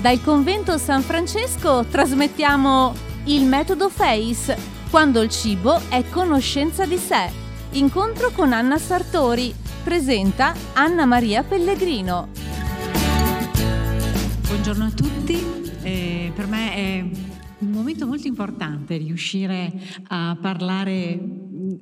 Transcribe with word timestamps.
Dal 0.00 0.22
convento 0.22 0.78
San 0.78 1.02
Francesco 1.02 1.84
trasmettiamo 1.84 2.94
il 3.24 3.44
metodo 3.46 3.88
FACE, 3.88 4.56
quando 4.90 5.20
il 5.22 5.28
cibo 5.28 5.76
è 5.88 6.04
conoscenza 6.08 6.86
di 6.86 6.96
sé. 6.96 7.28
Incontro 7.72 8.30
con 8.30 8.52
Anna 8.52 8.78
Sartori. 8.78 9.52
Presenta 9.82 10.54
Anna 10.74 11.04
Maria 11.04 11.42
Pellegrino. 11.42 12.28
Buongiorno 14.46 14.84
a 14.84 14.90
tutti, 14.90 15.44
eh, 15.82 16.30
per 16.32 16.46
me 16.46 16.74
è 16.74 17.00
un 17.58 17.70
momento 17.70 18.06
molto 18.06 18.28
importante 18.28 18.98
riuscire 18.98 19.72
a 20.10 20.38
parlare 20.40 21.18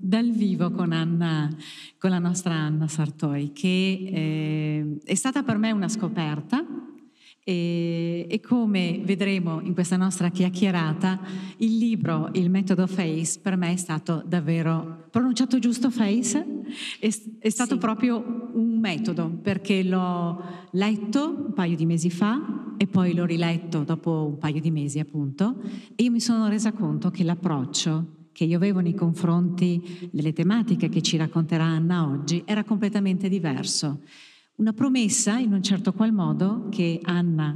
dal 0.00 0.30
vivo 0.30 0.70
con 0.70 0.92
Anna, 0.92 1.54
con 1.98 2.08
la 2.08 2.18
nostra 2.18 2.54
Anna 2.54 2.88
Sartori, 2.88 3.52
che 3.52 4.08
eh, 4.10 4.98
è 5.04 5.14
stata 5.14 5.42
per 5.42 5.58
me 5.58 5.70
una 5.70 5.88
scoperta 5.88 6.64
e, 7.48 8.26
e, 8.28 8.40
come 8.40 9.00
vedremo 9.04 9.60
in 9.60 9.72
questa 9.72 9.96
nostra 9.96 10.30
chiacchierata, 10.30 11.20
il 11.58 11.78
libro 11.78 12.30
Il 12.32 12.50
metodo 12.50 12.88
FACE 12.88 13.38
per 13.40 13.54
me 13.56 13.72
è 13.72 13.76
stato 13.76 14.20
davvero 14.26 15.04
pronunciato 15.12 15.60
giusto 15.60 15.88
FACE? 15.88 16.44
È, 16.98 17.08
è 17.38 17.48
stato 17.48 17.74
sì. 17.74 17.78
proprio 17.78 18.50
un 18.52 18.80
metodo 18.80 19.28
perché 19.28 19.84
l'ho 19.84 20.42
letto 20.72 21.44
un 21.46 21.52
paio 21.52 21.76
di 21.76 21.86
mesi 21.86 22.10
fa 22.10 22.74
e 22.76 22.88
poi 22.88 23.14
l'ho 23.14 23.24
riletto 23.24 23.84
dopo 23.84 24.26
un 24.26 24.38
paio 24.38 24.60
di 24.60 24.72
mesi 24.72 24.98
appunto 24.98 25.54
e 25.94 26.02
io 26.02 26.10
mi 26.10 26.20
sono 26.20 26.48
resa 26.48 26.72
conto 26.72 27.12
che 27.12 27.22
l'approccio 27.22 28.14
che 28.32 28.42
io 28.42 28.56
avevo 28.56 28.80
nei 28.80 28.94
confronti 28.94 30.10
delle 30.10 30.32
tematiche 30.32 30.88
che 30.88 31.00
ci 31.00 31.16
racconterà 31.16 31.62
Anna 31.62 32.08
oggi 32.08 32.42
era 32.44 32.64
completamente 32.64 33.28
diverso. 33.28 34.00
Una 34.56 34.72
promessa, 34.72 35.36
in 35.36 35.52
un 35.52 35.62
certo 35.62 35.92
qual 35.92 36.14
modo, 36.14 36.68
che 36.70 36.98
Anna 37.02 37.54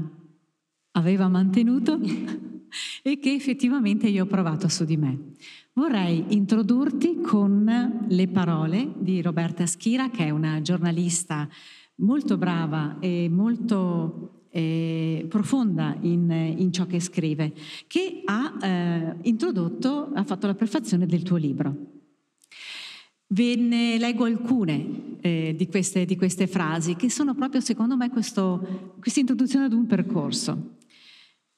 aveva 0.93 1.29
mantenuto 1.29 1.99
e 3.03 3.19
che 3.19 3.33
effettivamente 3.33 4.07
io 4.07 4.25
ho 4.25 4.27
provato 4.27 4.69
su 4.69 4.85
di 4.85 4.99
me. 4.99 5.33
Vorrei 5.73 6.23
introdurti 6.29 7.23
con 7.23 8.05
le 8.07 8.29
parole 8.29 8.93
di 8.99 9.23
Roberta 9.23 9.65
Schira, 9.65 10.11
che 10.11 10.27
è 10.27 10.31
una 10.31 10.61
giornalista 10.61 11.49
molto 11.97 12.37
brava 12.37 12.99
e 13.01 13.31
molto 13.31 14.49
eh, 14.51 15.25
profonda 15.27 15.97
in, 16.03 16.31
in, 16.31 16.71
ciò 16.71 16.85
che 16.85 17.01
scrive, 17.01 17.55
che 17.87 18.21
ha 18.27 18.59
eh, 18.61 19.17
introdotto, 19.23 20.11
ha 20.13 20.25
fatto 20.25 20.47
la 20.47 20.55
prefazione 20.55 21.07
del 21.07 21.23
tuo 21.23 21.39
libro. 21.39 22.00
Ve 23.33 23.55
ne 23.55 23.97
leggo 23.97 24.25
alcune 24.25 25.19
eh, 25.21 25.55
di, 25.57 25.69
queste, 25.69 26.05
di, 26.05 26.17
queste, 26.17 26.49
frasi 26.49 26.97
che 26.97 27.09
sono 27.09 27.35
proprio 27.35 27.61
secondo 27.61 27.97
me 27.97 28.11
questa 28.11 28.59
introduzione 29.21 29.67
ad 29.67 29.73
un 29.73 29.87
percorso. 29.87 30.79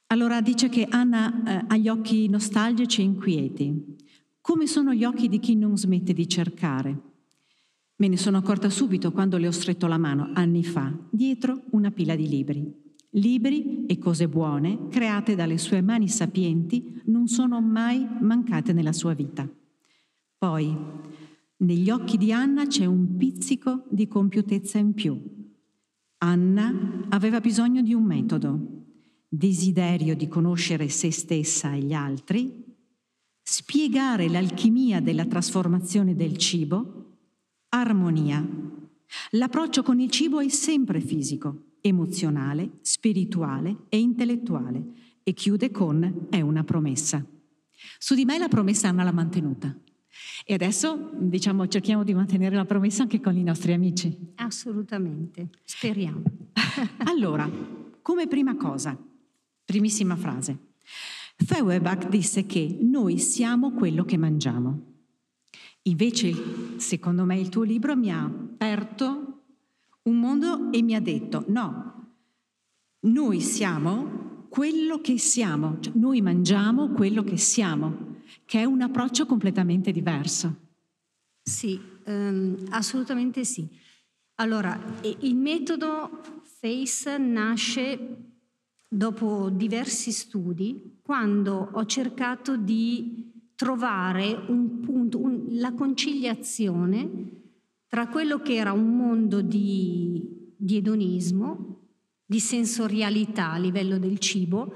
Allora 0.08 0.42
dice 0.42 0.68
che 0.68 0.86
Anna 0.90 1.42
eh, 1.44 1.64
ha 1.68 1.76
gli 1.78 1.88
occhi 1.88 2.28
nostalgici 2.28 3.00
e 3.00 3.04
inquieti, 3.04 3.96
come 4.42 4.66
sono 4.66 4.92
gli 4.92 5.04
occhi 5.04 5.30
di 5.30 5.38
chi 5.38 5.56
non 5.56 5.78
smette 5.78 6.12
di 6.12 6.28
cercare. 6.28 7.00
Me 7.96 8.08
ne 8.08 8.18
sono 8.18 8.36
accorta 8.36 8.68
subito 8.68 9.10
quando 9.10 9.38
le 9.38 9.46
ho 9.46 9.52
stretto 9.52 9.86
la 9.86 9.96
mano 9.96 10.30
anni 10.34 10.64
fa, 10.64 10.92
dietro 11.08 11.62
una 11.70 11.90
pila 11.90 12.14
di 12.14 12.28
libri. 12.28 12.80
Libri 13.12 13.86
e 13.86 13.96
cose 13.96 14.28
buone 14.28 14.88
create 14.88 15.34
dalle 15.34 15.56
sue 15.56 15.80
mani 15.80 16.08
sapienti 16.08 17.00
non 17.06 17.28
sono 17.28 17.62
mai 17.62 18.06
mancate 18.20 18.74
nella 18.74 18.92
sua 18.92 19.14
vita. 19.14 19.48
Poi 20.36 20.76
negli 21.62 21.90
occhi 21.90 22.16
di 22.16 22.32
Anna 22.32 22.66
c'è 22.66 22.84
un 22.84 23.16
pizzico 23.16 23.84
di 23.88 24.08
compiutezza 24.08 24.78
in 24.78 24.94
più. 24.94 25.20
Anna 26.18 27.06
aveva 27.08 27.40
bisogno 27.40 27.82
di 27.82 27.94
un 27.94 28.04
metodo, 28.04 28.84
desiderio 29.28 30.14
di 30.14 30.28
conoscere 30.28 30.88
se 30.88 31.10
stessa 31.10 31.72
e 31.72 31.80
gli 31.80 31.92
altri, 31.92 32.64
spiegare 33.42 34.28
l'alchimia 34.28 35.00
della 35.00 35.24
trasformazione 35.24 36.14
del 36.14 36.36
cibo, 36.36 37.16
armonia. 37.70 38.46
L'approccio 39.30 39.82
con 39.82 40.00
il 40.00 40.10
cibo 40.10 40.40
è 40.40 40.48
sempre 40.48 41.00
fisico, 41.00 41.74
emozionale, 41.80 42.78
spirituale 42.82 43.84
e 43.88 43.98
intellettuale 43.98 44.84
e 45.22 45.32
chiude 45.32 45.70
con 45.70 46.26
è 46.28 46.40
una 46.40 46.64
promessa. 46.64 47.24
Su 47.98 48.14
di 48.14 48.24
me 48.24 48.38
la 48.38 48.48
promessa 48.48 48.88
Anna 48.88 49.02
l'ha 49.02 49.12
mantenuta. 49.12 49.76
E 50.44 50.54
adesso 50.54 51.10
diciamo 51.14 51.66
cerchiamo 51.68 52.04
di 52.04 52.14
mantenere 52.14 52.56
la 52.56 52.64
promessa 52.64 53.02
anche 53.02 53.20
con 53.20 53.36
i 53.36 53.42
nostri 53.42 53.72
amici. 53.72 54.32
Assolutamente, 54.36 55.50
speriamo. 55.64 56.22
allora, 57.04 57.48
come 58.02 58.26
prima 58.26 58.56
cosa, 58.56 58.96
primissima 59.64 60.16
frase, 60.16 60.58
Feuerbach 61.36 62.08
disse 62.08 62.46
che 62.46 62.78
noi 62.80 63.18
siamo 63.18 63.72
quello 63.72 64.04
che 64.04 64.16
mangiamo. 64.16 64.90
Invece, 65.82 66.78
secondo 66.78 67.24
me, 67.24 67.38
il 67.38 67.48
tuo 67.48 67.62
libro 67.62 67.96
mi 67.96 68.12
ha 68.12 68.22
aperto 68.22 69.40
un 70.02 70.18
mondo 70.18 70.70
e 70.72 70.82
mi 70.82 70.94
ha 70.94 71.00
detto 71.00 71.44
no, 71.48 71.92
noi 73.00 73.40
siamo 73.40 74.46
quello 74.48 75.00
che 75.00 75.18
siamo, 75.18 75.78
cioè, 75.80 75.92
noi 75.96 76.20
mangiamo 76.20 76.90
quello 76.90 77.24
che 77.24 77.36
siamo 77.36 78.11
che 78.44 78.60
è 78.60 78.64
un 78.64 78.82
approccio 78.82 79.26
completamente 79.26 79.92
diverso. 79.92 80.54
Sì, 81.42 81.80
ehm, 82.04 82.66
assolutamente 82.70 83.44
sì. 83.44 83.68
Allora, 84.36 84.78
il 85.20 85.34
metodo 85.36 86.22
FACE 86.42 87.18
nasce 87.18 88.16
dopo 88.88 89.50
diversi 89.50 90.12
studi, 90.12 90.98
quando 91.02 91.70
ho 91.72 91.84
cercato 91.86 92.56
di 92.56 93.30
trovare 93.54 94.44
un 94.48 94.80
punto, 94.80 95.18
un, 95.18 95.44
la 95.50 95.72
conciliazione 95.72 97.30
tra 97.86 98.08
quello 98.08 98.40
che 98.40 98.54
era 98.54 98.72
un 98.72 98.96
mondo 98.96 99.42
di, 99.42 100.54
di 100.56 100.76
edonismo, 100.76 101.80
di 102.24 102.40
sensorialità 102.40 103.52
a 103.52 103.58
livello 103.58 103.98
del 103.98 104.18
cibo 104.18 104.72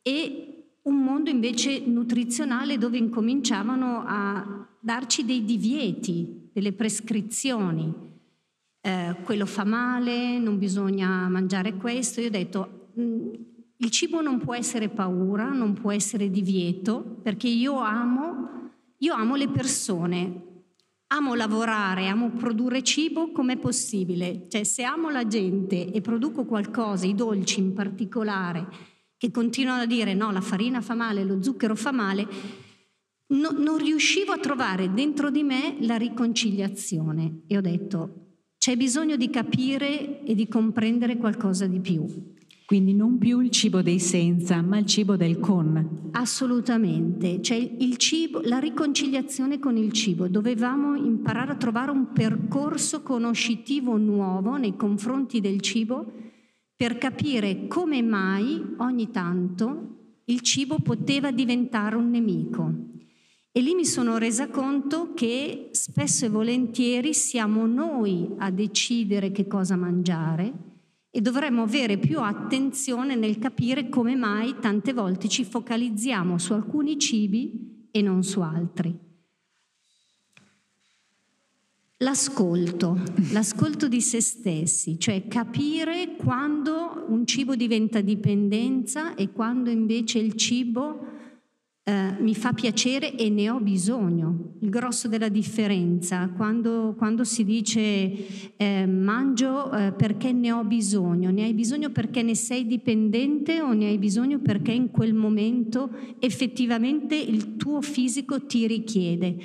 e 0.00 0.51
un 0.82 0.96
mondo 0.96 1.30
invece 1.30 1.80
nutrizionale 1.86 2.78
dove 2.78 2.96
incominciavano 2.98 4.02
a 4.06 4.66
darci 4.80 5.24
dei 5.24 5.44
divieti, 5.44 6.50
delle 6.52 6.72
prescrizioni. 6.72 8.10
Eh, 8.80 9.16
quello 9.22 9.46
fa 9.46 9.64
male, 9.64 10.38
non 10.38 10.58
bisogna 10.58 11.28
mangiare 11.28 11.74
questo. 11.74 12.20
Io 12.20 12.26
ho 12.26 12.30
detto, 12.30 12.90
mh, 12.94 13.02
mm, 13.02 13.28
il 13.76 13.90
cibo 13.90 14.20
non 14.20 14.38
può 14.38 14.54
essere 14.54 14.88
paura, 14.88 15.50
non 15.50 15.72
può 15.72 15.92
essere 15.92 16.30
divieto, 16.30 17.18
perché 17.22 17.48
io 17.48 17.78
amo, 17.78 18.70
io 18.98 19.14
amo 19.14 19.36
le 19.36 19.48
persone, 19.48 20.42
amo 21.08 21.34
lavorare, 21.34 22.08
amo 22.08 22.30
produrre 22.30 22.82
cibo 22.82 23.30
come 23.30 23.54
è 23.54 23.58
possibile. 23.58 24.46
Cioè, 24.48 24.64
se 24.64 24.82
amo 24.82 25.10
la 25.10 25.26
gente 25.26 25.92
e 25.92 26.00
produco 26.00 26.44
qualcosa, 26.44 27.06
i 27.06 27.14
dolci 27.14 27.60
in 27.60 27.72
particolare, 27.72 28.66
che 29.22 29.30
continuano 29.30 29.82
a 29.82 29.86
dire 29.86 30.14
no, 30.14 30.32
la 30.32 30.40
farina 30.40 30.80
fa 30.80 30.94
male, 30.94 31.22
lo 31.22 31.40
zucchero 31.40 31.76
fa 31.76 31.92
male, 31.92 32.26
no, 33.28 33.50
non 33.56 33.78
riuscivo 33.78 34.32
a 34.32 34.38
trovare 34.38 34.92
dentro 34.92 35.30
di 35.30 35.44
me 35.44 35.76
la 35.78 35.94
riconciliazione 35.94 37.42
e 37.46 37.56
ho 37.56 37.60
detto 37.60 38.30
c'è 38.58 38.76
bisogno 38.76 39.14
di 39.14 39.30
capire 39.30 40.24
e 40.24 40.34
di 40.34 40.48
comprendere 40.48 41.18
qualcosa 41.18 41.68
di 41.68 41.78
più. 41.78 42.04
Quindi 42.66 42.94
non 42.94 43.18
più 43.18 43.38
il 43.38 43.50
cibo 43.50 43.80
dei 43.80 44.00
senza, 44.00 44.60
ma 44.60 44.78
il 44.78 44.86
cibo 44.86 45.14
del 45.14 45.38
con. 45.38 46.10
Assolutamente, 46.10 47.40
cioè 47.42 47.58
il 47.78 47.98
cibo, 47.98 48.40
la 48.40 48.58
riconciliazione 48.58 49.60
con 49.60 49.76
il 49.76 49.92
cibo. 49.92 50.26
Dovevamo 50.26 50.96
imparare 50.96 51.52
a 51.52 51.56
trovare 51.56 51.92
un 51.92 52.12
percorso 52.12 53.02
conoscitivo 53.02 53.96
nuovo 53.96 54.56
nei 54.56 54.74
confronti 54.74 55.40
del 55.40 55.60
cibo 55.60 56.31
per 56.82 56.98
capire 56.98 57.68
come 57.68 58.02
mai 58.02 58.60
ogni 58.78 59.12
tanto 59.12 60.22
il 60.24 60.40
cibo 60.40 60.80
poteva 60.80 61.30
diventare 61.30 61.94
un 61.94 62.10
nemico. 62.10 62.74
E 63.52 63.60
lì 63.60 63.72
mi 63.76 63.84
sono 63.84 64.18
resa 64.18 64.48
conto 64.48 65.14
che 65.14 65.68
spesso 65.70 66.24
e 66.24 66.28
volentieri 66.28 67.14
siamo 67.14 67.66
noi 67.66 68.28
a 68.38 68.50
decidere 68.50 69.30
che 69.30 69.46
cosa 69.46 69.76
mangiare 69.76 70.52
e 71.08 71.20
dovremmo 71.20 71.62
avere 71.62 71.98
più 71.98 72.18
attenzione 72.18 73.14
nel 73.14 73.38
capire 73.38 73.88
come 73.88 74.16
mai 74.16 74.56
tante 74.60 74.92
volte 74.92 75.28
ci 75.28 75.44
focalizziamo 75.44 76.36
su 76.36 76.52
alcuni 76.52 76.98
cibi 76.98 77.86
e 77.92 78.02
non 78.02 78.24
su 78.24 78.40
altri. 78.40 79.11
L'ascolto, 82.02 83.00
l'ascolto 83.30 83.86
di 83.86 84.00
se 84.00 84.20
stessi, 84.20 84.98
cioè 84.98 85.28
capire 85.28 86.16
quando 86.16 87.04
un 87.06 87.24
cibo 87.24 87.54
diventa 87.54 88.00
dipendenza 88.00 89.14
e 89.14 89.30
quando 89.30 89.70
invece 89.70 90.18
il 90.18 90.34
cibo 90.34 90.98
eh, 91.84 92.16
mi 92.18 92.34
fa 92.34 92.54
piacere 92.54 93.14
e 93.14 93.30
ne 93.30 93.50
ho 93.50 93.60
bisogno. 93.60 94.54
Il 94.62 94.68
grosso 94.68 95.06
della 95.06 95.28
differenza, 95.28 96.28
quando, 96.30 96.96
quando 96.98 97.22
si 97.22 97.44
dice 97.44 98.56
eh, 98.56 98.84
mangio 98.84 99.70
eh, 99.70 99.92
perché 99.92 100.32
ne 100.32 100.50
ho 100.50 100.64
bisogno, 100.64 101.30
ne 101.30 101.44
hai 101.44 101.54
bisogno 101.54 101.90
perché 101.90 102.24
ne 102.24 102.34
sei 102.34 102.66
dipendente 102.66 103.60
o 103.60 103.72
ne 103.74 103.86
hai 103.86 103.98
bisogno 103.98 104.40
perché 104.40 104.72
in 104.72 104.90
quel 104.90 105.14
momento 105.14 105.88
effettivamente 106.18 107.14
il 107.14 107.54
tuo 107.54 107.80
fisico 107.80 108.44
ti 108.44 108.66
richiede. 108.66 109.36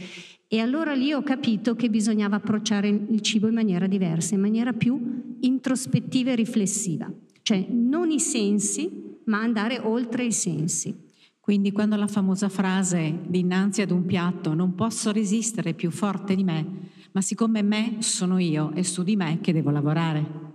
E 0.49 0.59
allora 0.59 0.93
lì 0.93 1.11
ho 1.11 1.23
capito 1.23 1.75
che 1.75 1.89
bisognava 1.89 2.37
approcciare 2.37 2.87
il 2.87 3.19
cibo 3.21 3.47
in 3.47 3.53
maniera 3.53 3.85
diversa, 3.85 4.35
in 4.35 4.41
maniera 4.41 4.71
più 4.71 5.35
introspettiva 5.41 6.31
e 6.31 6.35
riflessiva, 6.35 7.11
cioè 7.41 7.67
non 7.69 8.11
i 8.11 8.19
sensi, 8.21 9.19
ma 9.25 9.41
andare 9.41 9.77
oltre 9.79 10.23
i 10.23 10.31
sensi. 10.31 10.95
Quindi 11.41 11.73
quando 11.73 11.97
la 11.97 12.07
famosa 12.07 12.47
frase 12.47 13.19
dinanzi 13.27 13.81
ad 13.81 13.91
un 13.91 14.05
piatto 14.05 14.53
non 14.53 14.73
posso 14.73 15.11
resistere 15.11 15.73
più 15.73 15.91
forte 15.91 16.33
di 16.33 16.45
me, 16.45 16.65
ma 17.11 17.21
siccome 17.21 17.61
me 17.61 17.97
sono 17.99 18.37
io, 18.37 18.71
è 18.71 18.83
su 18.83 19.03
di 19.03 19.17
me 19.17 19.39
che 19.41 19.51
devo 19.51 19.69
lavorare. 19.69 20.46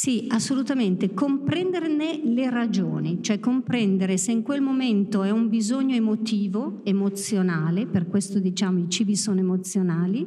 Sì, 0.00 0.26
assolutamente, 0.28 1.12
comprenderne 1.12 2.20
le 2.22 2.48
ragioni, 2.50 3.20
cioè 3.20 3.40
comprendere 3.40 4.16
se 4.16 4.30
in 4.30 4.42
quel 4.42 4.60
momento 4.60 5.24
è 5.24 5.30
un 5.30 5.48
bisogno 5.48 5.96
emotivo, 5.96 6.82
emozionale, 6.84 7.84
per 7.84 8.06
questo 8.06 8.38
diciamo 8.38 8.78
i 8.78 8.88
cibi 8.88 9.16
sono 9.16 9.40
emozionali, 9.40 10.24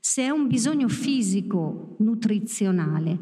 se 0.00 0.24
è 0.24 0.28
un 0.28 0.46
bisogno 0.46 0.88
fisico, 0.88 1.96
nutrizionale. 2.00 3.18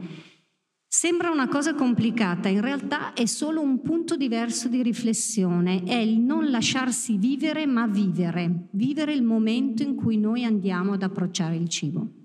Sembra 0.88 1.30
una 1.30 1.46
cosa 1.46 1.74
complicata, 1.74 2.48
in 2.48 2.60
realtà 2.60 3.12
è 3.12 3.26
solo 3.26 3.60
un 3.60 3.80
punto 3.80 4.16
diverso 4.16 4.66
di 4.66 4.82
riflessione, 4.82 5.84
è 5.84 5.94
il 5.94 6.18
non 6.18 6.50
lasciarsi 6.50 7.18
vivere 7.18 7.66
ma 7.66 7.86
vivere, 7.86 8.66
vivere 8.72 9.12
il 9.12 9.22
momento 9.22 9.84
in 9.84 9.94
cui 9.94 10.18
noi 10.18 10.42
andiamo 10.42 10.94
ad 10.94 11.04
approcciare 11.04 11.54
il 11.54 11.68
cibo. 11.68 12.23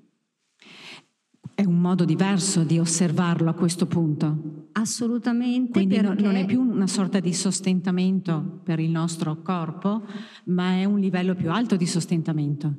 È 1.59 1.65
un 1.65 1.81
modo 1.81 2.05
diverso 2.05 2.63
di 2.63 2.79
osservarlo 2.79 3.49
a 3.49 3.53
questo 3.53 3.85
punto. 3.85 4.69
Assolutamente. 4.71 5.71
Quindi 5.73 5.95
perché... 5.99 6.23
non 6.23 6.35
è 6.35 6.45
più 6.45 6.61
una 6.61 6.87
sorta 6.87 7.19
di 7.19 7.33
sostentamento 7.33 8.61
per 8.63 8.79
il 8.79 8.89
nostro 8.89 9.41
corpo, 9.41 10.03
ma 10.45 10.75
è 10.75 10.85
un 10.85 10.99
livello 10.99 11.35
più 11.35 11.51
alto 11.51 11.75
di 11.75 11.85
sostentamento. 11.85 12.75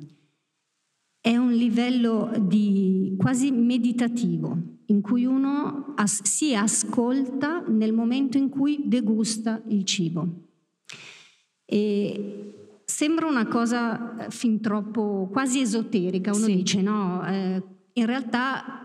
È 1.19 1.37
un 1.37 1.51
livello 1.51 2.31
di 2.41 3.13
quasi 3.19 3.51
meditativo, 3.51 4.57
in 4.87 5.01
cui 5.01 5.25
uno 5.25 5.93
as- 5.95 6.23
si 6.23 6.55
ascolta 6.55 7.63
nel 7.67 7.93
momento 7.93 8.39
in 8.39 8.49
cui 8.49 8.81
degusta 8.87 9.61
il 9.67 9.85
cibo. 9.85 10.47
E 11.65 12.79
sembra 12.83 13.27
una 13.27 13.45
cosa 13.45 14.25
fin 14.29 14.59
troppo 14.59 15.29
quasi 15.31 15.61
esoterica, 15.61 16.33
uno 16.33 16.45
sì. 16.45 16.55
dice 16.55 16.81
no, 16.81 17.23
eh, 17.27 17.63
in 17.93 18.05
realtà 18.05 18.81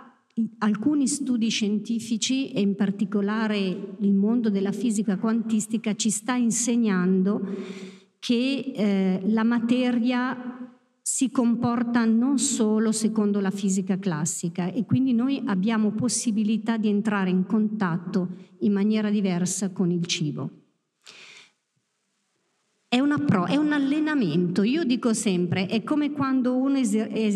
alcuni 0.59 1.07
studi 1.09 1.49
scientifici 1.49 2.51
e 2.51 2.61
in 2.61 2.75
particolare 2.75 3.97
il 4.01 4.13
mondo 4.13 4.51
della 4.51 4.73
fisica 4.73 5.17
quantistica 5.17 5.95
ci 5.95 6.11
sta 6.11 6.35
insegnando 6.35 7.41
che 8.19 8.73
eh, 8.75 9.23
la 9.27 9.45
materia 9.45 10.71
si 11.01 11.31
comporta 11.31 12.05
non 12.05 12.39
solo 12.39 12.93
secondo 12.93 13.41
la 13.41 13.51
fisica 13.51 13.99
classica 13.99 14.71
e 14.73 14.85
quindi 14.85 15.15
noi 15.15 15.41
abbiamo 15.47 15.93
possibilità 15.93 16.77
di 16.77 16.89
entrare 16.89 17.31
in 17.31 17.47
contatto 17.47 18.29
in 18.61 18.73
maniera 18.73 19.09
diversa 19.09 19.71
con 19.71 19.91
il 19.91 20.05
cibo. 20.05 20.66
È, 22.89 23.03
pro, 23.25 23.47
è, 23.47 23.57
un 23.57 23.73
allenamento, 23.73 24.63
io 24.63 24.85
dico 24.85 25.13
sempre, 25.13 25.67
è 25.67 25.83
come 25.83 26.13
quando 26.13 26.57
uno 26.57 26.79
eser, 26.79 27.11
es, 27.13 27.35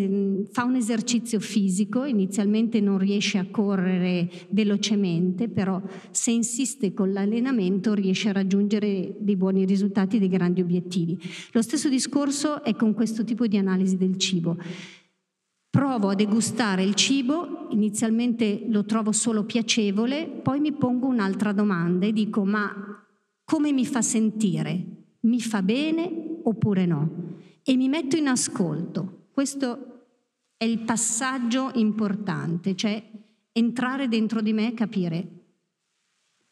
fa 0.53 0.63
un 0.63 0.77
esercizio 0.77 1.41
fisico, 1.41 2.05
inizialmente 2.05 2.81
non 2.81 2.99
riesce 2.99 3.37
a 3.37 3.47
correre 3.51 4.31
velocemente, 4.51 5.49
però 5.49 5.83
se 6.13 6.31
insiste 6.31 6.95
con 6.95 7.13
l'allenamento 7.13 7.95
riesce 7.95 8.29
a 8.29 8.33
raggiungere 8.33 9.17
dei 9.19 9.35
buoni 9.35 9.65
risultati, 9.65 10.21
dei 10.21 10.29
grandi 10.29 10.61
obiettivi. 10.61 11.19
Lo 11.51 11.63
stesso 11.63 11.89
discorso 11.89 12.63
è 12.63 12.77
con 12.77 12.95
questo 12.95 13.25
tipo 13.25 13.49
di 13.49 13.57
analisi 13.57 13.97
del 13.97 14.19
cibo. 14.19 14.57
Provo 15.69 16.11
a 16.11 16.15
degustare 16.15 16.85
il 16.85 16.95
cibo, 16.95 17.67
inizialmente 17.71 18.67
lo 18.69 18.85
trovo 18.85 19.11
solo 19.11 19.43
piacevole, 19.43 20.29
poi 20.29 20.61
mi 20.61 20.71
pongo 20.71 21.09
un'altra 21.09 21.51
domanda 21.53 22.07
e 22.07 22.13
dico 22.13 22.45
ma 22.45 23.05
come 23.45 23.73
mi 23.73 23.85
fa 23.85 24.01
sentire? 24.01 25.00
Mi 25.21 25.41
fa 25.41 25.63
bene 25.63 26.39
oppure 26.43 26.87
no? 26.87 27.11
E 27.63 27.77
mi 27.77 27.89
metto 27.89 28.17
in 28.17 28.29
ascolto. 28.29 29.27
Questo 29.31 29.87
è 30.57 30.65
il 30.65 30.81
passaggio 30.81 31.71
importante, 31.75 32.75
cioè 32.75 33.03
entrare 33.53 34.09
dentro 34.09 34.41
di 34.41 34.53
me 34.53 34.69
e 34.69 34.75
capire 34.75 35.29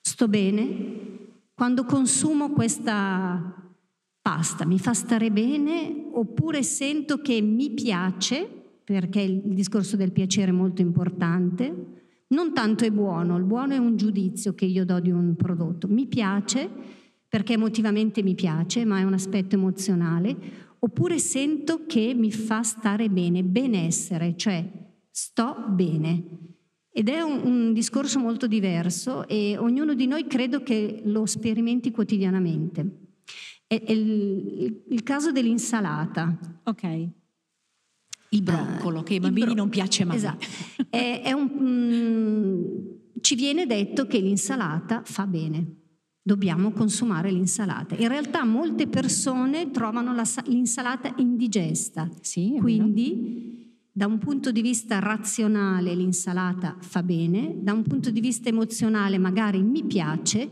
sto 0.08 0.26
bene? 0.26 1.06
Quando 1.54 1.84
consumo 1.84 2.50
questa 2.50 3.72
pasta, 4.20 4.64
mi 4.64 4.78
fa 4.78 4.94
stare 4.94 5.30
bene? 5.30 6.08
Oppure 6.12 6.62
sento 6.62 7.20
che 7.20 7.40
mi 7.40 7.70
piace, 7.70 8.48
perché 8.84 9.20
il 9.20 9.42
discorso 9.54 9.96
del 9.96 10.12
piacere 10.12 10.50
è 10.50 10.54
molto 10.54 10.82
importante, 10.82 11.96
non 12.28 12.52
tanto 12.52 12.84
è 12.84 12.90
buono, 12.90 13.36
il 13.36 13.44
buono 13.44 13.74
è 13.74 13.78
un 13.78 13.96
giudizio 13.96 14.54
che 14.54 14.64
io 14.64 14.84
do 14.84 14.98
di 15.00 15.10
un 15.10 15.34
prodotto, 15.36 15.88
mi 15.88 16.06
piace 16.06 16.68
perché 17.28 17.52
emotivamente 17.52 18.22
mi 18.22 18.34
piace, 18.34 18.84
ma 18.84 18.98
è 19.00 19.02
un 19.02 19.12
aspetto 19.12 19.54
emozionale, 19.54 20.36
oppure 20.78 21.18
sento 21.18 21.84
che 21.86 22.14
mi 22.14 22.32
fa 22.32 22.62
stare 22.62 23.10
bene, 23.10 23.44
benessere, 23.44 24.34
cioè 24.36 24.66
sto 25.10 25.66
bene. 25.68 26.24
Ed 26.90 27.08
è 27.08 27.20
un, 27.20 27.40
un, 27.44 27.72
discorso 27.74 28.18
molto 28.18 28.46
diverso 28.46 29.28
e 29.28 29.56
ognuno 29.58 29.94
di 29.94 30.06
noi 30.06 30.26
credo 30.26 30.62
che 30.62 31.02
lo 31.04 31.26
sperimenti 31.26 31.90
quotidianamente. 31.90 33.02
È, 33.66 33.80
è 33.80 33.92
il, 33.92 34.84
il, 34.88 35.02
caso 35.02 35.30
dell'insalata. 35.30 36.60
Ok. 36.64 37.08
Il 38.30 38.42
broccolo, 38.42 39.00
uh, 39.00 39.02
che 39.02 39.14
ai 39.14 39.20
bambini 39.20 39.46
bro- 39.46 39.56
non 39.56 39.68
piace 39.68 40.04
mai. 40.04 40.16
Esatto. 40.16 40.46
è, 40.90 41.20
è 41.22 41.32
un, 41.32 41.50
mm, 41.60 43.20
ci 43.20 43.34
viene 43.34 43.66
detto 43.66 44.06
che 44.06 44.18
l'insalata 44.18 45.02
fa 45.04 45.26
bene 45.26 45.76
dobbiamo 46.22 46.70
consumare 46.72 47.30
l'insalata. 47.30 47.94
In 47.96 48.08
realtà 48.08 48.44
molte 48.44 48.86
persone 48.86 49.70
trovano 49.70 50.14
la, 50.14 50.24
l'insalata 50.46 51.14
indigesta, 51.16 52.08
sì, 52.20 52.56
quindi 52.60 53.66
da 53.90 54.06
un 54.06 54.18
punto 54.18 54.52
di 54.52 54.62
vista 54.62 55.00
razionale 55.00 55.94
l'insalata 55.94 56.76
fa 56.78 57.02
bene, 57.02 57.56
da 57.60 57.72
un 57.72 57.82
punto 57.82 58.10
di 58.10 58.20
vista 58.20 58.48
emozionale 58.48 59.18
magari 59.18 59.60
mi 59.60 59.82
piace, 59.82 60.50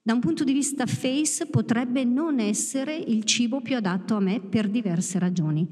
da 0.00 0.12
un 0.12 0.20
punto 0.20 0.44
di 0.44 0.52
vista 0.52 0.86
face 0.86 1.46
potrebbe 1.46 2.04
non 2.04 2.38
essere 2.38 2.94
il 2.94 3.24
cibo 3.24 3.60
più 3.62 3.74
adatto 3.74 4.14
a 4.14 4.20
me 4.20 4.40
per 4.40 4.68
diverse 4.68 5.18
ragioni. 5.18 5.68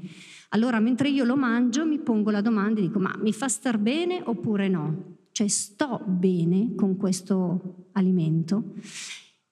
Allora, 0.49 0.79
mentre 0.79 1.09
io 1.09 1.23
lo 1.23 1.35
mangio, 1.35 1.85
mi 1.85 1.99
pongo 1.99 2.29
la 2.29 2.41
domanda 2.41 2.79
e 2.79 2.83
dico: 2.83 2.99
ma 2.99 3.15
mi 3.21 3.31
fa 3.31 3.47
star 3.47 3.77
bene 3.77 4.21
oppure 4.23 4.67
no? 4.67 5.17
Cioè, 5.31 5.47
sto 5.47 6.01
bene 6.05 6.75
con 6.75 6.97
questo 6.97 7.87
alimento? 7.93 8.73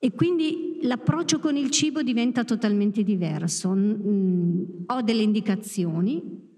E 0.04 0.14
quindi 0.14 0.80
l'approccio 0.82 1.38
con 1.38 1.56
il 1.56 1.70
cibo 1.70 2.02
diventa 2.02 2.44
totalmente 2.44 3.04
diverso. 3.04 3.70
Ho 3.70 5.02
delle 5.04 5.22
indicazioni, 5.22 6.50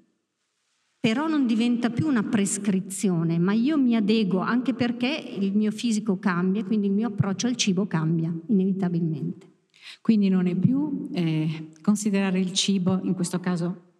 però 0.97 1.27
non 1.27 1.45
diventa 1.45 1.89
più 1.89 2.07
una 2.07 2.23
prescrizione, 2.23 3.37
ma 3.39 3.51
io 3.51 3.77
mi 3.77 3.97
adeguo 3.97 4.39
anche 4.39 4.73
perché 4.73 5.07
il 5.37 5.53
mio 5.57 5.71
fisico 5.71 6.17
cambia, 6.19 6.63
quindi 6.63 6.87
il 6.87 6.93
mio 6.93 7.09
approccio 7.09 7.47
al 7.47 7.57
cibo 7.57 7.85
cambia 7.85 8.33
inevitabilmente. 8.47 9.51
Quindi 9.99 10.29
non 10.29 10.47
è 10.47 10.55
più 10.55 11.09
eh, 11.11 11.71
considerare 11.81 12.39
il 12.39 12.53
cibo, 12.53 13.01
in 13.03 13.13
questo 13.13 13.41
caso 13.41 13.92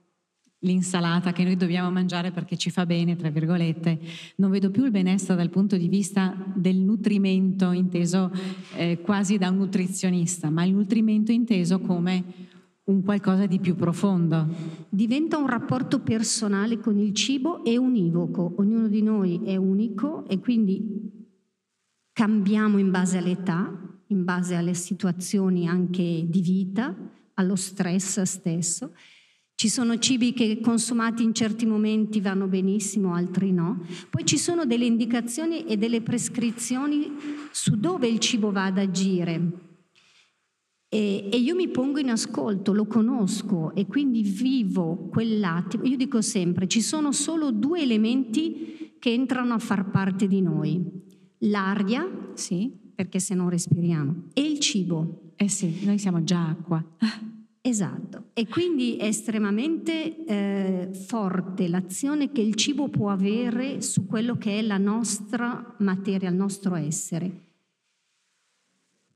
l'insalata 0.64 1.32
che 1.32 1.44
noi 1.44 1.56
dobbiamo 1.56 1.92
mangiare 1.92 2.32
perché 2.32 2.58
ci 2.58 2.70
fa 2.70 2.86
bene, 2.86 3.16
tra 3.16 3.30
virgolette, 3.30 4.00
non 4.38 4.52
vedo 4.52 4.72
più 4.72 4.84
il 4.84 4.92
benessere 4.92 5.38
dal 5.38 5.50
punto 5.50 5.78
di 5.78 5.88
vista 5.88 6.36
del 6.56 6.78
nutrimento 6.78 7.72
inteso 7.72 8.32
eh, 8.76 9.00
quasi 9.02 9.38
da 9.38 9.50
un 9.50 9.58
nutrizionista, 9.58 10.50
ma 10.50 10.64
il 10.64 10.74
nutrimento 10.74 11.32
inteso 11.32 11.80
come 11.80 12.52
un 12.86 13.02
qualcosa 13.02 13.46
di 13.46 13.60
più 13.60 13.76
profondo. 13.76 14.48
Diventa 14.90 15.38
un 15.38 15.48
rapporto 15.48 16.00
personale 16.00 16.80
con 16.80 16.98
il 16.98 17.14
cibo 17.14 17.64
e 17.64 17.78
univoco, 17.78 18.56
ognuno 18.58 18.88
di 18.88 19.02
noi 19.02 19.42
è 19.44 19.56
unico 19.56 20.28
e 20.28 20.40
quindi 20.40 21.12
cambiamo 22.12 22.78
in 22.78 22.92
base 22.92 23.18
all'età, 23.18 23.72
in 24.08 24.24
base 24.24 24.56
alle 24.56 24.74
situazioni 24.74 25.68
anche 25.68 26.26
di 26.28 26.42
vita, 26.42 26.96
allo 27.36 27.56
stress 27.56 28.22
stesso 28.22 28.92
ci 29.56 29.70
sono 29.70 29.98
cibi 29.98 30.34
che 30.34 30.60
consumati 30.60 31.24
in 31.24 31.34
certi 31.34 31.66
momenti 31.66 32.20
vanno 32.20 32.48
benissimo, 32.48 33.14
altri 33.14 33.52
no. 33.52 33.86
Poi 34.10 34.26
ci 34.26 34.38
sono 34.38 34.66
delle 34.66 34.86
indicazioni 34.86 35.66
e 35.66 35.78
delle 35.78 36.02
prescrizioni 36.02 37.12
su 37.52 37.80
dove 37.80 38.08
il 38.08 38.20
cibo 38.20 38.52
va 38.52 38.66
ad 38.66 38.78
agire. 38.78 39.72
E, 40.90 41.30
e, 41.32 41.38
io 41.38 41.56
mi 41.56 41.70
pongo 41.70 41.98
in 41.98 42.12
ascolto, 42.12 42.72
lo 42.72 42.86
conosco 42.86 43.74
e 43.74 43.88
quindi 43.88 44.22
vivo 44.22 45.08
quell'attimo. 45.10 45.86
Io 45.86 45.98
dico 45.98 46.22
sempre, 46.22 46.68
ci 46.68 46.82
sono 46.82 47.12
solo 47.12 47.52
due 47.52 47.82
elementi 47.82 48.96
che 49.00 49.12
entrano 49.12 49.56
a 49.56 49.60
far 49.60 49.90
parte 49.90 50.28
di 50.28 50.42
noi. 50.42 50.82
L'aria, 51.40 52.08
sì, 52.36 52.72
perché 52.94 53.20
se 53.20 53.34
non 53.34 53.50
respiriamo, 53.50 54.26
e 54.34 54.42
il 54.42 54.60
cibo. 54.60 55.32
Eh 55.36 55.50
sì, 55.50 55.84
noi 55.84 55.98
siamo 55.98 56.24
già 56.24 56.48
acqua. 56.48 56.86
Esatto, 57.66 58.32
e 58.34 58.46
quindi 58.46 58.98
è 58.98 59.06
estremamente 59.06 60.26
eh, 60.26 60.90
forte 60.92 61.70
l'azione 61.70 62.34
che 62.34 62.42
il 62.42 62.56
cibo 62.56 62.90
può 62.90 63.10
avere 63.10 63.82
su 63.82 64.06
quello 64.06 64.36
che 64.36 64.60
è 64.60 64.62
la 64.62 64.78
nostra 64.78 65.74
materia, 65.80 66.28
il 66.28 66.36
nostro 66.36 66.76
essere. 66.76 67.52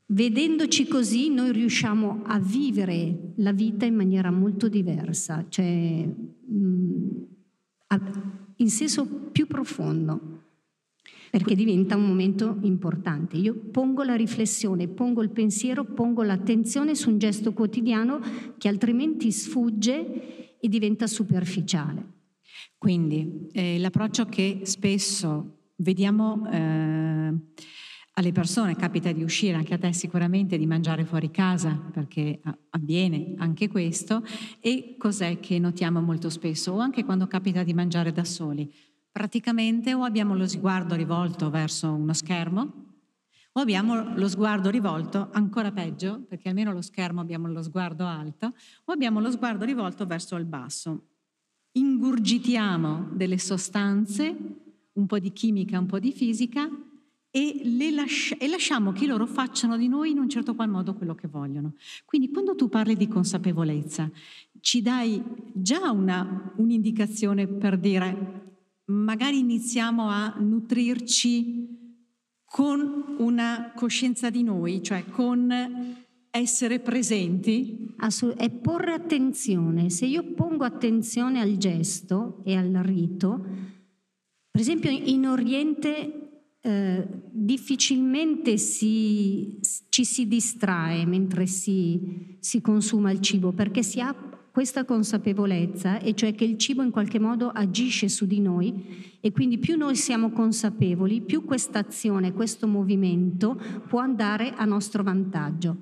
Vedendoci 0.06 0.88
così 0.88 1.30
noi 1.30 1.52
riusciamo 1.52 2.22
a 2.26 2.40
vivere 2.40 3.34
la 3.36 3.52
vita 3.52 3.84
in 3.84 3.96
maniera 3.96 4.32
molto 4.32 4.70
diversa, 4.70 5.46
cioè 5.50 6.06
mh, 6.06 6.56
mm, 6.56 7.24
in 8.56 8.70
senso 8.70 9.06
più 9.06 9.46
profondo, 9.46 10.44
perché 11.38 11.54
diventa 11.54 11.96
un 11.96 12.08
momento 12.08 12.58
importante. 12.62 13.38
Io 13.38 13.54
pongo 13.54 14.02
la 14.02 14.16
riflessione, 14.16 14.88
pongo 14.88 15.22
il 15.22 15.30
pensiero, 15.30 15.86
pongo 15.86 16.24
l'attenzione 16.24 16.96
su 16.96 17.12
un 17.12 17.20
gesto 17.20 17.54
quotidiano 17.54 18.20
che 18.58 18.68
altrimenti 18.68 19.32
sfugge 19.32 20.58
e 20.58 20.68
diventa 20.68 21.06
superficiale. 21.06 22.14
Quindi 22.76 23.50
eh, 23.52 23.78
l'approccio 23.78 24.26
che 24.26 24.62
spesso 24.64 25.60
vediamo... 25.76 26.50
Eh, 26.52 27.34
alle 28.18 28.32
persone 28.32 28.76
capita 28.76 29.12
di 29.12 29.22
uscire, 29.22 29.58
anche 29.58 29.76
a 29.76 29.78
te 29.78 29.94
sicuramente, 29.94 30.58
di 30.58 30.66
mangiare 30.66 31.06
fuori 31.06 31.30
casa, 31.30 31.80
perché 31.94 32.42
avviene 32.72 33.36
anche 33.38 33.68
questo, 33.68 34.24
e 34.60 34.96
cos'è 34.98 35.40
che 35.40 35.60
notiamo 35.60 36.02
molto 36.02 36.32
spesso, 36.32 36.72
o 36.72 36.80
anche 36.80 37.06
quando 37.06 37.28
capita 37.28 37.62
di 37.62 37.76
mangiare 37.76 38.12
da 38.12 38.24
soli. 38.24 38.74
Praticamente 39.18 39.96
o 39.96 40.04
abbiamo 40.04 40.36
lo 40.36 40.48
sguardo 40.48 40.94
rivolto 40.94 41.50
verso 41.50 41.92
uno 41.92 42.14
schermo, 42.14 42.72
o 43.54 43.60
abbiamo 43.60 44.14
lo 44.14 44.28
sguardo 44.28 44.70
rivolto, 44.70 45.30
ancora 45.32 45.72
peggio, 45.72 46.24
perché 46.30 46.50
almeno 46.50 46.72
lo 46.72 46.84
schermo 46.84 47.20
abbiamo 47.20 47.48
lo 47.48 47.64
sguardo 47.64 48.06
alto, 48.06 48.54
o 48.86 48.94
abbiamo 48.94 49.20
lo 49.20 49.32
sguardo 49.32 49.66
rivolto 49.66 50.06
verso 50.06 50.36
il 50.36 50.46
basso. 50.46 51.08
Ingurgitiamo 51.72 53.10
delle 53.12 53.40
sostanze, 53.40 54.38
un 54.94 55.06
po' 55.08 55.18
di 55.18 55.34
chimica, 55.34 55.80
un 55.80 55.88
po' 55.88 55.98
di 55.98 56.12
fisica, 56.12 56.70
e, 57.32 57.92
lasci- 57.92 58.36
e, 58.36 58.48
lasciamo 58.48 58.92
che 58.92 59.08
loro 59.08 59.26
facciano 59.26 59.78
di 59.78 59.88
noi 59.88 60.12
in 60.12 60.20
un 60.20 60.30
certo 60.30 60.54
qual 60.54 60.70
modo 60.70 60.94
quello 60.94 61.16
che 61.16 61.28
vogliono. 61.28 61.74
Quindi 62.06 62.30
quando 62.30 62.54
tu 62.54 62.70
parli 62.70 62.96
di 62.96 63.08
consapevolezza, 63.08 64.12
ci 64.60 64.84
dai 64.84 65.24
già 65.54 65.90
una, 65.90 66.54
un'indicazione 66.58 67.48
per 67.48 67.80
dire 67.80 68.47
magari 68.88 69.40
iniziamo 69.40 70.10
a 70.10 70.36
nutrirci 70.38 71.76
con 72.46 73.16
una 73.20 73.74
coscienza 73.76 74.30
di 74.30 74.44
noi, 74.44 74.82
cioè 74.82 75.06
con 75.06 75.52
essere 76.32 76.80
presenti. 76.80 77.94
e 78.38 78.50
porre 78.50 78.94
attenzione. 78.94 79.90
Se 79.90 80.06
io 80.06 80.34
pongo 80.34 80.64
attenzione 80.64 81.42
al 81.42 81.58
gesto 81.58 82.42
e 82.46 82.56
al 82.56 82.72
rito, 82.84 83.46
per 84.50 84.62
esempio 84.62 84.90
in 84.90 85.28
Oriente 85.28 86.28
eh, 86.62 87.08
difficilmente 87.32 88.58
si, 88.58 89.60
ci 89.90 90.06
si 90.06 90.28
distrae 90.28 91.06
mentre 91.06 91.46
si, 91.46 92.38
si 92.40 92.62
consuma 92.62 93.12
il 93.12 93.22
cibo 93.22 93.52
perché 93.52 93.84
si 93.84 94.00
ha 94.00 94.16
questa 94.58 94.86
consapevolezza, 94.86 96.00
e 96.00 96.16
cioè 96.16 96.34
che 96.34 96.44
il 96.44 96.58
cibo 96.58 96.82
in 96.82 96.90
qualche 96.90 97.20
modo 97.20 97.50
agisce 97.50 98.10
su 98.10 98.26
di 98.26 98.40
noi 98.40 99.20
e 99.22 99.32
quindi 99.32 99.60
più 99.60 99.78
noi 99.78 99.96
siamo 99.96 100.32
consapevoli, 100.32 101.22
più 101.22 101.46
questa 101.46 101.78
azione, 101.78 102.34
questo 102.34 102.66
movimento 102.66 103.62
può 103.88 104.00
andare 104.00 104.56
a 104.56 104.66
nostro 104.66 105.04
vantaggio. 105.04 105.78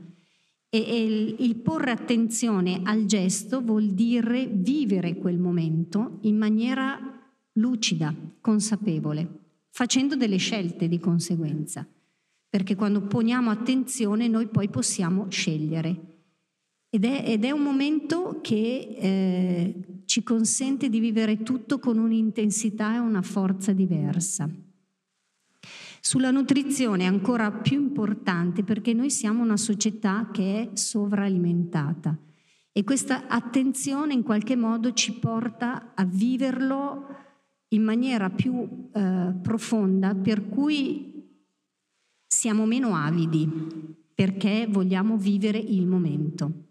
E, 0.68 0.86
e 0.86 1.06
il, 1.06 1.36
il 1.40 1.56
porre 1.56 1.92
attenzione 1.92 2.82
al 2.84 3.06
gesto 3.06 3.62
vuol 3.62 3.92
dire 3.92 4.46
vivere 4.46 5.16
quel 5.16 5.40
momento 5.40 6.18
in 6.24 6.36
maniera 6.36 7.00
lucida, 7.54 8.14
consapevole 8.42 9.44
facendo 9.70 10.18
delle 10.18 10.36
scelte 10.36 10.90
di 10.90 11.00
conseguenza, 11.00 11.88
perché 12.50 12.76
quando 12.76 13.04
poniamo 13.04 13.50
attenzione 13.50 14.28
noi 14.28 14.48
poi 14.48 14.68
possiamo 14.68 15.28
scegliere. 15.30 16.15
Ed 16.96 17.04
è, 17.04 17.24
ed 17.26 17.44
è 17.44 17.52
un 17.52 17.62
momento 17.62 18.40
che 18.42 18.96
eh, 18.98 19.76
ci 20.06 20.24
consente 20.24 20.88
di 20.88 21.02
vivere 21.02 21.44
tutto 21.44 21.78
con 21.78 21.98
un'intensità 21.98 22.96
e 22.96 23.00
una 23.00 23.22
forza 23.22 23.74
diversa. 23.74 24.50
Sulla 26.00 26.32
nutrizione 26.32 27.04
è 27.04 27.08
ancora 27.08 27.52
più 27.52 27.82
importante 27.82 28.64
perché 28.64 28.94
noi 28.94 29.10
siamo 29.10 29.44
una 29.44 29.58
società 29.58 30.30
che 30.32 30.70
è 30.72 30.78
sovralimentata 30.78 32.18
e 32.72 32.84
questa 32.86 33.28
attenzione 33.28 34.14
in 34.14 34.24
qualche 34.24 34.56
modo 34.56 34.94
ci 34.94 35.20
porta 35.20 35.92
a 35.96 36.06
viverlo 36.06 37.08
in 37.74 37.84
maniera 37.84 38.30
più 38.30 38.90
eh, 38.94 39.34
profonda 39.42 40.16
per 40.16 40.48
cui 40.48 41.28
siamo 42.26 42.66
meno 42.66 42.96
avidi 42.96 43.50
perché 44.14 44.66
vogliamo 44.70 45.18
vivere 45.18 45.58
il 45.58 45.88
momento. 45.88 46.64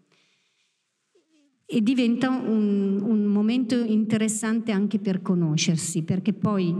E 1.67 1.81
diventa 1.81 2.29
un, 2.29 3.01
un 3.01 3.25
momento 3.25 3.75
interessante 3.75 4.71
anche 4.71 4.99
per 4.99 5.21
conoscersi, 5.21 6.03
perché 6.03 6.33
poi 6.33 6.75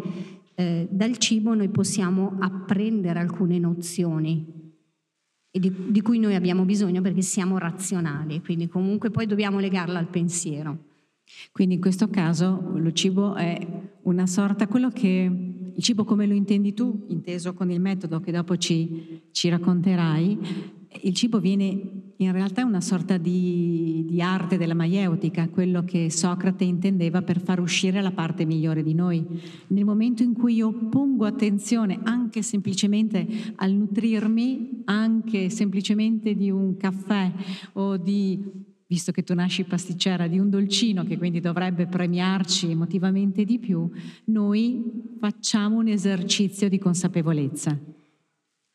eh, 0.56 0.88
dal 0.90 1.18
cibo 1.18 1.54
noi 1.54 1.70
possiamo 1.70 2.38
apprendere 2.40 3.20
alcune 3.20 3.58
nozioni 3.60 4.64
di, 5.60 5.72
di 5.88 6.02
cui 6.02 6.20
noi 6.20 6.36
abbiamo 6.36 6.64
bisogno 6.66 7.02
perché 7.02 7.22
siamo 7.22 7.58
razionali, 7.58 8.42
quindi 8.42 8.68
comunque 8.68 9.10
poi 9.10 9.26
dobbiamo 9.26 9.60
legarla 9.60 10.00
al 10.00 10.08
pensiero. 10.08 10.94
Quindi 11.52 11.76
in 11.76 11.82
questo 11.82 12.10
caso 12.10 12.74
lo 12.76 12.92
cibo 12.92 13.36
è 13.36 13.58
una 14.04 14.28
sorta, 14.28 14.68
quello 14.68 14.90
che 14.90 15.30
il 15.76 15.84
cibo 15.84 16.04
come 16.04 16.28
lo 16.28 16.34
intendi 16.34 16.74
tu, 16.74 17.06
inteso 17.08 17.54
con 17.54 17.72
il 17.72 17.82
metodo 17.82 18.20
che 18.20 18.32
dopo 18.32 18.58
ci, 18.58 19.22
ci 19.32 19.50
racconterai, 19.50 20.40
il 21.04 21.14
cibo 21.14 21.40
viene 21.40 22.04
in 22.18 22.32
realtà 22.32 22.64
una 22.64 22.82
sorta 22.82 23.18
di, 23.18 24.06
di, 24.08 24.22
arte 24.22 24.58
della 24.58 24.74
maieutica, 24.74 25.50
quello 25.50 25.84
che 25.84 26.10
Socrate 26.10 26.64
intendeva 26.64 27.22
per 27.22 27.42
far 27.42 27.60
uscire 27.60 28.02
la 28.02 28.12
parte 28.12 28.46
migliore 28.46 28.84
di 28.84 28.94
noi. 28.94 29.26
Nel 29.68 29.84
momento 29.84 30.24
in 30.24 30.34
cui 30.34 30.56
io 30.56 30.72
pongo 30.72 31.26
attenzione 31.26 32.00
anche 32.04 32.42
semplicemente 32.42 33.28
al 33.56 33.74
nutrirmi, 33.74 34.84
anche 34.86 35.50
semplicemente 35.50 36.36
di 36.36 36.50
un 36.50 36.78
caffè 36.78 37.32
o 37.74 37.98
di 37.98 38.74
visto 38.88 39.12
che 39.12 39.24
tu 39.24 39.34
nasci 39.34 39.64
pasticcera 39.64 40.28
di 40.28 40.38
un 40.38 40.50
dolcino 40.50 41.04
che 41.04 41.18
quindi 41.18 41.40
dovrebbe 41.40 41.88
premiarci 41.88 42.70
emotivamente 42.70 43.44
di 43.44 43.58
più, 43.60 43.90
noi 44.26 45.18
facciamo 45.20 45.78
un 45.78 45.88
esercizio 45.88 46.70
di 46.70 46.78
consapevolezza. 46.78 47.95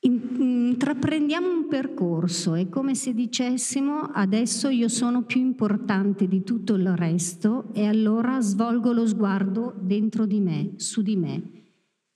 Intraprendiamo 0.02 1.50
un 1.52 1.68
percorso, 1.68 2.54
è 2.54 2.70
come 2.70 2.94
se 2.94 3.12
dicessimo 3.12 4.00
adesso 4.00 4.70
io 4.70 4.88
sono 4.88 5.24
più 5.24 5.40
importante 5.40 6.26
di 6.26 6.42
tutto 6.42 6.74
il 6.74 6.96
resto 6.96 7.68
e 7.74 7.84
allora 7.84 8.40
svolgo 8.40 8.92
lo 8.92 9.06
sguardo 9.06 9.74
dentro 9.78 10.24
di 10.24 10.40
me, 10.40 10.72
su 10.76 11.02
di 11.02 11.16
me. 11.16 11.42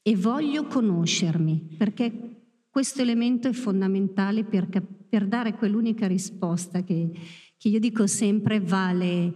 E 0.01 0.17
voglio 0.17 0.65
conoscermi 0.67 1.75
perché 1.77 2.35
questo 2.71 3.03
elemento 3.03 3.49
è 3.49 3.53
fondamentale 3.53 4.45
per, 4.45 4.69
per 5.07 5.27
dare 5.27 5.53
quell'unica 5.53 6.07
risposta 6.07 6.83
che, 6.83 7.11
che 7.59 7.69
io 7.69 7.79
dico 7.79 8.07
sempre 8.07 8.61
vale 8.61 9.35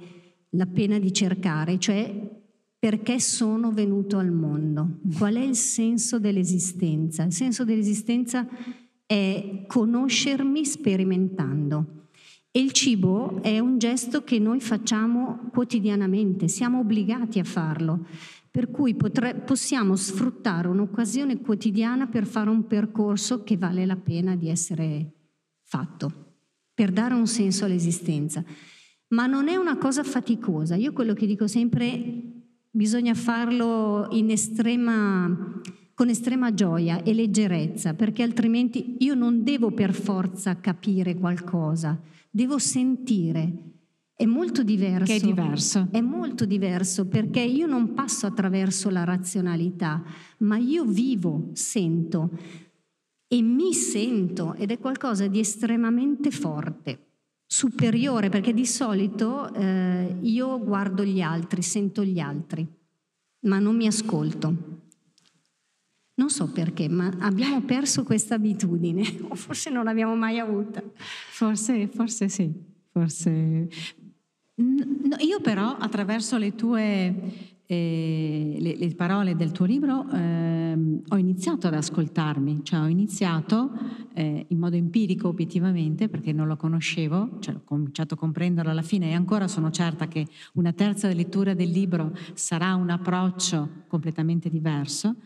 la 0.50 0.66
pena 0.66 0.98
di 0.98 1.12
cercare, 1.12 1.78
cioè 1.78 2.46
perché 2.78 3.18
sono 3.18 3.72
venuto 3.72 4.18
al 4.18 4.30
mondo, 4.30 4.98
qual 5.16 5.34
è 5.34 5.42
il 5.42 5.56
senso 5.56 6.18
dell'esistenza. 6.18 7.24
Il 7.24 7.32
senso 7.32 7.64
dell'esistenza 7.64 8.46
è 9.04 9.64
conoscermi 9.66 10.64
sperimentando. 10.64 12.06
E 12.50 12.60
il 12.60 12.72
cibo 12.72 13.42
è 13.42 13.58
un 13.58 13.78
gesto 13.78 14.22
che 14.22 14.38
noi 14.38 14.60
facciamo 14.60 15.48
quotidianamente, 15.52 16.48
siamo 16.48 16.80
obbligati 16.80 17.38
a 17.38 17.44
farlo, 17.44 18.06
per 18.50 18.70
cui 18.70 18.94
potre, 18.94 19.34
possiamo 19.34 19.96
sfruttare 19.96 20.68
un'occasione 20.68 21.40
quotidiana 21.40 22.06
per 22.06 22.26
fare 22.26 22.48
un 22.48 22.66
percorso 22.66 23.42
che 23.42 23.56
vale 23.56 23.84
la 23.86 23.96
pena 23.96 24.34
di 24.34 24.48
essere 24.48 25.12
fatto 25.62 26.26
per 26.78 26.92
dare 26.92 27.14
un 27.14 27.26
senso 27.26 27.64
all'esistenza. 27.64 28.44
Ma 29.08 29.26
non 29.26 29.48
è 29.48 29.56
una 29.56 29.76
cosa 29.78 30.04
faticosa. 30.04 30.76
Io 30.76 30.92
quello 30.92 31.12
che 31.12 31.26
dico 31.26 31.48
sempre, 31.48 32.37
bisogna 32.78 33.14
farlo 33.14 34.08
estrema 34.30 35.60
con 35.94 36.08
estrema 36.08 36.54
gioia 36.54 37.02
e 37.02 37.12
leggerezza, 37.12 37.94
perché 37.94 38.22
altrimenti 38.22 38.98
io 39.00 39.14
non 39.14 39.42
devo 39.42 39.72
per 39.72 39.92
forza 39.92 40.60
capire 40.60 41.16
qualcosa, 41.16 42.00
devo 42.30 42.58
sentire. 42.58 43.64
È 44.14 44.24
molto 44.24 44.62
diverso. 44.62 45.12
Che 45.12 45.16
è 45.16 45.20
diverso. 45.20 45.88
È 45.90 46.00
molto 46.00 46.44
diverso 46.44 47.08
perché 47.08 47.40
io 47.40 47.66
non 47.66 47.94
passo 47.94 48.26
attraverso 48.26 48.90
la 48.90 49.02
razionalità, 49.02 50.04
ma 50.38 50.56
io 50.56 50.84
vivo, 50.84 51.50
sento 51.54 52.30
e 53.26 53.42
mi 53.42 53.74
sento 53.74 54.54
ed 54.54 54.70
è 54.70 54.78
qualcosa 54.78 55.26
di 55.26 55.40
estremamente 55.40 56.30
forte, 56.30 57.07
superiore, 57.50 58.28
perché 58.28 58.52
di 58.52 58.66
solito 58.66 59.52
eh, 59.54 60.18
io 60.20 60.62
guardo 60.62 61.02
gli 61.02 61.22
altri, 61.22 61.62
sento 61.62 62.04
gli 62.04 62.18
altri, 62.18 62.64
ma 63.46 63.58
non 63.58 63.74
mi 63.74 63.86
ascolto. 63.86 64.76
Non 66.16 66.28
so 66.28 66.50
perché, 66.52 66.88
ma 66.88 67.10
abbiamo 67.20 67.62
perso 67.62 68.02
questa 68.04 68.34
abitudine, 68.34 69.02
o 69.28 69.34
forse 69.34 69.70
non 69.70 69.84
l'abbiamo 69.84 70.14
mai 70.14 70.38
avuta. 70.38 70.82
Forse, 70.94 71.88
forse 71.88 72.28
sì, 72.28 72.52
forse... 72.92 73.68
No, 74.56 75.16
io 75.20 75.40
però 75.40 75.76
attraverso 75.76 76.36
le 76.36 76.54
tue 76.56 77.56
eh, 77.70 78.56
le, 78.58 78.76
le, 78.76 78.94
parole 78.94 79.36
del 79.36 79.52
tuo 79.52 79.66
libro 79.66 80.10
eh, 80.10 81.02
ho 81.06 81.16
iniziato 81.18 81.66
ad 81.66 81.74
ascoltarmi, 81.74 82.60
cioè 82.62 82.80
ho 82.80 82.86
iniziato 82.86 83.70
eh, 84.14 84.46
in 84.48 84.58
modo 84.58 84.76
empirico 84.76 85.28
obiettivamente 85.28 86.08
perché 86.08 86.32
non 86.32 86.46
lo 86.46 86.56
conoscevo, 86.56 87.36
cioè 87.40 87.56
ho 87.56 87.62
cominciato 87.64 88.14
a 88.14 88.16
comprenderlo 88.16 88.70
alla 88.70 88.80
fine 88.80 89.10
e 89.10 89.12
ancora 89.12 89.48
sono 89.48 89.70
certa 89.70 90.08
che 90.08 90.26
una 90.54 90.72
terza 90.72 91.12
lettura 91.12 91.52
del 91.52 91.68
libro 91.68 92.16
sarà 92.32 92.74
un 92.74 92.88
approccio 92.88 93.84
completamente 93.86 94.48
diverso 94.48 95.16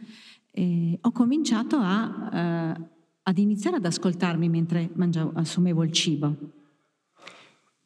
e 0.51 0.99
ho 1.01 1.13
cominciato 1.13 1.77
a, 1.77 2.75
uh, 2.77 2.89
ad 3.23 3.39
iniziare 3.39 3.77
ad 3.77 3.85
ascoltarmi 3.85 4.49
mentre 4.49 4.91
mangiavo, 4.95 5.31
assumevo 5.37 5.85
il 5.85 5.93
cibo. 5.93 6.62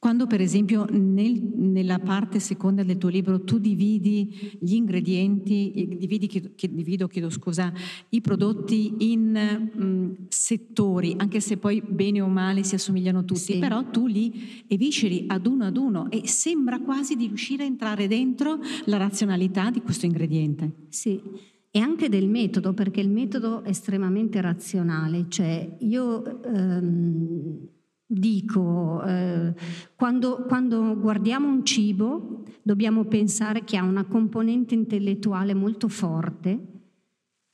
Quando 0.07 0.29
per 0.29 0.41
esempio 0.41 0.87
nel, 0.89 1.33
nella 1.57 1.99
parte 1.99 2.39
seconda 2.39 2.85
del 2.85 2.97
tuo 2.97 3.09
libro 3.09 3.43
tu 3.43 3.59
dividi 3.59 4.57
gli 4.61 4.75
ingredienti, 4.75 5.97
dividi, 5.99 6.53
divido, 6.71 7.09
chiedo 7.09 7.29
scusa, 7.29 7.73
i 8.11 8.21
prodotti 8.21 8.95
in 8.99 9.33
mh, 9.33 10.27
settori, 10.29 11.17
anche 11.19 11.41
se 11.41 11.57
poi 11.57 11.83
bene 11.85 12.21
o 12.21 12.29
male 12.29 12.63
si 12.63 12.77
assomigliano 12.77 13.25
tutti, 13.25 13.55
sì. 13.55 13.59
però 13.59 13.91
tu 13.91 14.07
li 14.07 14.65
evisceri 14.69 15.25
ad 15.27 15.45
uno 15.45 15.65
ad 15.65 15.77
uno 15.77 16.09
e 16.09 16.29
sembra 16.29 16.79
quasi 16.79 17.17
di 17.17 17.27
riuscire 17.27 17.65
a 17.65 17.67
entrare 17.67 18.07
dentro 18.07 18.61
la 18.85 18.99
razionalità 18.99 19.71
di 19.71 19.81
questo 19.81 20.07
ingrediente. 20.07 20.87
Sì 20.89 21.21
e 21.69 21.81
anche 21.81 22.09
del 22.09 22.29
metodo, 22.29 22.73
perché 22.73 23.01
il 23.01 23.11
metodo 23.11 23.63
è 23.65 23.69
estremamente 23.69 24.41
razionale, 24.41 25.27
cioè 25.29 25.77
io 25.81 26.43
ehm, 26.45 27.69
dico, 28.07 29.03
eh, 29.05 29.53
quando, 29.97 30.45
quando 30.47 30.97
guardiamo 30.99 31.49
un 31.49 31.65
cibo 31.65 32.45
dobbiamo 32.63 33.05
pensare 33.05 33.65
che 33.65 33.77
ha 33.77 33.83
una 33.83 34.05
componente 34.05 34.75
intellettuale 34.75 35.55
molto 35.55 35.89
forte, 35.89 36.75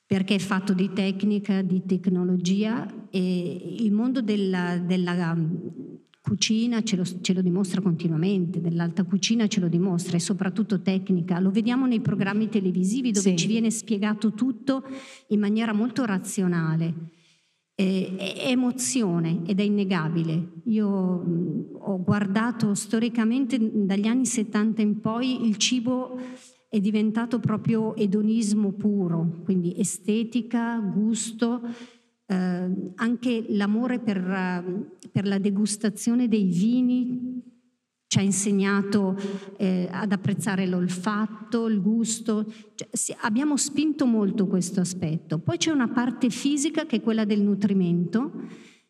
perché 0.06 0.34
è 0.34 0.38
fatto 0.38 0.74
di 0.74 0.90
tecnica, 0.92 1.62
di 1.62 1.84
tecnologia 1.86 2.86
e 3.08 3.76
il 3.78 3.92
mondo 3.92 4.20
della, 4.20 4.76
della 4.78 5.34
cucina 6.20 6.82
ce 6.82 6.96
lo, 6.96 7.04
ce 7.04 7.32
lo, 7.32 7.40
dimostra 7.40 7.80
continuamente, 7.80 8.60
dell'alta 8.60 9.04
cucina 9.04 9.46
ce 9.46 9.60
lo 9.60 9.68
dimostra 9.68 10.16
e 10.16 10.20
soprattutto 10.20 10.82
tecnica. 10.82 11.40
Lo 11.40 11.50
vediamo 11.50 11.86
nei 11.86 12.00
programmi 12.00 12.48
televisivi 12.50 13.10
dove 13.10 13.30
sì. 13.30 13.36
ci 13.36 13.46
viene 13.46 13.70
spiegato 13.70 14.32
tutto 14.32 14.84
in 15.28 15.40
maniera 15.40 15.72
molto 15.72 16.04
razionale. 16.04 16.94
Eh, 17.82 18.14
è 18.16 18.50
emozione 18.50 19.42
ed 19.44 19.58
è 19.58 19.64
innegabile. 19.64 20.52
Io 20.66 20.88
mh, 20.88 21.78
ho 21.80 22.00
guardato 22.00 22.74
storicamente 22.74 23.58
dagli 23.60 24.06
anni 24.06 24.24
70 24.24 24.82
in 24.82 25.00
poi 25.00 25.48
il 25.48 25.56
cibo 25.56 26.16
è 26.68 26.78
diventato 26.78 27.40
proprio 27.40 27.96
edonismo 27.96 28.70
puro, 28.70 29.40
quindi 29.42 29.74
estetica, 29.76 30.78
gusto 30.78 31.60
eh, 32.26 32.92
anche 32.94 33.44
l'amore 33.48 33.98
per, 33.98 34.94
per, 35.10 35.26
la 35.26 35.38
degustazione 35.38 36.28
dei 36.28 36.44
vini 36.44 37.42
ci 38.12 38.18
ha 38.18 38.20
insegnato 38.20 39.16
eh, 39.56 39.88
ad 39.90 40.12
apprezzare 40.12 40.66
l'olfatto, 40.66 41.66
il 41.66 41.80
gusto, 41.80 42.44
cioè, 42.74 42.86
sì, 42.92 43.16
abbiamo 43.22 43.56
spinto 43.56 44.04
molto 44.04 44.46
questo 44.46 44.80
aspetto. 44.80 45.38
Poi 45.38 45.56
c'è 45.56 45.70
una 45.70 45.88
parte 45.88 46.28
fisica 46.28 46.84
che 46.84 46.96
è 46.96 47.00
quella 47.00 47.24
del 47.24 47.40
nutrimento, 47.40 48.32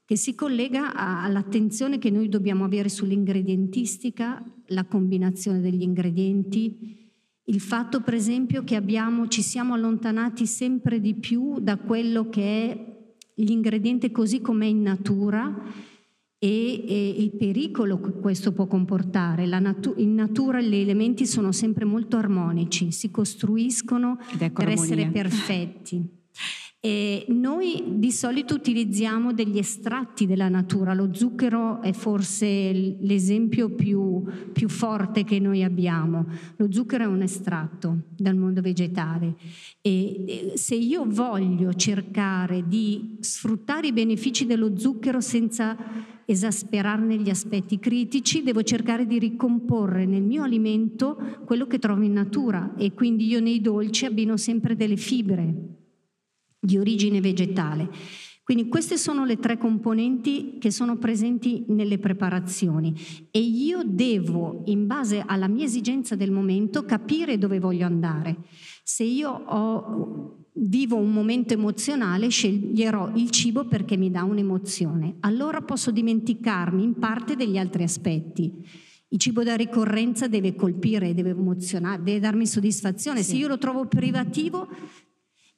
che 0.04 0.16
si 0.16 0.34
collega 0.34 0.92
a, 0.92 1.22
all'attenzione 1.22 1.98
che 1.98 2.10
noi 2.10 2.28
dobbiamo 2.28 2.64
avere 2.64 2.88
sull'ingredientistica, 2.88 4.42
la 4.66 4.84
combinazione 4.86 5.60
degli 5.60 5.82
ingredienti, 5.82 7.12
il 7.44 7.60
fatto 7.60 8.00
per 8.00 8.14
esempio 8.14 8.64
che 8.64 8.74
abbiamo, 8.74 9.28
ci 9.28 9.42
siamo 9.42 9.74
allontanati 9.74 10.46
sempre 10.46 11.00
di 11.00 11.14
più 11.14 11.60
da 11.60 11.76
quello 11.76 12.28
che 12.28 12.42
è 12.42 12.90
l'ingrediente 13.36 14.10
così 14.10 14.40
com'è 14.40 14.66
in 14.66 14.82
natura 14.82 15.91
e, 16.44 16.84
e, 16.88 17.14
il 17.18 17.36
pericolo 17.36 18.00
che 18.00 18.10
questo 18.14 18.50
può 18.50 18.66
comportare. 18.66 19.46
Natu- 19.46 19.96
in 19.98 20.14
natura 20.14 20.60
gli 20.60 20.74
elementi 20.74 21.24
sono 21.24 21.52
sempre 21.52 21.84
molto 21.84 22.16
armonici, 22.16 22.90
si 22.90 23.12
costruiscono 23.12 24.18
per 24.52 24.68
essere 24.68 25.06
perfetti. 25.06 26.04
E 26.84 27.26
noi 27.28 27.84
di 28.00 28.10
solito 28.10 28.56
utilizziamo 28.56 29.32
degli 29.32 29.56
estratti 29.56 30.26
della 30.26 30.48
natura, 30.48 30.94
lo 30.94 31.14
zucchero 31.14 31.80
è 31.80 31.92
forse 31.92 32.72
l'esempio 32.98 33.70
più, 33.70 34.24
più, 34.52 34.68
forte 34.68 35.22
che 35.22 35.38
noi 35.38 35.62
abbiamo. 35.62 36.26
Lo 36.56 36.72
zucchero 36.72 37.04
è 37.04 37.06
un 37.06 37.22
estratto 37.22 38.06
dal 38.16 38.34
mondo 38.34 38.60
vegetale 38.62 39.36
e 39.80 40.54
se 40.56 40.74
io 40.74 41.04
voglio 41.06 41.72
cercare 41.74 42.66
di 42.66 43.16
sfruttare 43.20 43.86
i 43.86 43.92
benefici 43.92 44.44
dello 44.44 44.76
zucchero 44.76 45.20
senza 45.20 45.76
esasperarne 46.26 47.16
gli 47.16 47.30
aspetti 47.30 47.78
critici, 47.78 48.42
devo 48.42 48.62
cercare 48.62 49.06
di 49.06 49.18
ricomporre 49.18 50.06
nel 50.06 50.22
mio 50.22 50.42
alimento 50.42 51.40
quello 51.44 51.66
che 51.66 51.78
trovo 51.78 52.02
in 52.02 52.12
natura 52.12 52.74
e 52.76 52.92
quindi 52.92 53.26
io 53.26 53.40
nei 53.40 53.60
dolci 53.60 54.06
abbino 54.06 54.36
sempre 54.36 54.76
delle 54.76 54.96
fibre 54.96 55.54
di 56.58 56.78
origine 56.78 57.20
vegetale. 57.20 57.90
Quindi 58.52 58.68
queste 58.68 58.98
sono 58.98 59.24
le 59.24 59.38
tre 59.38 59.56
componenti 59.56 60.58
che 60.58 60.70
sono 60.70 60.98
presenti 60.98 61.64
nelle 61.68 61.96
preparazioni 61.96 62.94
e 63.30 63.40
io 63.40 63.80
devo, 63.82 64.64
in 64.66 64.86
base 64.86 65.22
alla 65.24 65.48
mia 65.48 65.64
esigenza 65.64 66.16
del 66.16 66.30
momento, 66.30 66.84
capire 66.84 67.38
dove 67.38 67.58
voglio 67.58 67.86
andare. 67.86 68.36
Se 68.82 69.04
io 69.04 69.30
ho, 69.30 70.48
vivo 70.52 70.96
un 70.96 71.14
momento 71.14 71.54
emozionale, 71.54 72.28
sceglierò 72.28 73.12
il 73.14 73.30
cibo 73.30 73.64
perché 73.64 73.96
mi 73.96 74.10
dà 74.10 74.22
un'emozione. 74.22 75.14
Allora 75.20 75.62
posso 75.62 75.90
dimenticarmi 75.90 76.82
in 76.82 76.98
parte 76.98 77.36
degli 77.36 77.56
altri 77.56 77.84
aspetti. 77.84 78.52
Il 79.08 79.18
cibo 79.18 79.42
da 79.42 79.56
ricorrenza 79.56 80.26
deve 80.26 80.54
colpire, 80.54 81.14
deve 81.14 81.30
emozionare, 81.30 82.02
deve 82.02 82.18
darmi 82.18 82.46
soddisfazione. 82.46 83.22
Sì. 83.22 83.30
Se 83.30 83.36
io 83.36 83.48
lo 83.48 83.56
trovo 83.56 83.86
privativo, 83.86 84.68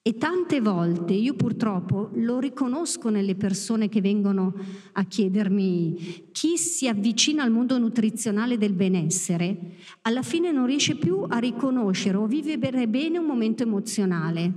e 0.06 0.18
tante 0.18 0.60
volte 0.60 1.14
io 1.14 1.32
purtroppo 1.32 2.10
lo 2.16 2.38
riconosco 2.38 3.08
nelle 3.08 3.36
persone 3.36 3.88
che 3.88 4.02
vengono 4.02 4.52
a 4.92 5.04
chiedermi 5.04 6.28
chi 6.30 6.58
si 6.58 6.86
avvicina 6.86 7.42
al 7.42 7.50
mondo 7.50 7.78
nutrizionale 7.78 8.58
del 8.58 8.74
benessere, 8.74 9.56
alla 10.02 10.20
fine 10.20 10.52
non 10.52 10.66
riesce 10.66 10.96
più 10.96 11.24
a 11.26 11.38
riconoscere 11.38 12.18
o 12.18 12.26
vivere 12.26 12.86
bene 12.86 13.16
un 13.16 13.24
momento 13.24 13.62
emozionale. 13.62 14.52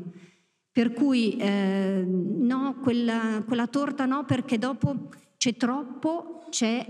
Per 0.70 0.92
cui 0.92 1.38
eh, 1.38 2.06
no, 2.06 2.76
quella, 2.84 3.42
quella 3.48 3.68
torta 3.68 4.06
no, 4.06 4.26
perché 4.26 4.58
dopo 4.58 5.12
c'è 5.38 5.56
troppo, 5.56 6.44
c'è 6.50 6.86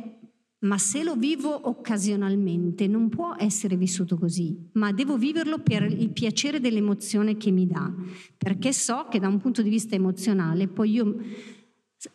ma 0.60 0.78
se 0.78 1.04
lo 1.04 1.16
vivo 1.16 1.68
occasionalmente 1.70 2.88
non 2.88 3.10
può 3.10 3.36
essere 3.38 3.76
vissuto 3.76 4.18
così, 4.18 4.70
ma 4.74 4.92
devo 4.92 5.18
viverlo 5.18 5.60
per 5.60 5.84
il 5.84 6.10
piacere 6.10 6.60
dell'emozione 6.60 7.38
che 7.38 7.52
mi 7.52 7.68
dà, 7.68 7.94
perché 8.36 8.74
so 8.74 9.08
che 9.10 9.20
da 9.20 9.28
un 9.28 9.38
punto 9.38 9.62
di 9.62 9.70
vista 9.70 9.96
emozionale 9.96 10.68
poi 10.68 10.92
io 10.92 11.18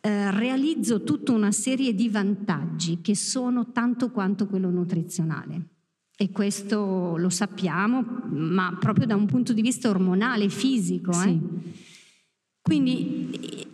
eh, 0.01 0.31
realizzo 0.33 1.03
tutta 1.03 1.33
una 1.33 1.53
serie 1.53 1.95
di 1.95 2.09
vantaggi 2.09 3.01
che 3.01 3.15
sono 3.15 3.71
tanto 3.71 4.11
quanto 4.11 4.47
quello 4.47 4.71
nutrizionale. 4.71 5.69
E 6.17 6.31
questo 6.31 7.17
lo 7.17 7.31
sappiamo, 7.31 8.05
ma 8.31 8.77
proprio 8.79 9.07
da 9.07 9.17
un 9.17 9.27
punto 9.27 9.53
di 9.53 9.63
vista 9.63 9.89
ormonale, 9.89 10.49
fisico. 10.49 11.11
Eh? 11.11 11.15
Sì. 11.15 11.41
Quindi 12.61 13.72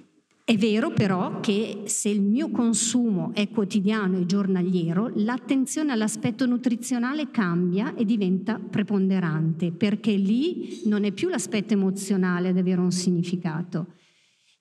È 0.49 0.57
vero 0.57 0.93
però 0.93 1.41
che 1.41 1.83
se 1.85 2.09
il 2.09 2.23
mio 2.23 2.51
consumo 2.51 3.33
è 3.35 3.51
quotidiano 3.51 4.17
e 4.17 4.25
giornaliero, 4.25 5.11
l'attenzione 5.17 5.93
all'aspetto 5.93 6.47
nutrizionale 6.47 7.31
cambia 7.31 7.95
e 7.95 8.07
diventa 8.07 8.59
preponderante, 8.59 9.73
perché 9.73 10.13
lì 10.13 10.81
non 10.87 11.05
è 11.05 11.13
più 11.13 11.29
l'aspetto 11.29 11.75
emozionale 11.75 12.49
ad 12.49 12.57
avere 12.57 12.81
un 12.81 12.91
significato, 12.91 13.89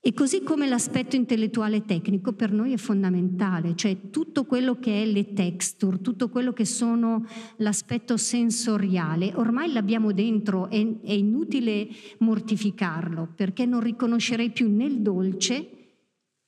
e 0.02 0.14
così 0.14 0.44
come 0.44 0.68
l'aspetto 0.68 1.16
intellettuale 1.16 1.86
tecnico 1.86 2.34
per 2.34 2.52
noi 2.52 2.74
è 2.74 2.78
fondamentale, 2.78 3.74
cioè 3.78 4.10
tutto 4.10 4.44
quello 4.44 4.80
che 4.80 5.04
è 5.04 5.06
le 5.06 5.34
texture, 5.34 6.02
tutto 6.02 6.28
quello 6.28 6.52
che 6.52 6.66
sono 6.66 7.26
l'aspetto 7.60 8.18
sensoriale, 8.18 9.32
ormai 9.36 9.72
l'abbiamo 9.72 10.12
dentro, 10.12 10.70
è, 10.70 10.86
è 11.02 11.14
inutile 11.14 11.88
mortificarlo 12.18 13.32
perché 13.34 13.66
non 13.66 13.80
riconoscerei 13.80 14.52
più 14.52 14.70
nel 14.70 15.00
dolce 15.00 15.72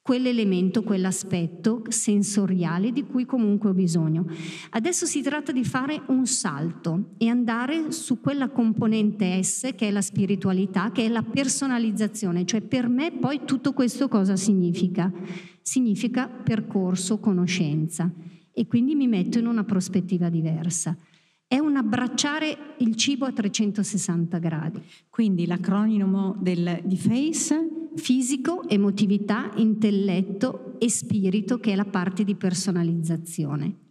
quell'elemento, 0.09 0.81
quell'aspetto 0.81 1.83
sensoriale 1.89 2.91
di 2.91 3.03
cui 3.03 3.25
comunque 3.25 3.69
ho 3.69 3.73
bisogno. 3.75 4.25
Adesso 4.71 5.05
si 5.05 5.21
tratta 5.21 5.51
di 5.51 5.63
fare 5.63 6.01
un 6.07 6.25
salto 6.25 7.11
e 7.19 7.27
andare 7.27 7.91
su 7.91 8.19
quella 8.19 8.49
componente 8.49 9.43
S 9.43 9.69
che 9.75 9.89
è 9.89 9.91
la 9.91 10.01
spiritualità, 10.01 10.89
che 10.91 11.05
è 11.05 11.09
la 11.09 11.21
personalizzazione, 11.21 12.43
cioè 12.43 12.61
per 12.61 12.87
me 12.87 13.11
poi 13.11 13.41
tutto 13.45 13.73
questo 13.73 14.07
cosa 14.07 14.35
significa? 14.35 15.13
Significa 15.61 16.27
percorso, 16.27 17.19
conoscenza 17.19 18.11
e 18.51 18.65
quindi 18.65 18.95
mi 18.95 19.05
metto 19.05 19.37
in 19.37 19.45
una 19.45 19.63
prospettiva 19.63 20.29
diversa. 20.29 20.97
È 21.45 21.59
un 21.59 21.75
abbracciare 21.75 22.75
il 22.79 22.95
cibo 22.95 23.27
a 23.27 23.31
360 23.31 24.39
gradi. 24.39 24.81
Quindi 25.07 25.45
l'acronimo 25.45 26.35
del, 26.39 26.81
di 26.83 26.97
FACE 26.97 27.78
fisico, 27.99 28.67
emotività, 28.67 29.51
intelletto 29.57 30.75
e 30.79 30.89
spirito, 30.89 31.59
che 31.59 31.73
è 31.73 31.75
la 31.75 31.85
parte 31.85 32.23
di 32.23 32.35
personalizzazione. 32.35 33.81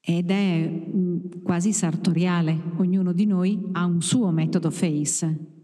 Ed 0.00 0.30
è 0.30 0.68
mm, 0.68 1.42
quasi 1.42 1.72
sartoriale, 1.72 2.56
ognuno 2.76 3.12
di 3.12 3.26
noi 3.26 3.60
ha 3.72 3.84
un 3.84 4.00
suo 4.00 4.30
metodo 4.30 4.70
FACE. 4.70 5.55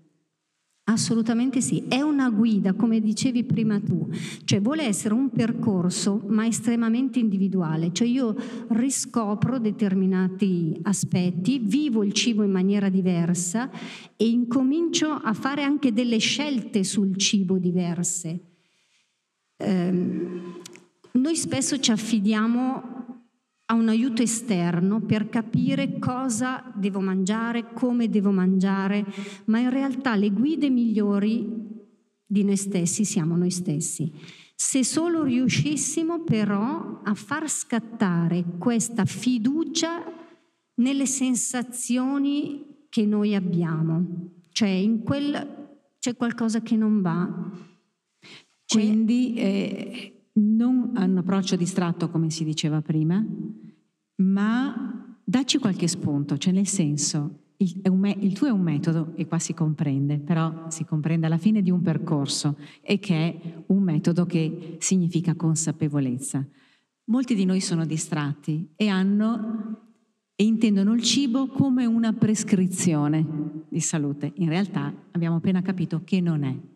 Assolutamente 0.93 1.63
sì, 1.63 1.85
è 1.89 2.03
una 2.03 2.29
guida, 2.29 2.75
come 2.75 3.01
dicevi 3.01 3.45
prima 3.45 3.81
tu, 3.81 4.11
cioè 4.45 4.61
vuole 4.61 4.83
essere 4.83 5.15
un 5.15 5.31
percorso 5.31 6.23
ma 6.29 6.47
estremamente 6.47 7.19
individuale, 7.19 7.93
cioè 7.93 8.07
io 8.07 8.37
riscopro 8.69 9.59
determinati 9.59 10.79
aspetti, 10.83 11.61
vivo 11.61 12.05
il 12.05 12.13
cibo 12.13 12.43
in 12.43 12.51
maniera 12.51 12.91
diversa 12.91 13.71
e 14.15 14.29
incomincio 14.29 15.09
a 15.09 15.33
fare 15.33 15.63
anche 15.63 15.95
delle 15.95 16.19
scelte 16.19 16.85
sul 16.85 17.17
cibo 17.17 17.57
diverse. 17.57 18.41
Eh, 19.57 20.41
noi 21.13 21.37
spesso 21.37 21.81
ci 21.81 21.91
affidiamo 21.91 23.02
a 23.73 23.75
un 23.75 23.89
aiuto 23.89 24.21
esterno 24.21 25.01
per 25.01 25.31
capire 25.31 25.99
cosa 25.99 26.63
devo 26.75 27.01
mangiare, 27.01 27.73
come 27.73 28.11
devo 28.11 28.31
mangiare, 28.31 29.03
ma 29.47 29.61
in 29.61 29.71
realtà 29.71 30.15
le 30.15 30.31
guide 30.31 30.69
migliori 30.69 31.71
di 32.27 32.45
noi 32.45 32.57
stessi 32.59 33.07
siamo 33.07 33.35
noi 33.35 33.51
stessi. 33.51 34.13
Se 34.55 34.85
solo 34.85 35.25
riuscissimo 35.25 36.21
però 36.21 37.01
a 37.03 37.15
far 37.15 37.49
scattare 37.49 38.45
questa 38.59 39.07
fiducia 39.07 40.05
nelle 40.75 41.07
sensazioni 41.07 42.87
che 42.91 43.07
noi 43.07 43.35
abbiamo, 43.35 44.33
cioè 44.51 44.69
in 44.69 45.03
quel 45.03 45.61
c'è 45.99 46.15
qualcosa 46.15 46.61
che 46.61 46.77
non 46.77 47.01
va. 47.01 47.51
Quindi 48.67 49.35
eh, 49.35 50.22
non 50.35 50.93
un 50.95 51.17
approccio 51.19 51.57
distratto 51.57 52.09
come 52.09 52.31
si 52.31 52.45
diceva 52.45 52.81
prima, 52.81 53.25
ma 54.17 55.19
dacci 55.25 55.59
qualche 55.59 55.89
spunto, 55.89 56.39
cioè 56.39 56.53
nel 56.53 56.67
senso, 56.67 57.41
il, 57.59 57.81
me, 57.93 58.17
il, 58.19 58.33
tuo 58.33 58.49
è 58.49 58.51
un 58.51 58.63
metodo, 58.63 59.13
e 59.15 59.27
qua 59.27 59.39
si 59.39 59.55
comprende, 59.55 60.19
però 60.19 60.71
si 60.71 60.85
comprende 60.85 61.27
alla 61.27 61.39
fine 61.39 61.63
di 61.63 61.71
un 61.71 61.83
percorso, 61.83 62.57
e 62.81 62.99
che 62.99 63.15
è 63.15 63.65
un 63.67 63.83
metodo 63.83 64.25
che 64.25 64.77
significa 64.79 65.35
consapevolezza. 65.35 66.47
Molti 67.05 67.35
di 67.35 67.45
noi 67.45 67.61
sono 67.61 67.85
distratti 67.85 68.73
e 68.77 68.89
hanno 68.89 69.91
e 70.35 70.45
intendono 70.45 70.95
il 70.95 71.03
cibo 71.03 71.47
come 71.47 71.85
una 71.85 72.13
prescrizione 72.13 73.65
di 73.69 73.81
salute. 73.81 74.33
In 74.37 74.49
realtà 74.49 74.93
abbiamo 75.13 75.37
appena 75.37 75.63
capito 75.63 76.03
che 76.05 76.21
non 76.21 76.43
è. 76.43 76.72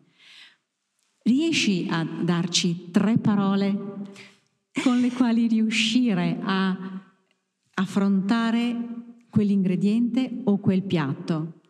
Riesci 1.27 1.87
a 1.89 2.05
darci 2.05 2.89
tre 2.89 3.17
parole 3.17 3.77
con 4.81 5.01
le 5.01 5.11
quali 5.11 5.47
riuscire 5.47 6.39
a 6.41 7.03
affrontare 7.73 9.25
quell'ingrediente 9.29 10.39
o 10.45 10.57
quel 10.59 10.83
piatto? 10.83 11.63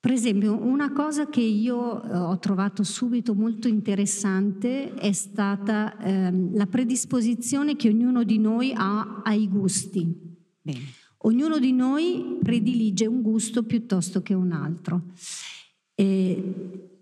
Per 0.00 0.10
esempio, 0.10 0.54
una 0.54 0.90
cosa 0.92 1.28
che 1.28 1.42
io 1.42 2.02
eh, 2.02 2.16
ho 2.16 2.38
trovato 2.38 2.82
subito 2.82 3.34
molto 3.34 3.68
interessante 3.68 4.94
è 4.94 5.12
stata 5.12 5.98
ehm, 5.98 6.56
la 6.56 6.66
predisposizione 6.66 7.76
che 7.76 7.90
ognuno 7.90 8.24
di 8.24 8.38
noi 8.38 8.72
ha 8.74 9.20
ai 9.22 9.46
gusti. 9.50 10.10
Bene. 10.62 10.80
Ognuno 11.18 11.58
di 11.58 11.72
noi 11.72 12.38
predilige 12.42 13.04
un 13.04 13.20
gusto 13.20 13.64
piuttosto 13.64 14.22
che 14.22 14.32
un 14.32 14.52
altro. 14.52 15.02
E 15.94 16.93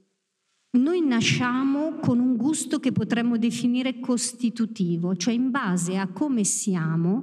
noi 0.73 1.05
nasciamo 1.05 1.97
con 2.01 2.19
un 2.19 2.37
gusto 2.37 2.79
che 2.79 2.93
potremmo 2.93 3.37
definire 3.37 4.01
costitutivo, 4.01 5.17
cioè 5.17 5.35
in 5.35 5.51
base 5.51 5.97
a 5.97 6.09
come 6.09 6.45
siamo, 6.45 7.23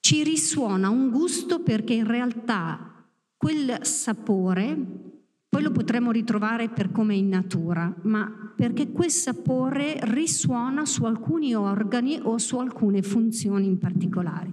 ci 0.00 0.22
risuona 0.22 0.88
un 0.88 1.10
gusto 1.10 1.62
perché 1.62 1.94
in 1.94 2.06
realtà 2.06 3.04
quel 3.36 3.78
sapore 3.82 5.14
poi 5.48 5.62
lo 5.62 5.70
potremo 5.70 6.10
ritrovare 6.10 6.68
per 6.68 6.90
come 6.90 7.14
è 7.14 7.16
in 7.16 7.28
natura, 7.28 7.94
ma 8.02 8.52
perché 8.54 8.90
quel 8.90 9.10
sapore 9.10 9.98
risuona 10.02 10.84
su 10.84 11.04
alcuni 11.04 11.54
organi 11.54 12.18
o 12.22 12.36
su 12.38 12.58
alcune 12.58 13.02
funzioni 13.02 13.66
in 13.66 13.78
particolare. 13.78 14.52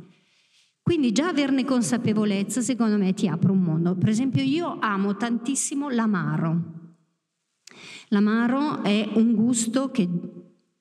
Quindi 0.81 1.11
già 1.11 1.27
averne 1.27 1.65
consapevolezza, 1.65 2.61
secondo 2.61 2.97
me, 2.97 3.13
ti 3.13 3.27
apre 3.27 3.51
un 3.51 3.61
mondo. 3.61 3.95
Per 3.95 4.09
esempio, 4.09 4.43
io 4.43 4.77
amo 4.79 5.15
tantissimo 5.15 5.89
l'amaro. 5.89 6.82
L'amaro 8.09 8.83
è 8.83 9.09
un 9.13 9.33
gusto 9.33 9.89
che 9.91 10.07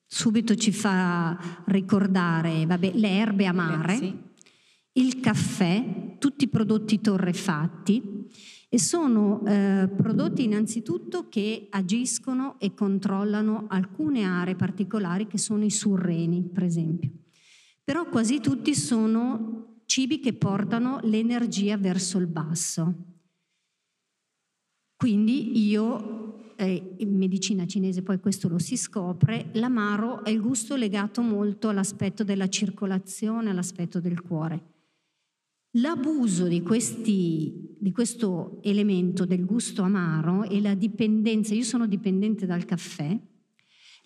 subito 0.06 0.54
ci 0.54 0.72
fa 0.72 1.62
ricordare 1.66 2.66
vabbè, 2.66 2.92
le 2.94 3.08
erbe 3.08 3.46
amare. 3.46 3.96
Sì 3.96 4.30
il 4.94 5.20
caffè, 5.20 6.16
tutti 6.18 6.44
i 6.44 6.48
prodotti 6.48 7.00
torrefatti 7.00 8.28
e 8.68 8.78
sono 8.78 9.44
eh, 9.46 9.88
prodotti 9.94 10.44
innanzitutto 10.44 11.28
che 11.28 11.66
agiscono 11.70 12.58
e 12.58 12.74
controllano 12.74 13.66
alcune 13.68 14.24
aree 14.24 14.54
particolari 14.54 15.26
che 15.26 15.38
sono 15.38 15.64
i 15.64 15.70
surreni, 15.70 16.42
per 16.42 16.64
esempio. 16.64 17.10
Però 17.84 18.06
quasi 18.08 18.40
tutti 18.40 18.74
sono 18.74 19.80
cibi 19.86 20.20
che 20.20 20.34
portano 20.34 21.00
l'energia 21.02 21.76
verso 21.76 22.18
il 22.18 22.26
basso. 22.26 22.94
Quindi 24.96 25.66
io, 25.66 26.41
eh, 26.62 26.94
in 26.98 27.16
medicina 27.16 27.66
cinese 27.66 28.02
poi 28.02 28.20
questo 28.20 28.48
lo 28.48 28.58
si 28.58 28.76
scopre, 28.76 29.50
l'amaro 29.52 30.24
è 30.24 30.30
il 30.30 30.40
gusto 30.40 30.76
legato 30.76 31.20
molto 31.22 31.68
all'aspetto 31.68 32.24
della 32.24 32.48
circolazione, 32.48 33.50
all'aspetto 33.50 34.00
del 34.00 34.20
cuore. 34.20 34.70
L'abuso 35.76 36.46
di, 36.48 36.62
questi, 36.62 37.76
di, 37.78 37.92
questo 37.92 38.58
elemento 38.62 39.24
del 39.24 39.46
gusto 39.46 39.82
amaro 39.82 40.44
e 40.44 40.60
la 40.60 40.74
dipendenza, 40.74 41.54
io 41.54 41.62
sono 41.62 41.86
dipendente 41.86 42.44
dal 42.44 42.66
caffè, 42.66 43.18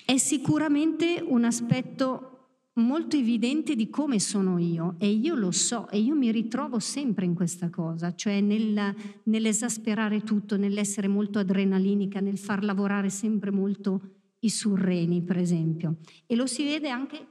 è 0.05 0.17
sicuramente 0.17 1.25
un 1.27 1.45
aspetto 1.45 2.36
molto 2.77 3.17
evidente 3.17 3.75
di 3.75 3.89
come 3.89 4.19
sono 4.21 4.59
io 4.59 4.97
e 4.99 5.09
io 5.09 5.35
lo 5.35 5.51
so 5.51 5.89
e 5.89 5.99
io 5.99 6.15
mi 6.15 6.31
ritrovo 6.31 6.79
sempre 6.79 7.25
in 7.25 7.35
questa 7.35 7.71
cosa, 7.71 8.15
cioè 8.15 8.41
nel, 8.41 8.95
nell'esasperare 9.25 10.23
tutto, 10.23 10.57
nell'essere 10.57 11.09
molto 11.09 11.39
adrenalinica, 11.39 12.21
nel 12.21 12.39
far 12.39 12.65
lavorare 12.65 13.09
sempre 13.09 13.51
molto 13.51 14.01
i 14.41 14.51
surreni, 14.51 15.23
per 15.23 15.39
esempio. 15.39 15.97
E 16.27 16.37
lo 16.37 16.47
si 16.47 16.65
vede 16.65 16.89
anche 16.89 17.27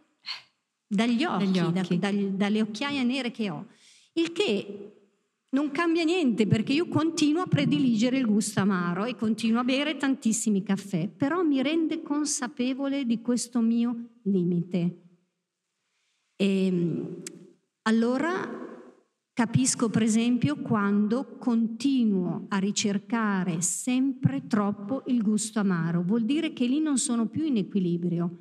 dagli 0.88 1.24
occhi, 1.24 1.52
dagli 1.52 1.60
occhi. 1.60 2.00
Da, 2.00 2.12
da, 2.12 2.18
dalle 2.32 2.62
occhiaie 2.62 3.04
nere 3.04 3.32
che 3.32 3.50
ho. 3.50 3.68
Il 4.14 4.32
che 4.32 4.92
non 5.50 5.72
cambia 5.72 6.04
niente 6.04 6.48
perché 6.48 6.74
io 6.74 6.88
continuo 6.88 7.44
a 7.44 7.48
prediligere 7.48 8.18
il 8.18 8.26
gusto 8.26 8.60
amaro 8.60 9.06
e 9.06 9.16
continuo 9.16 9.60
a 9.60 9.64
bere 9.64 9.96
tantissimi 9.96 10.64
caffè, 10.64 11.08
però 11.08 11.44
mi 11.44 11.62
rende 11.62 12.02
consapevole 12.02 13.06
di 13.06 13.22
questo 13.22 13.62
mio 13.62 14.10
limite. 14.24 15.05
E, 16.36 16.66
ehm, 16.66 17.22
allora 17.84 18.66
Capisco 19.36 19.90
per 19.90 20.02
esempio 20.02 20.56
quando 20.56 21.36
continuo 21.38 22.46
a 22.48 22.58
ricercare 22.58 23.60
sempre 23.60 24.48
troppo 24.48 25.04
il 25.08 25.22
gusto 25.22 25.60
amaro, 25.60 26.04
vuol 26.04 26.24
dire 26.24 26.54
che 26.54 26.66
lì 26.66 26.80
non 26.80 26.98
sono 26.98 27.26
più 27.26 27.44
in 27.44 27.58
equilibrio, 27.58 28.34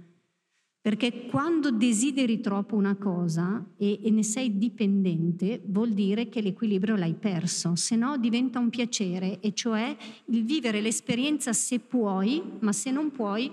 perché 0.80 1.26
quando 1.26 1.72
desideri 1.72 2.38
troppo 2.38 2.76
una 2.76 2.94
cosa 2.94 3.72
e, 3.76 3.98
e 4.04 4.10
ne 4.12 4.22
sei 4.22 4.56
dipendente, 4.56 5.60
vuol 5.66 5.90
dire 5.90 6.28
che 6.28 6.40
l'equilibrio 6.40 6.94
l'hai 6.94 7.14
perso, 7.14 7.74
se 7.74 7.96
no 7.96 8.16
diventa 8.16 8.60
un 8.60 8.70
piacere, 8.70 9.40
e 9.40 9.52
cioè 9.52 9.96
il 10.26 10.44
vivere 10.44 10.80
l'esperienza 10.80 11.52
se 11.52 11.80
puoi, 11.80 12.40
ma 12.60 12.70
se 12.70 12.92
non 12.92 13.10
puoi 13.10 13.50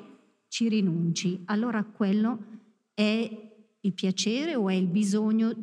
ci 0.47 0.69
rinunci. 0.69 1.41
Allora 1.45 1.83
quello 1.83 2.37
è 2.93 3.50
il 3.81 3.93
piacere 3.93 4.55
o 4.55 4.69
è 4.69 4.73
il 4.73 4.87
bisogno 4.87 5.53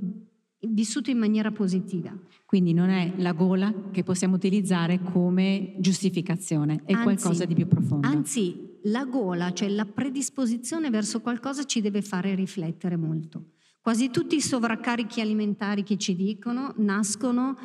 vissuto 0.61 1.11
in 1.11 1.19
maniera 1.19 1.51
positiva. 1.53 2.17
Quindi 2.45 2.73
non 2.73 2.91
è 2.91 3.13
la 3.17 3.33
gola 3.33 3.73
che 3.91 4.03
possiamo 4.03 4.35
utilizzare 4.35 5.01
come 5.01 5.75
giustificazione, 5.79 6.83
è 6.85 6.93
anzi, 6.93 7.03
qualcosa 7.03 7.45
di 7.45 7.55
più 7.55 7.69
profondo. 7.69 8.07
Anzi, 8.07 8.77
la 8.85 9.05
gola, 9.05 9.53
cioè 9.53 9.69
la 9.69 9.85
predisposizione 9.85 10.91
verso 10.91 11.21
qualcosa 11.21 11.65
ci 11.65 11.81
deve 11.81 12.03
fare 12.03 12.35
riflettere 12.35 12.97
molto. 12.97 13.53
Quasi 13.81 14.11
tutti 14.11 14.37
i 14.37 14.41
sovraccarichi 14.41 15.21
alimentari 15.21 15.83
che 15.83 15.97
ci 15.97 16.15
dicono 16.15 16.75
nascono 16.79 17.57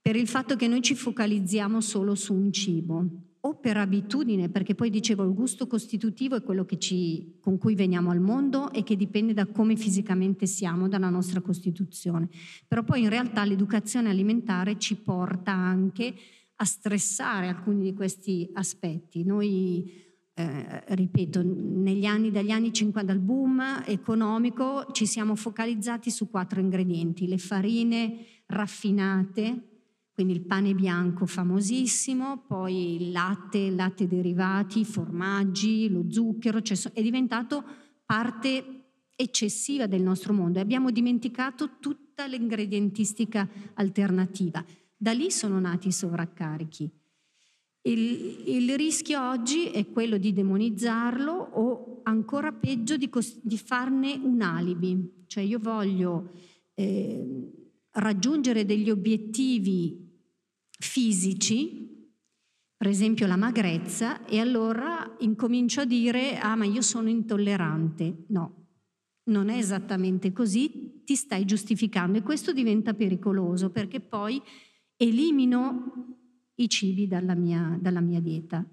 per 0.00 0.16
il 0.16 0.28
fatto 0.28 0.56
che 0.56 0.68
noi 0.68 0.82
ci 0.82 0.94
focalizziamo 0.94 1.80
solo 1.80 2.14
su 2.14 2.34
un 2.34 2.52
cibo 2.52 3.06
o 3.46 3.54
per 3.54 3.76
abitudine, 3.76 4.48
perché 4.48 4.74
poi 4.74 4.90
dicevo 4.90 5.22
il 5.22 5.32
gusto 5.32 5.68
costitutivo 5.68 6.34
è 6.34 6.42
quello 6.42 6.66
ci, 6.78 7.38
con 7.40 7.58
cui 7.58 7.76
veniamo 7.76 8.10
al 8.10 8.20
mondo 8.20 8.72
e 8.72 8.82
che 8.82 8.96
dipende 8.96 9.34
da 9.34 9.46
come 9.46 9.76
fisicamente 9.76 10.46
siamo, 10.46 10.88
dalla 10.88 11.10
nostra 11.10 11.40
costituzione. 11.40 12.28
Però 12.66 12.82
poi 12.82 13.02
in 13.02 13.08
realtà 13.08 13.44
l'educazione 13.44 14.10
alimentare 14.10 14.78
ci 14.78 14.96
porta 14.96 15.52
anche 15.52 16.12
a 16.56 16.64
stressare 16.64 17.46
alcuni 17.46 17.82
di 17.82 17.94
questi 17.94 18.50
aspetti. 18.54 19.22
Noi, 19.22 19.92
eh, 20.34 20.82
ripeto, 20.88 21.42
negli 21.44 22.04
anni, 22.04 22.32
dagli 22.32 22.50
anni 22.50 22.72
50, 22.72 23.12
dal 23.12 23.22
boom 23.22 23.84
economico, 23.86 24.86
ci 24.90 25.06
siamo 25.06 25.36
focalizzati 25.36 26.10
su 26.10 26.28
quattro 26.28 26.60
ingredienti, 26.60 27.28
le 27.28 27.38
farine 27.38 28.24
raffinate, 28.46 29.75
quindi 30.16 30.32
il 30.32 30.46
pane 30.46 30.74
bianco 30.74 31.26
famosissimo, 31.26 32.44
poi 32.46 32.94
il 32.94 33.10
latte, 33.10 33.68
latte 33.70 34.06
derivati, 34.06 34.82
formaggi, 34.82 35.90
lo 35.90 36.06
zucchero, 36.08 36.62
cioè 36.62 36.90
è 36.94 37.02
diventato 37.02 37.62
parte 38.06 38.84
eccessiva 39.14 39.86
del 39.86 40.00
nostro 40.00 40.32
mondo 40.32 40.56
e 40.56 40.62
abbiamo 40.62 40.90
dimenticato 40.90 41.76
tutta 41.80 42.24
l'ingredientistica 42.24 43.46
alternativa. 43.74 44.64
Da 44.96 45.12
lì 45.12 45.30
sono 45.30 45.60
nati 45.60 45.88
i 45.88 45.92
sovraccarichi. 45.92 46.90
Il, 47.82 48.42
il 48.46 48.74
rischio 48.74 49.20
oggi 49.20 49.66
è 49.66 49.86
quello 49.90 50.16
di 50.16 50.32
demonizzarlo 50.32 51.30
o 51.30 52.00
ancora 52.04 52.52
peggio 52.52 52.96
di, 52.96 53.10
di 53.42 53.58
farne 53.58 54.14
un 54.14 54.40
alibi, 54.40 55.24
cioè 55.26 55.44
io 55.44 55.58
voglio 55.58 56.30
eh, 56.72 57.52
raggiungere 57.90 58.64
degli 58.64 58.88
obiettivi 58.88 60.04
fisici, 60.78 61.94
per 62.76 62.88
esempio 62.88 63.26
la 63.26 63.36
magrezza, 63.36 64.24
e 64.26 64.38
allora 64.38 65.16
incomincio 65.20 65.80
a 65.82 65.84
dire, 65.84 66.38
ah 66.38 66.56
ma 66.56 66.64
io 66.64 66.82
sono 66.82 67.08
intollerante. 67.08 68.24
No, 68.28 68.66
non 69.24 69.48
è 69.48 69.56
esattamente 69.56 70.32
così, 70.32 71.02
ti 71.04 71.14
stai 71.14 71.44
giustificando 71.44 72.18
e 72.18 72.22
questo 72.22 72.52
diventa 72.52 72.94
pericoloso 72.94 73.70
perché 73.70 74.00
poi 74.00 74.40
elimino 74.96 76.16
i 76.56 76.68
cibi 76.68 77.06
dalla 77.06 77.34
mia, 77.34 77.78
dalla 77.80 78.00
mia 78.00 78.20
dieta. 78.20 78.64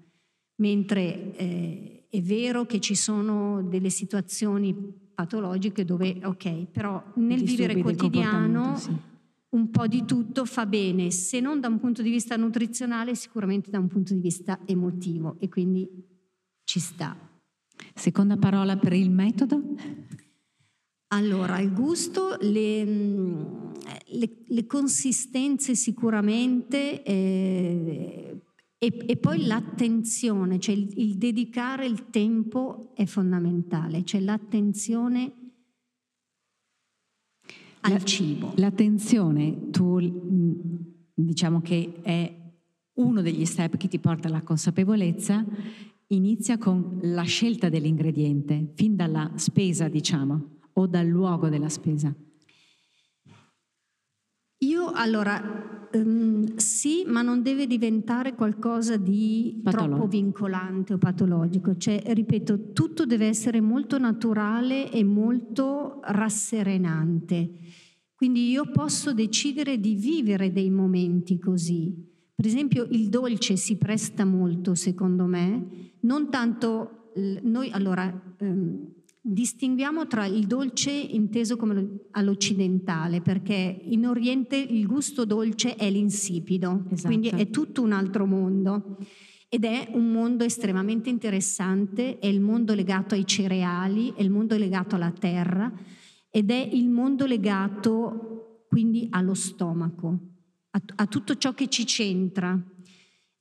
Mentre 0.56 1.34
eh, 1.36 2.06
è 2.08 2.20
vero 2.20 2.64
che 2.66 2.80
ci 2.80 2.94
sono 2.94 3.62
delle 3.62 3.90
situazioni 3.90 4.74
patologiche 5.14 5.84
dove, 5.84 6.20
ok, 6.22 6.66
però 6.66 7.02
nel 7.16 7.42
vivere 7.42 7.76
quotidiano 7.76 8.76
sì 8.76 9.12
un 9.54 9.70
po' 9.70 9.86
di 9.86 10.04
tutto 10.04 10.44
fa 10.44 10.66
bene, 10.66 11.10
se 11.10 11.40
non 11.40 11.60
da 11.60 11.68
un 11.68 11.78
punto 11.78 12.02
di 12.02 12.10
vista 12.10 12.36
nutrizionale, 12.36 13.14
sicuramente 13.14 13.70
da 13.70 13.78
un 13.78 13.86
punto 13.86 14.12
di 14.12 14.20
vista 14.20 14.58
emotivo 14.66 15.36
e 15.38 15.48
quindi 15.48 15.88
ci 16.64 16.80
sta. 16.80 17.16
Seconda 17.94 18.36
parola 18.36 18.76
per 18.76 18.92
il 18.92 19.10
metodo? 19.10 19.62
Allora, 21.08 21.60
il 21.60 21.72
gusto, 21.72 22.36
le, 22.40 22.84
le, 22.84 24.36
le 24.44 24.66
consistenze 24.66 25.76
sicuramente 25.76 27.04
eh, 27.04 28.40
e, 28.76 29.04
e, 29.06 29.16
poi 29.16 29.46
l'attenzione, 29.46 30.58
cioè 30.58 30.74
il, 30.74 30.92
il 30.96 31.16
dedicare 31.16 31.86
il 31.86 32.10
tempo 32.10 32.90
è 32.96 33.04
fondamentale, 33.04 34.04
cioè 34.04 34.20
l'attenzione 34.20 35.43
al 37.84 37.92
la, 37.92 38.02
cibo. 38.02 38.52
L'attenzione, 38.56 39.70
tu 39.70 39.98
diciamo 41.14 41.60
che 41.60 42.00
è 42.02 42.42
uno 42.94 43.22
degli 43.22 43.44
step 43.44 43.76
che 43.76 43.88
ti 43.88 43.98
porta 43.98 44.28
alla 44.28 44.42
consapevolezza, 44.42 45.44
inizia 46.08 46.58
con 46.58 46.98
la 47.02 47.22
scelta 47.22 47.68
dell'ingrediente, 47.68 48.72
fin 48.74 48.96
dalla 48.96 49.32
spesa, 49.36 49.88
diciamo, 49.88 50.58
o 50.74 50.86
dal 50.86 51.06
luogo 51.06 51.48
della 51.48 51.68
spesa. 51.68 52.14
Io 54.58 54.90
allora 54.92 55.73
um, 55.94 56.56
sì, 56.56 57.04
ma 57.06 57.22
non 57.22 57.42
deve 57.42 57.66
diventare 57.66 58.34
qualcosa 58.34 58.96
di 58.96 59.60
Patolo. 59.62 59.86
troppo 59.86 60.06
vincolante 60.06 60.94
o 60.94 60.98
patologico. 60.98 61.76
Cioè, 61.76 62.02
ripeto, 62.06 62.72
tutto 62.72 63.06
deve 63.06 63.26
essere 63.26 63.60
molto 63.60 63.98
naturale 63.98 64.90
e 64.90 65.04
molto 65.04 66.00
rasserenante. 66.02 67.50
Quindi 68.14 68.50
io 68.50 68.70
posso 68.70 69.12
decidere 69.12 69.78
di 69.78 69.94
vivere 69.94 70.52
dei 70.52 70.70
momenti 70.70 71.38
così. 71.38 71.94
Per 72.34 72.46
esempio, 72.46 72.86
il 72.90 73.08
dolce 73.08 73.56
si 73.56 73.76
presta 73.76 74.24
molto, 74.24 74.74
secondo 74.74 75.24
me, 75.26 75.92
non 76.00 76.30
tanto 76.30 77.12
noi 77.42 77.70
allora. 77.70 78.34
Um, 78.40 78.92
Distinguiamo 79.26 80.06
tra 80.06 80.26
il 80.26 80.46
dolce 80.46 80.90
inteso 80.90 81.56
come 81.56 82.08
all'occidentale, 82.10 83.22
perché 83.22 83.80
in 83.84 84.06
Oriente 84.06 84.54
il 84.56 84.86
gusto 84.86 85.24
dolce 85.24 85.76
è 85.76 85.90
l'insipido, 85.90 86.84
esatto. 86.90 87.08
quindi 87.08 87.28
è 87.28 87.48
tutto 87.48 87.80
un 87.80 87.92
altro 87.92 88.26
mondo. 88.26 88.98
Ed 89.48 89.64
è 89.64 89.88
un 89.94 90.12
mondo 90.12 90.44
estremamente 90.44 91.08
interessante, 91.08 92.18
è 92.18 92.26
il 92.26 92.42
mondo 92.42 92.74
legato 92.74 93.14
ai 93.14 93.26
cereali, 93.26 94.12
è 94.14 94.20
il 94.20 94.30
mondo 94.30 94.58
legato 94.58 94.96
alla 94.96 95.12
terra 95.12 95.72
ed 96.28 96.50
è 96.50 96.68
il 96.72 96.90
mondo 96.90 97.24
legato 97.24 98.66
quindi 98.68 99.06
allo 99.08 99.32
stomaco, 99.32 100.18
a, 100.68 100.82
a 100.96 101.06
tutto 101.06 101.36
ciò 101.36 101.54
che 101.54 101.68
ci 101.68 101.86
centra, 101.86 102.62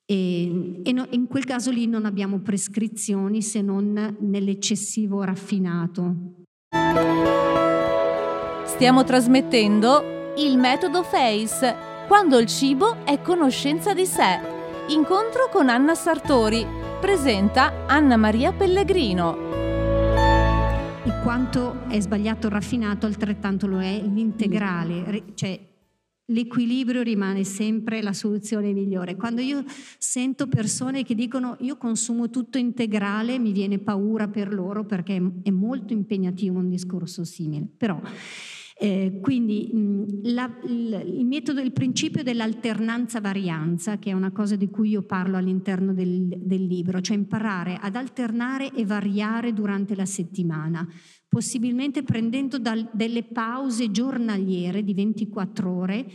e, 0.05 0.81
e 0.83 0.91
no, 0.91 1.07
in 1.11 1.27
quel 1.27 1.45
caso 1.45 1.71
lì 1.71 1.87
non 1.87 2.05
abbiamo 2.05 2.39
prescrizioni 2.39 3.41
se 3.41 3.61
non 3.61 4.17
nell'eccessivo 4.19 5.23
raffinato. 5.23 6.15
Stiamo 8.65 9.03
trasmettendo 9.03 10.33
il 10.37 10.57
metodo 10.57 11.03
FACE, 11.03 11.75
quando 12.07 12.37
il 12.37 12.47
cibo 12.47 13.05
è 13.05 13.21
conoscenza 13.21 13.93
di 13.93 14.05
sé. 14.05 14.39
Incontro 14.89 15.47
con 15.51 15.69
Anna 15.69 15.95
Sartori. 15.95 16.65
Presenta 16.99 17.85
Anna 17.85 18.17
Maria 18.17 18.51
Pellegrino. 18.51 19.51
E 21.05 21.21
quanto 21.21 21.83
è 21.87 21.99
sbagliato 21.99 22.47
il 22.47 22.53
raffinato, 22.53 23.05
altrettanto 23.05 23.67
lo 23.67 23.79
è 23.79 24.01
l'integrale, 24.01 25.23
cioè 25.35 25.72
l'equilibrio 26.27 27.01
rimane 27.01 27.43
sempre 27.43 28.01
la 28.01 28.13
soluzione 28.13 28.71
migliore. 28.71 29.15
Quando 29.15 29.41
io 29.41 29.63
sento 29.97 30.47
persone 30.47 31.03
che 31.03 31.15
dicono 31.15 31.57
io 31.59 31.77
consumo 31.77 32.29
tutto 32.29 32.57
integrale, 32.57 33.39
mi 33.39 33.51
viene 33.51 33.79
paura 33.79 34.27
per 34.27 34.53
loro 34.53 34.85
perché 34.85 35.21
è 35.43 35.49
molto 35.49 35.93
impegnativo 35.93 36.59
un 36.59 36.69
discorso 36.69 37.25
simile. 37.25 37.67
Però, 37.77 37.99
eh, 38.75 39.19
quindi 39.21 39.69
la, 40.23 40.49
il, 40.65 41.25
metodo, 41.25 41.59
il 41.59 41.73
principio 41.73 42.23
dell'alternanza-varianza, 42.23 43.97
che 43.97 44.11
è 44.11 44.13
una 44.13 44.31
cosa 44.31 44.55
di 44.55 44.69
cui 44.69 44.89
io 44.89 45.03
parlo 45.03 45.37
all'interno 45.37 45.93
del, 45.93 46.27
del 46.37 46.65
libro, 46.65 47.01
cioè 47.01 47.17
imparare 47.17 47.77
ad 47.79 47.95
alternare 47.95 48.71
e 48.73 48.85
variare 48.85 49.53
durante 49.53 49.95
la 49.95 50.05
settimana 50.05 50.87
possibilmente 51.33 52.03
prendendo 52.03 52.59
dal, 52.59 52.87
delle 52.93 53.23
pause 53.23 53.89
giornaliere 53.89 54.83
di 54.83 54.93
24 54.93 55.67
ore 55.67 56.05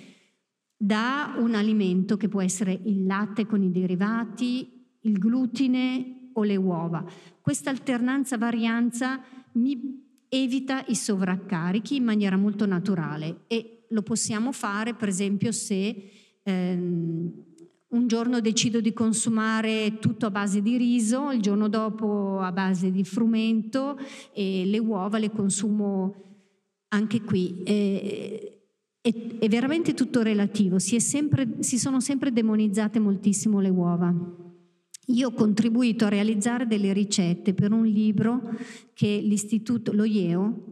da 0.77 1.35
un 1.39 1.57
alimento 1.57 2.17
che 2.17 2.29
può 2.29 2.41
essere 2.41 2.79
il 2.85 3.05
latte 3.05 3.45
con 3.45 3.61
i 3.65 3.73
derivati, 3.73 4.97
il 5.01 5.19
glutine 5.19 6.31
o 6.35 6.45
le 6.45 6.55
uova. 6.55 7.05
Questa 7.41 7.69
alternanza 7.69 8.39
varianza 8.39 9.21
mi 9.55 10.07
evita 10.29 10.85
i 10.87 10.95
sovraccarichi 10.95 11.97
in 11.97 12.05
maniera 12.05 12.37
molto 12.37 12.65
naturale 12.65 13.41
e 13.49 13.87
lo 13.89 14.03
possiamo 14.03 14.53
fare, 14.53 14.95
per 14.95 15.09
esempio, 15.09 15.51
se 15.51 16.11
ehm, 16.45 17.33
un 17.89 18.07
giorno 18.07 18.41
decido 18.41 18.81
di 18.81 18.93
consumare 18.93 19.99
tutto 19.99 20.27
a 20.27 20.31
base 20.31 20.61
di 20.61 20.77
riso, 20.77 21.31
il 21.31 21.41
giorno 21.41 21.69
dopo 21.69 22.39
a 22.41 22.53
base 22.53 22.91
di 22.91 23.05
frumento 23.05 23.99
e 24.33 24.65
le 24.67 24.79
uova 24.79 25.19
le 25.19 25.31
consumo 25.31 26.15
anche 26.89 27.23
qui. 27.23 27.63
E, 27.63 28.59
è, 29.01 29.39
è 29.39 29.49
veramente 29.49 29.95
tutto 29.95 30.23
relativo, 30.23 30.79
si, 30.79 31.01
sempre, 31.01 31.57
si 31.61 31.79
sono 31.79 32.01
sempre 32.01 32.33
demonizzate 32.33 32.99
moltissimo 32.99 33.61
le 33.61 33.71
uova. 33.71 34.15
Io 35.11 35.29
ho 35.29 35.33
contribuito 35.33 36.05
a 36.05 36.11
realizzare 36.11 36.67
delle 36.67 36.93
ricette 36.93 37.55
per 37.55 37.73
un 37.73 37.87
libro 37.87 38.43
che 38.93 39.21
l'istituto, 39.23 39.93
lo 39.93 40.05
IEO, 40.05 40.67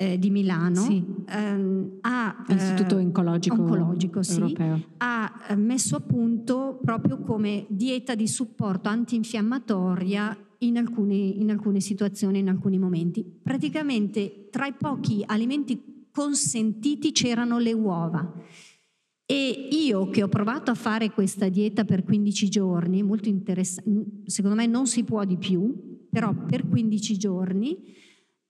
eh, 0.00 0.18
di 0.18 0.30
Milano 0.30 0.80
Sì. 0.80 1.04
ehm, 1.28 1.98
ha, 2.00 2.44
Istituto 2.48 2.96
eh, 2.96 3.02
Oncologico 3.02 3.60
Oncologico, 3.60 4.22
sì, 4.22 4.40
Europeo. 4.40 4.80
ha 4.96 5.30
eh, 5.50 5.56
messo 5.56 5.96
a 5.96 6.00
punto 6.00 6.80
proprio 6.82 7.18
come 7.18 7.66
dieta 7.68 8.14
di 8.14 8.26
supporto 8.26 8.88
antinfiammatoria 8.88 10.34
in 10.60 10.78
alcune, 10.78 11.14
in 11.14 11.50
alcune 11.50 11.80
situazioni, 11.80 12.38
in 12.38 12.48
alcuni 12.48 12.78
momenti. 12.78 13.22
Praticamente 13.22 14.48
tra 14.50 14.66
i 14.66 14.72
pochi 14.72 15.22
alimenti 15.26 16.06
consentiti 16.10 17.12
c'erano 17.12 17.58
le 17.58 17.74
uova. 17.74 18.32
E 19.26 19.68
io 19.70 20.08
che 20.08 20.22
ho 20.22 20.28
provato 20.28 20.70
a 20.70 20.74
fare 20.74 21.10
questa 21.10 21.50
dieta 21.50 21.84
per 21.84 22.04
15 22.04 22.48
giorni, 22.48 23.02
molto 23.02 23.28
interessante, 23.28 24.22
secondo 24.24 24.56
me 24.56 24.66
non 24.66 24.86
si 24.86 25.04
può 25.04 25.24
di 25.24 25.36
più, 25.36 26.06
però 26.10 26.34
per 26.46 26.66
15 26.66 27.16
giorni 27.18 27.76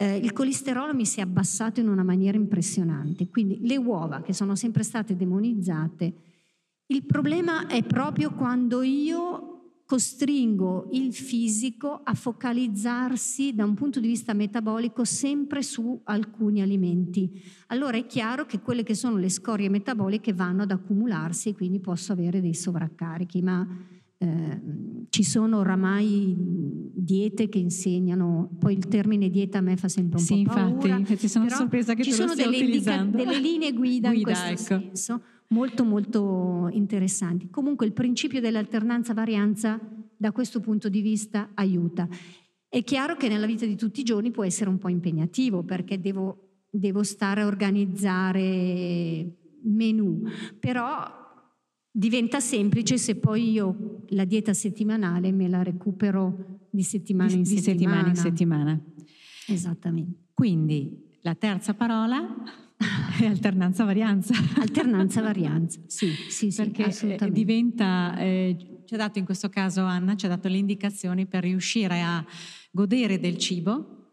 eh, 0.00 0.16
il 0.16 0.32
colesterolo 0.32 0.94
mi 0.94 1.04
si 1.04 1.20
è 1.20 1.22
abbassato 1.22 1.78
in 1.78 1.88
una 1.88 2.02
maniera 2.02 2.38
impressionante. 2.38 3.28
Quindi 3.28 3.58
le 3.66 3.76
uova 3.76 4.22
che 4.22 4.32
sono 4.32 4.56
sempre 4.56 4.82
state 4.82 5.14
demonizzate, 5.14 6.14
il 6.86 7.04
problema 7.04 7.66
è 7.66 7.82
proprio 7.82 8.32
quando 8.32 8.80
io 8.80 9.46
costringo 9.84 10.88
il 10.92 11.12
fisico 11.12 12.00
a 12.02 12.14
focalizzarsi 12.14 13.54
da 13.54 13.64
un 13.64 13.74
punto 13.74 14.00
di 14.00 14.06
vista 14.06 14.32
metabolico 14.32 15.04
sempre 15.04 15.62
su 15.62 16.00
alcuni 16.04 16.62
alimenti. 16.62 17.42
Allora 17.66 17.98
è 17.98 18.06
chiaro 18.06 18.46
che 18.46 18.60
quelle 18.60 18.84
che 18.84 18.94
sono 18.94 19.18
le 19.18 19.28
scorie 19.28 19.68
metaboliche 19.68 20.32
vanno 20.32 20.62
ad 20.62 20.70
accumularsi 20.70 21.50
e 21.50 21.54
quindi 21.54 21.78
posso 21.78 22.12
avere 22.12 22.40
dei 22.40 22.54
sovraccarichi, 22.54 23.42
ma 23.42 23.68
eh, 24.22 24.60
ci 25.08 25.24
sono 25.24 25.58
oramai 25.58 26.36
diete 26.94 27.48
che 27.48 27.58
insegnano, 27.58 28.50
poi 28.58 28.74
il 28.74 28.86
termine 28.86 29.30
dieta 29.30 29.58
a 29.58 29.60
me 29.62 29.76
fa 29.76 29.88
sempre 29.88 30.18
un 30.18 30.24
Sì, 30.24 30.42
po' 30.42 30.52
paura. 30.52 30.68
infatti, 30.70 31.00
infatti 31.00 31.28
sono 31.28 31.48
sorpresa 31.48 31.94
che 31.94 32.02
ci 32.02 32.12
sono 32.12 32.34
delle, 32.34 32.58
indica- 32.58 33.02
delle 33.04 33.40
linee 33.40 33.72
guida, 33.72 34.08
in 34.08 34.22
Guida, 34.22 34.30
questo 34.42 34.74
ecco. 34.74 34.84
senso 34.84 35.22
molto 35.48 35.84
molto 35.84 36.68
interessanti. 36.72 37.48
Comunque 37.50 37.86
il 37.86 37.92
principio 37.92 38.40
dell'alternanza 38.40 39.14
varianza 39.14 39.80
da 40.16 40.32
questo 40.32 40.60
punto 40.60 40.88
di 40.90 41.00
vista 41.00 41.50
aiuta. 41.54 42.06
È 42.68 42.84
chiaro 42.84 43.16
che 43.16 43.26
nella 43.28 43.46
vita 43.46 43.64
di 43.66 43.74
tutti 43.74 44.00
i 44.00 44.04
giorni 44.04 44.30
può 44.30 44.44
essere 44.44 44.68
un 44.70 44.78
po' 44.78 44.88
impegnativo 44.88 45.64
perché 45.64 45.98
devo, 45.98 46.66
devo 46.70 47.02
stare 47.02 47.40
a 47.40 47.46
organizzare 47.46 49.34
menù, 49.62 50.22
però 50.60 51.18
diventa 52.00 52.40
semplice 52.40 52.96
se 52.96 53.16
poi 53.16 53.50
io 53.50 54.04
la 54.08 54.24
dieta 54.24 54.54
settimanale 54.54 55.32
me 55.32 55.48
la 55.48 55.62
recupero 55.62 56.68
di 56.70 56.82
settimana 56.82 57.28
di, 57.28 57.36
in 57.36 57.42
di 57.42 57.58
settimana 57.58 58.08
in 58.08 58.16
settimana. 58.16 58.80
Esattamente. 59.46 60.28
Quindi 60.32 61.18
la 61.20 61.34
terza 61.34 61.74
parola 61.74 62.26
è 63.20 63.26
alternanza 63.26 63.84
varianza. 63.84 64.32
Alternanza 64.56 65.20
varianza, 65.20 65.78
sì, 65.88 66.08
sì, 66.30 66.50
sì, 66.50 66.62
Perché 66.62 66.84
eh, 66.84 66.86
assolutamente. 66.86 67.38
diventa, 67.38 68.16
eh, 68.18 68.56
ci 68.86 68.94
ha 68.94 68.96
dato 68.96 69.18
in 69.18 69.26
questo 69.26 69.50
caso 69.50 69.82
Anna, 69.82 70.16
ci 70.16 70.24
ha 70.24 70.30
dato 70.30 70.48
le 70.48 70.56
indicazioni 70.56 71.26
per 71.26 71.42
riuscire 71.42 72.00
a 72.00 72.24
godere 72.70 73.20
del 73.20 73.36
cibo, 73.36 74.12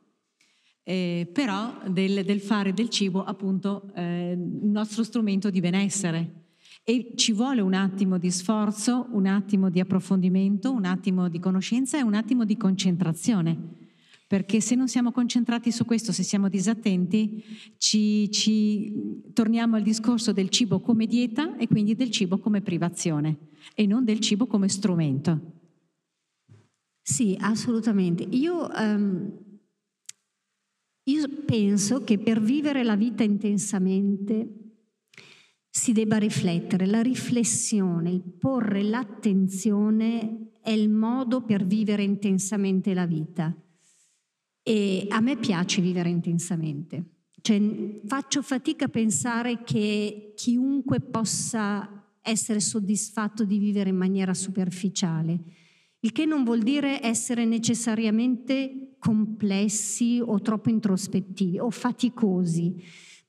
eh, 0.83 1.29
però 1.31 1.83
del, 1.87 2.25
del 2.25 2.41
fare 2.41 2.73
del 2.73 2.89
cibo 2.89 3.23
appunto 3.23 3.93
eh, 3.95 4.33
il 4.33 4.69
nostro 4.69 5.03
strumento 5.03 5.49
di 5.49 5.61
benessere. 5.61 6.46
E 6.89 7.11
ci 7.15 7.33
vuole 7.33 7.59
un 7.59 7.73
attimo 7.73 8.17
di 8.17 8.31
sforzo, 8.31 9.07
un 9.11 9.25
attimo 9.25 9.69
di 9.69 9.81
approfondimento, 9.81 10.71
un 10.71 10.85
attimo 10.85 11.27
di 11.27 11.37
conoscenza 11.37 11.97
e 11.97 12.01
un 12.01 12.13
attimo 12.13 12.45
di 12.45 12.55
concentrazione. 12.55 13.57
Perché 14.25 14.61
se 14.61 14.73
non 14.75 14.87
siamo 14.87 15.11
concentrati 15.11 15.69
su 15.69 15.83
questo, 15.83 16.13
se 16.13 16.23
siamo 16.23 16.47
disattenti, 16.47 17.43
ci, 17.77 18.31
ci 18.31 18.93
torniamo 19.33 19.75
al 19.75 19.81
discorso 19.81 20.31
del 20.31 20.47
cibo 20.47 20.79
come 20.79 21.07
dieta 21.07 21.57
e 21.57 21.67
quindi 21.67 21.93
del 21.93 22.09
cibo 22.09 22.37
come 22.37 22.61
privazione 22.61 23.37
e 23.75 23.85
non 23.85 24.05
del 24.05 24.21
cibo 24.21 24.47
come 24.47 24.69
strumento. 24.69 25.39
Sì, 27.01 27.35
assolutamente. 27.37 28.23
Io, 28.23 28.73
ehm, 28.73 29.31
io 31.03 31.29
penso 31.45 32.05
che 32.05 32.17
per 32.17 32.39
vivere 32.39 32.85
la 32.85 32.95
vita 32.95 33.23
intensamente 33.23 34.56
si 35.77 35.93
debba 35.93 36.17
riflettere. 36.17 36.87
La 36.87 37.03
riflessione, 37.03 38.09
il 38.09 38.23
porre 38.23 38.81
l'attenzione 38.81 40.49
è 40.59 40.71
il 40.71 40.89
modo 40.89 41.43
per 41.43 41.67
vivere 41.67 42.01
intensamente 42.01 42.95
la 42.95 43.05
vita. 43.05 43.55
E 44.63 45.05
a 45.07 45.19
me 45.21 45.37
piace 45.37 45.79
vivere 45.79 46.09
intensamente. 46.09 47.11
Cioè, 47.39 48.01
faccio 48.05 48.41
fatica 48.41 48.85
a 48.85 48.89
pensare 48.89 49.63
che 49.63 50.33
chiunque 50.35 50.99
possa 50.99 52.17
essere 52.21 52.59
soddisfatto 52.59 53.45
di 53.45 53.59
vivere 53.59 53.91
in 53.91 53.97
maniera 53.97 54.33
superficiale, 54.33 55.39
il 55.99 56.11
che 56.11 56.25
non 56.25 56.43
vuol 56.43 56.63
dire 56.63 57.03
essere 57.03 57.45
necessariamente 57.45 58.95
complessi 58.97 60.19
o 60.25 60.41
troppo 60.41 60.71
introspettivi 60.71 61.59
o 61.59 61.69
faticosi, 61.69 62.75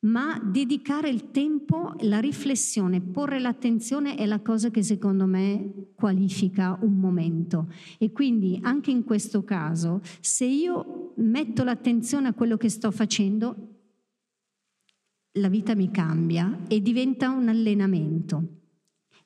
ma 0.00 0.40
dedicare 0.42 1.08
il 1.08 1.30
tempo, 1.30 1.94
la 2.00 2.20
riflessione, 2.20 3.00
porre 3.00 3.40
l'attenzione 3.40 4.14
è 4.14 4.26
la 4.26 4.40
cosa 4.40 4.70
che 4.70 4.82
secondo 4.82 5.26
me 5.26 5.90
qualifica 5.94 6.78
un 6.82 6.98
momento. 6.98 7.72
E 7.98 8.12
quindi 8.12 8.58
anche 8.62 8.90
in 8.90 9.04
questo 9.04 9.42
caso, 9.42 10.00
se 10.20 10.44
io 10.44 11.14
metto 11.16 11.64
l'attenzione 11.64 12.28
a 12.28 12.34
quello 12.34 12.56
che 12.56 12.68
sto 12.68 12.90
facendo, 12.92 13.78
la 15.32 15.48
vita 15.48 15.74
mi 15.74 15.90
cambia 15.90 16.66
e 16.68 16.80
diventa 16.80 17.30
un 17.30 17.48
allenamento. 17.48 18.56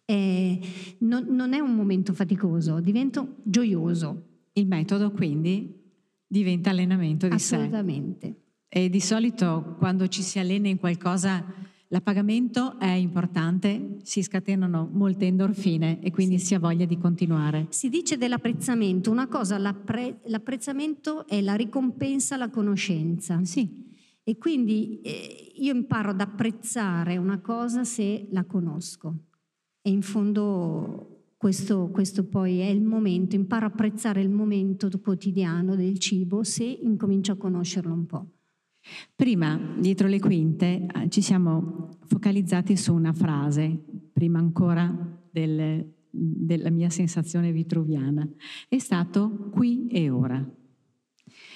Eh, 0.05 0.59
non, 0.99 1.27
non 1.29 1.53
è 1.53 1.59
un 1.59 1.75
momento 1.75 2.13
faticoso, 2.13 2.81
diventa 2.81 3.27
gioioso. 3.43 4.29
Il 4.53 4.67
metodo 4.67 5.11
quindi 5.13 5.81
diventa 6.27 6.71
allenamento 6.71 7.29
di 7.29 7.39
sé. 7.39 7.57
Assolutamente. 7.57 8.42
E 8.75 8.89
di 8.89 9.01
solito 9.01 9.75
quando 9.77 10.09
ci 10.09 10.23
si 10.23 10.39
allena 10.39 10.67
in 10.67 10.79
qualcosa 10.79 11.45
l'appagamento 11.89 12.79
è 12.79 12.89
importante, 12.89 13.99
si 14.03 14.23
scatenano 14.23 14.89
molte 14.91 15.27
endorfine 15.27 16.01
e 16.01 16.11
quindi 16.11 16.39
si 16.39 16.55
ha 16.55 16.59
voglia 16.59 16.87
di 16.87 16.97
continuare. 16.97 17.67
Si 17.69 17.91
dice 17.91 18.17
dell'apprezzamento, 18.17 19.11
una 19.11 19.29
cosa, 19.29 19.59
l'appre- 19.59 20.21
l'apprezzamento 20.25 21.27
è 21.27 21.43
la 21.43 21.55
ricompensa 21.55 22.37
alla 22.37 22.49
conoscenza. 22.49 23.45
Sì, 23.45 23.91
E 24.25 24.39
quindi 24.39 25.03
eh, 25.03 25.53
io 25.57 25.75
imparo 25.75 26.13
ad 26.13 26.21
apprezzare 26.23 27.19
una 27.19 27.41
cosa 27.41 27.85
se 27.85 28.27
la 28.31 28.45
conosco. 28.45 29.15
E 29.83 29.91
in 29.91 30.01
fondo 30.01 31.35
questo, 31.37 31.91
questo 31.91 32.25
poi 32.25 32.61
è 32.61 32.69
il 32.69 32.81
momento, 32.81 33.37
imparo 33.37 33.67
a 33.67 33.69
apprezzare 33.69 34.23
il 34.23 34.31
momento 34.31 34.89
quotidiano 35.03 35.77
del 35.77 35.99
cibo 35.99 36.43
se 36.43 36.65
incomincio 36.65 37.33
a 37.33 37.37
conoscerlo 37.37 37.93
un 37.93 38.07
po'. 38.07 38.27
Prima, 39.15 39.75
dietro 39.79 40.09
le 40.09 40.19
quinte, 40.19 40.87
eh, 40.87 41.09
ci 41.09 41.23
siamo 41.23 41.99
focalizzati 42.07 42.77
su 42.77 42.95
una 42.95 43.13
frase, 43.13 43.83
prima 44.13 44.39
ancora 44.39 45.21
del- 45.31 45.89
della 46.11 46.71
mia 46.71 46.91
sensazione 46.91 47.53
vitruviana. 47.53 48.29
È 48.69 48.79
stato 48.79 49.49
qui 49.51 49.87
e 49.87 50.11
ora. 50.11 50.47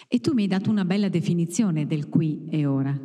E 0.08 0.20
tu 0.20 0.32
mi 0.32 0.42
hai 0.42 0.48
dato 0.48 0.70
una 0.70 0.84
bella 0.84 1.08
definizione 1.08 1.86
del 1.86 2.08
qui 2.08 2.46
e 2.48 2.64
ora. 2.64 2.98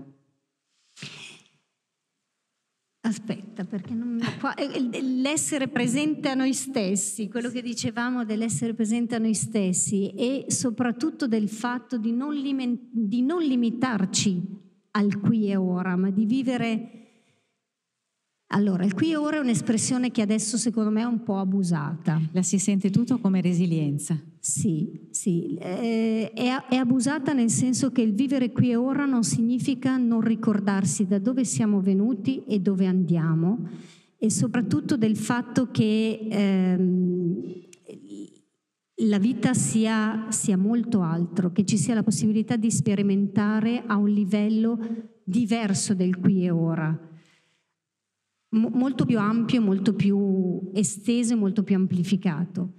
Aspetta, 3.04 3.66
perché 3.66 3.96
non 3.96 4.10
mi- 4.14 4.22
qua- 4.40 4.54
è 4.54 4.68
l'essere 5.02 5.68
presente 5.68 6.30
a 6.30 6.36
noi 6.36 6.54
stessi, 6.54 7.30
quello 7.30 7.50
che 7.50 7.64
dicevamo 7.64 8.26
dell'essere 8.26 8.76
presente 8.76 9.16
a 9.16 9.18
noi 9.18 9.34
stessi 9.34 10.10
e 10.12 10.46
soprattutto 10.50 11.26
del 11.26 11.50
fatto 11.50 11.98
di 11.98 12.12
non, 12.12 12.36
di 12.92 13.24
non 13.24 13.42
limitarci 13.42 14.40
al 14.92 15.20
qui 15.20 15.50
e 15.50 15.56
ora, 15.56 15.96
ma 15.96 16.12
di 16.12 16.26
vivere 16.26 17.01
Allora, 18.54 18.84
il 18.84 18.94
qui 18.94 19.12
e 19.12 19.16
ora 19.16 19.38
è 19.38 19.40
un'espressione 19.40 20.12
che 20.12 20.22
adesso 20.22 20.58
secondo 20.58 20.90
me 20.90 21.02
è 21.02 21.06
un 21.06 21.24
po' 21.24 21.38
abusata. 21.38 22.20
La 22.34 22.42
si 22.42 22.60
sente 22.60 22.90
tutto 22.90 23.18
come 23.20 23.40
resilienza. 23.40 24.20
Sì, 24.40 25.08
sì, 25.12 25.56
eh, 25.58 26.32
è, 26.34 26.66
è, 26.68 26.76
abusata 26.76 27.32
nel 27.32 27.50
senso 27.50 27.92
che 27.92 28.02
il 28.02 28.14
vivere 28.14 28.52
qui 28.52 28.72
e 28.72 28.76
ora 28.76 29.06
non 29.06 29.24
significa 29.24 29.96
non 29.98 30.20
ricordarsi 30.20 31.06
da 31.06 31.20
dove 31.20 31.46
siamo 31.46 31.80
venuti 31.80 32.44
e 32.46 32.60
dove 32.60 32.88
andiamo 32.88 33.70
e 34.18 34.30
soprattutto 34.30 34.98
del 34.98 35.16
fatto 35.16 35.70
che 35.72 36.28
ehm, 36.30 37.42
la 39.06 39.20
vita 39.20 39.54
sia, 39.54 40.26
sia 40.30 40.58
molto 40.58 41.02
altro, 41.02 41.52
che 41.52 41.64
ci 41.64 41.78
sia 41.78 41.94
la 41.94 42.04
possibilità 42.04 42.58
di 42.58 42.70
sperimentare 42.70 43.84
a 43.86 43.96
un 43.96 44.10
livello 44.10 44.78
diverso 45.24 45.94
del 45.94 46.18
qui 46.20 46.46
e 46.46 46.50
ora 46.50 47.10
molto 48.52 49.06
più 49.06 49.20
ampio, 49.20 49.62
molto 49.62 49.94
più 49.94 50.72
esteso 50.74 51.34
e 51.34 51.38
molto 51.38 51.64
più 51.64 51.76
amplificato. 51.76 52.74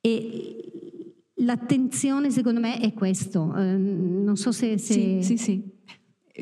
E 0.00 1.12
l'attenzione, 1.36 2.30
secondo 2.30 2.60
me, 2.60 2.78
è 2.78 2.92
questo. 2.92 3.54
Eh, 3.56 3.76
non 3.76 4.36
so 4.36 4.52
se... 4.52 4.78
se... 4.78 5.22
Sì, 5.22 5.22
sì, 5.22 5.36
sì 5.36 5.74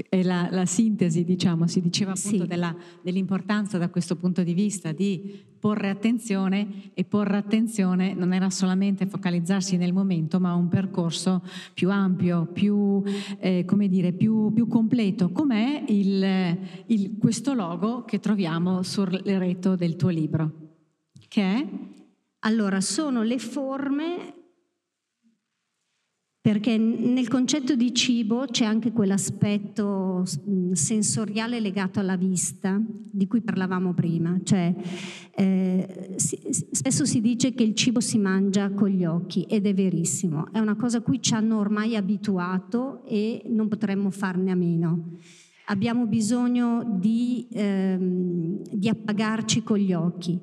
è 0.08 0.22
la, 0.22 0.48
la, 0.50 0.66
sintesi, 0.66 1.24
diciamo, 1.24 1.66
si 1.66 1.80
diceva 1.80 2.12
appunto 2.12 2.42
sì. 2.42 2.46
della, 2.46 2.74
dell'importanza 3.00 3.78
da 3.78 3.88
questo 3.88 4.16
punto 4.16 4.42
di 4.42 4.52
vista 4.52 4.90
di 4.90 5.40
porre 5.58 5.88
attenzione 5.88 6.90
e 6.94 7.04
porre 7.04 7.36
attenzione 7.36 8.12
non 8.12 8.32
era 8.32 8.50
solamente 8.50 9.06
focalizzarsi 9.06 9.76
nel 9.76 9.92
momento, 9.92 10.40
ma 10.40 10.54
un 10.54 10.68
percorso 10.68 11.42
più 11.72 11.90
ampio, 11.90 12.46
più, 12.46 13.02
eh, 13.38 13.64
come 13.64 13.88
dire, 13.88 14.12
più, 14.12 14.52
più 14.52 14.66
completo, 14.66 15.30
com'è 15.30 15.84
il, 15.88 16.58
il, 16.86 17.16
questo 17.18 17.54
logo 17.54 18.04
che 18.04 18.18
troviamo 18.18 18.82
sul 18.82 19.08
retro 19.24 19.76
del 19.76 19.96
tuo 19.96 20.08
libro, 20.08 20.52
che 21.28 21.42
è? 21.42 21.66
Allora, 22.40 22.80
sono 22.80 23.22
le 23.22 23.38
forme 23.38 24.43
perché 26.44 26.76
nel 26.76 27.26
concetto 27.28 27.74
di 27.74 27.94
cibo 27.94 28.44
c'è 28.44 28.66
anche 28.66 28.92
quell'aspetto 28.92 30.24
sensoriale 30.72 31.58
legato 31.58 32.00
alla 32.00 32.16
vista 32.16 32.78
di 32.86 33.26
cui 33.26 33.40
parlavamo 33.40 33.94
prima, 33.94 34.38
cioè 34.42 34.74
eh, 35.34 36.12
si, 36.16 36.38
spesso 36.70 37.06
si 37.06 37.22
dice 37.22 37.54
che 37.54 37.62
il 37.62 37.74
cibo 37.74 38.00
si 38.00 38.18
mangia 38.18 38.70
con 38.72 38.90
gli 38.90 39.06
occhi 39.06 39.44
ed 39.44 39.64
è 39.66 39.72
verissimo, 39.72 40.52
è 40.52 40.58
una 40.58 40.76
cosa 40.76 40.98
a 40.98 41.00
cui 41.00 41.22
ci 41.22 41.32
hanno 41.32 41.58
ormai 41.58 41.96
abituato 41.96 43.06
e 43.06 43.40
non 43.46 43.66
potremmo 43.68 44.10
farne 44.10 44.50
a 44.50 44.54
meno. 44.54 45.16
Abbiamo 45.68 46.04
bisogno 46.06 46.98
di, 47.00 47.48
ehm, 47.52 48.60
di 48.70 48.90
appagarci 48.90 49.62
con 49.62 49.78
gli 49.78 49.94
occhi, 49.94 50.38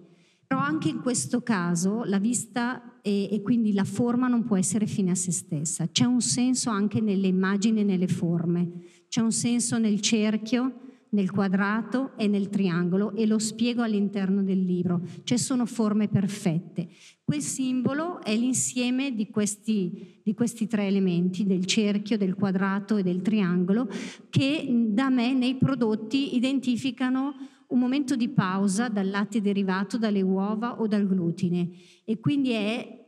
però 0.47 0.61
anche 0.61 0.89
in 0.89 0.99
questo 0.99 1.43
caso 1.43 2.01
la 2.05 2.17
vista 2.17 2.90
e, 3.01 3.29
e, 3.31 3.41
quindi 3.41 3.73
la 3.73 3.83
forma 3.83 4.27
non 4.27 4.43
può 4.43 4.57
essere 4.57 4.85
fine 4.85 5.11
a 5.11 5.15
se 5.15 5.31
stessa. 5.31 5.87
C'è 5.89 6.05
un 6.05 6.21
senso 6.21 6.69
anche 6.69 7.01
nelle 7.01 7.27
immagini 7.27 7.81
e 7.81 7.83
nelle 7.83 8.07
forme, 8.07 8.71
c'è 9.07 9.21
un 9.21 9.31
senso 9.31 9.77
nel 9.77 9.99
cerchio, 10.01 10.81
nel 11.11 11.31
quadrato 11.31 12.11
e 12.17 12.27
nel 12.27 12.49
triangolo 12.49 13.13
e 13.15 13.25
lo 13.25 13.39
spiego 13.39 13.81
all'interno 13.81 14.43
del 14.43 14.63
libro. 14.63 15.01
Ci 15.23 15.37
sono 15.37 15.65
forme 15.65 16.07
perfette. 16.07 16.87
Quel 17.23 17.41
simbolo 17.41 18.21
è 18.21 18.35
l'insieme 18.35 19.13
di 19.13 19.29
questi, 19.29 20.21
di 20.23 20.33
questi 20.33 20.67
tre 20.67 20.87
elementi, 20.87 21.45
del 21.45 21.65
cerchio, 21.65 22.17
del 22.17 22.35
quadrato 22.35 22.97
e 22.97 23.03
del 23.03 23.21
triangolo, 23.21 23.89
che 24.29 24.65
da 24.89 25.09
me 25.09 25.33
nei 25.33 25.55
prodotti 25.55 26.35
identificano 26.35 27.33
un 27.71 27.79
momento 27.79 28.15
di 28.15 28.29
pausa 28.29 28.87
dal 28.87 29.09
latte 29.09 29.41
derivato, 29.41 29.97
dalle 29.97 30.21
uova 30.21 30.79
o 30.79 30.87
dal 30.87 31.07
glutine 31.07 31.69
e 32.03 32.19
quindi 32.19 32.51
è 32.51 32.99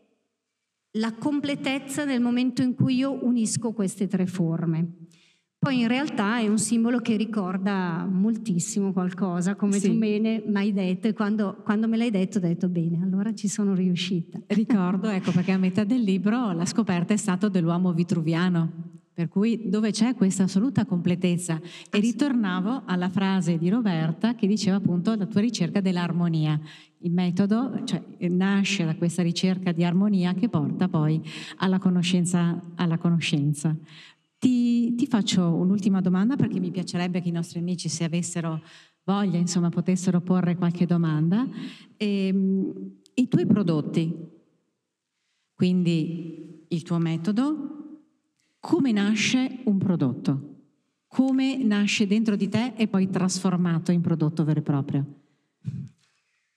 la 0.98 1.14
completezza 1.14 2.06
nel 2.06 2.22
momento 2.22 2.62
in 2.62 2.76
cui 2.76 2.96
io 2.96 3.24
unisco 3.26 3.72
queste 3.72 4.08
tre 4.08 4.26
forme. 4.26 5.08
Poi 5.64 5.80
in 5.80 5.88
realtà 5.88 6.40
è 6.40 6.48
un 6.50 6.58
simbolo 6.58 7.00
che 7.00 7.16
ricorda 7.16 8.06
moltissimo 8.06 8.92
qualcosa, 8.92 9.56
come 9.56 9.80
sì. 9.80 9.88
tu 9.88 9.98
bene 9.98 10.44
mi 10.46 10.58
hai 10.58 10.74
detto, 10.74 11.08
e 11.08 11.14
quando, 11.14 11.62
quando, 11.64 11.88
me 11.88 11.96
l'hai 11.96 12.12
detto 12.12 12.38
ho 12.38 12.42
detto 12.42 12.68
bene, 12.68 13.02
allora 13.02 13.34
ci 13.34 13.48
sono 13.48 13.74
riuscita. 13.74 14.42
Ricordo, 14.48 15.08
ecco, 15.08 15.32
perché 15.32 15.54
a 15.54 15.58
metà 15.58 15.86
del 15.86 16.02
libro 16.02 16.52
la 16.52 16.66
scoperta 16.66 17.14
è 17.14 17.18
stata 17.18 17.48
dell'uomo 17.48 17.94
vitruviano, 17.94 18.93
per 19.14 19.28
cui 19.28 19.70
dove 19.70 19.92
c'è 19.92 20.16
questa 20.16 20.44
assoluta 20.44 20.86
completezza. 20.86 21.62
E 21.90 22.00
ritornavo 22.00 22.84
alla 22.86 23.10
frase 23.10 23.58
di 23.58 23.70
Roberta 23.70 24.34
che 24.34 24.48
diceva 24.48 24.78
appunto 24.78 25.14
la 25.16 25.28
tua 25.28 25.42
ricerca 25.42 25.82
dell'armonia. 25.82 26.60
Il 27.00 27.12
metodo 27.12 27.84
cioè, 27.84 28.02
nasce 28.30 28.86
da 28.86 28.96
questa 28.96 29.22
ricerca 29.22 29.72
di 29.72 29.84
armonia 29.84 30.34
che 30.34 30.50
porta 30.50 30.88
poi 30.88 31.22
alla 31.58 31.78
conoscenza. 31.78 32.60
Alla 32.76 32.98
conoscenza. 32.98 33.76
Ti, 34.40 34.96
ti 34.96 35.08
faccio 35.08 35.54
un'ultima 35.54 36.02
domanda 36.02 36.36
perché 36.36 36.60
mi 36.60 36.72
piacerebbe 36.72 37.22
che 37.22 37.30
i 37.30 37.32
nostri 37.32 37.60
amici, 37.60 37.88
se 37.90 38.04
avessero 38.04 38.62
voglia, 39.04 39.38
insomma, 39.38 39.70
potessero 39.70 40.22
porre 40.22 40.56
qualche 40.56 40.86
domanda. 40.86 41.48
E, 41.98 42.28
ehm, 42.28 42.74
I 43.14 43.28
tuoi 43.28 43.46
prodotti, 43.46 44.12
quindi 45.54 46.66
il 46.68 46.82
tuo 46.82 46.98
metodo, 46.98 47.83
come 48.66 48.94
nasce 48.94 49.60
un 49.66 49.78
prodotto, 49.78 50.56
come 51.08 51.58
nasce 51.58 52.08
dentro 52.08 52.38
di 52.38 52.48
te 52.48 52.72
e 52.78 52.88
poi 52.88 53.10
trasformato 53.10 53.92
in 53.92 54.00
prodotto 54.00 54.46
vero 54.46 54.62
e 54.62 54.64
proprio. 54.64 55.06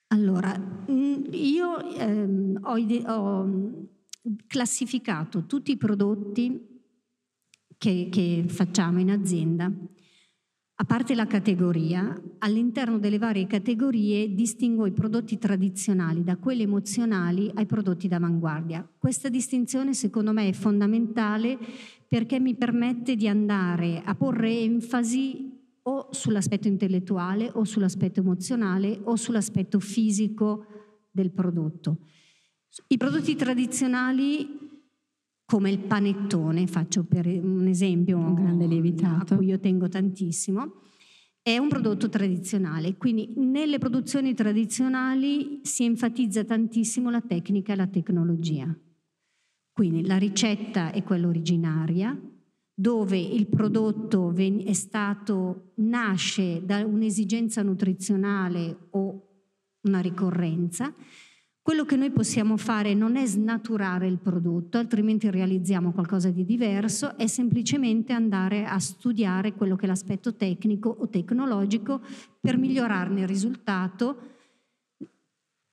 Allora, 0.08 0.56
mm, 0.88 1.24
io 1.32 1.84
ehm, 1.96 2.60
ho, 2.62 3.12
ho, 3.12 3.88
classificato 4.46 5.46
tutti 5.46 5.72
i 5.72 5.76
prodotti 5.76 6.80
che, 7.76 8.08
che 8.08 8.44
facciamo 8.46 9.00
in 9.00 9.10
azienda 9.10 9.72
a 10.78 10.84
parte 10.84 11.14
la 11.14 11.26
categoria, 11.26 12.20
all'interno 12.40 12.98
delle 12.98 13.16
varie 13.16 13.46
categorie 13.46 14.34
distingo 14.34 14.84
i 14.84 14.92
prodotti 14.92 15.38
tradizionali 15.38 16.22
da 16.22 16.36
quelli 16.36 16.64
emozionali 16.64 17.50
ai 17.54 17.64
prodotti 17.64 18.08
d'avanguardia. 18.08 18.86
Questa 18.98 19.30
distinzione 19.30 19.94
secondo 19.94 20.34
me 20.34 20.48
è 20.48 20.52
fondamentale 20.52 21.56
perché 22.08 22.38
mi 22.40 22.54
permette 22.54 23.16
di 23.16 23.28
andare 23.28 24.02
a 24.04 24.14
porre 24.14 24.60
enfasi 24.60 25.54
o 25.82 26.08
sull'aspetto 26.10 26.68
intellettuale 26.68 27.50
o 27.54 27.64
sull'aspetto 27.64 28.20
emozionale 28.20 29.00
o 29.04 29.16
sull'aspetto 29.16 29.78
fisico 29.80 30.66
del 31.10 31.30
prodotto. 31.30 31.98
I 32.88 32.96
prodotti 32.96 33.34
tradizionali 33.36 34.64
come 35.46 35.70
il 35.70 35.78
panettone, 35.78 36.66
faccio 36.66 37.04
per 37.04 37.26
un 37.26 37.68
esempio 37.68 38.18
un 38.18 38.34
grande 38.34 38.66
lievitato 38.66 39.34
a 39.34 39.36
cui 39.36 39.46
io 39.46 39.60
tengo 39.60 39.88
tantissimo, 39.88 40.82
è 41.40 41.56
un 41.58 41.68
prodotto 41.68 42.08
tradizionale, 42.08 42.96
quindi 42.96 43.32
nelle 43.36 43.78
produzioni 43.78 44.34
tradizionali 44.34 45.60
si 45.62 45.84
enfatizza 45.84 46.42
tantissimo 46.42 47.10
la 47.10 47.20
tecnica 47.20 47.72
e 47.72 47.76
la 47.76 47.86
tecnologia. 47.86 48.76
Quindi 49.76 50.06
la 50.06 50.16
ricetta 50.16 50.90
è 50.90 51.02
quella 51.02 51.26
originaria, 51.26 52.18
dove 52.72 53.18
il 53.18 53.46
prodotto 53.46 54.34
è 54.34 54.72
stato, 54.72 55.72
nasce 55.74 56.64
da 56.64 56.82
un'esigenza 56.82 57.60
nutrizionale 57.60 58.88
o 58.92 59.22
una 59.82 60.00
ricorrenza, 60.00 60.94
quello 61.60 61.84
che 61.84 61.96
noi 61.96 62.10
possiamo 62.10 62.56
fare 62.56 62.94
non 62.94 63.16
è 63.16 63.26
snaturare 63.26 64.06
il 64.06 64.16
prodotto, 64.16 64.78
altrimenti 64.78 65.28
realizziamo 65.28 65.92
qualcosa 65.92 66.30
di 66.30 66.46
diverso, 66.46 67.14
è 67.18 67.26
semplicemente 67.26 68.14
andare 68.14 68.64
a 68.64 68.78
studiare 68.78 69.52
quello 69.52 69.76
che 69.76 69.84
è 69.84 69.88
l'aspetto 69.88 70.36
tecnico 70.36 70.88
o 70.88 71.06
tecnologico 71.10 72.00
per 72.40 72.56
migliorarne 72.56 73.20
il 73.20 73.28
risultato 73.28 74.16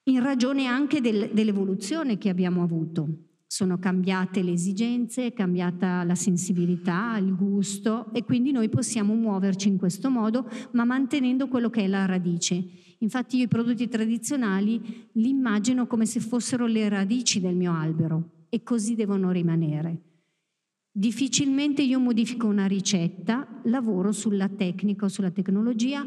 in 0.03 0.21
ragione 0.21 0.65
anche 0.65 0.99
del, 0.99 1.29
dell'evoluzione 1.31 2.17
che 2.17 2.27
abbiamo 2.27 2.63
avuto. 2.63 3.31
Sono 3.53 3.77
cambiate 3.77 4.41
le 4.41 4.53
esigenze, 4.53 5.27
è 5.27 5.31
cambiata 5.31 6.03
la 6.03 6.15
sensibilità, 6.15 7.17
il 7.19 7.35
gusto 7.35 8.11
e 8.11 8.23
quindi 8.23 8.51
noi 8.51 8.67
possiamo 8.67 9.13
muoverci 9.13 9.67
in 9.67 9.77
questo 9.77 10.09
modo, 10.09 10.49
ma 10.71 10.85
mantenendo 10.85 11.47
quello 11.47 11.69
che 11.69 11.83
è 11.83 11.87
la 11.87 12.07
radice. 12.07 12.65
Infatti 12.97 13.37
io 13.37 13.43
i 13.43 13.47
prodotti 13.47 13.87
tradizionali 13.87 15.07
li 15.11 15.29
immagino 15.29 15.85
come 15.85 16.07
se 16.07 16.19
fossero 16.19 16.65
le 16.65 16.89
radici 16.89 17.39
del 17.39 17.55
mio 17.55 17.75
albero 17.75 18.47
e 18.49 18.63
così 18.63 18.95
devono 18.95 19.29
rimanere. 19.29 20.01
Difficilmente 20.91 21.83
io 21.83 21.99
modifico 21.99 22.47
una 22.47 22.65
ricetta, 22.65 23.61
lavoro 23.65 24.11
sulla 24.11 24.49
tecnica 24.49 25.05
o 25.05 25.09
sulla 25.09 25.29
tecnologia, 25.29 26.03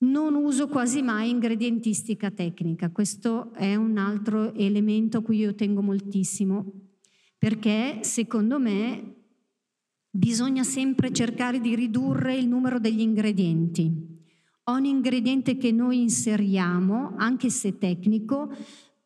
non 0.00 0.34
uso 0.34 0.68
quasi 0.68 1.02
mai 1.02 1.30
ingredientistica 1.30 2.30
tecnica. 2.30 2.90
Questo 2.90 3.52
è 3.54 3.74
un 3.74 3.98
altro 3.98 4.54
elemento 4.54 5.18
a 5.18 5.22
cui 5.22 5.38
io 5.38 5.54
tengo 5.54 5.82
moltissimo, 5.82 6.72
perché 7.38 7.98
secondo 8.02 8.58
me 8.58 9.16
bisogna 10.10 10.62
sempre 10.62 11.12
cercare 11.12 11.60
di 11.60 11.74
ridurre 11.74 12.36
il 12.36 12.48
numero 12.48 12.78
degli 12.78 13.00
ingredienti. 13.00 14.08
ogni 14.64 14.90
ingrediente 14.90 15.56
che 15.56 15.72
noi 15.72 16.00
inseriamo, 16.00 17.14
anche 17.16 17.50
se 17.50 17.76
tecnico, 17.76 18.52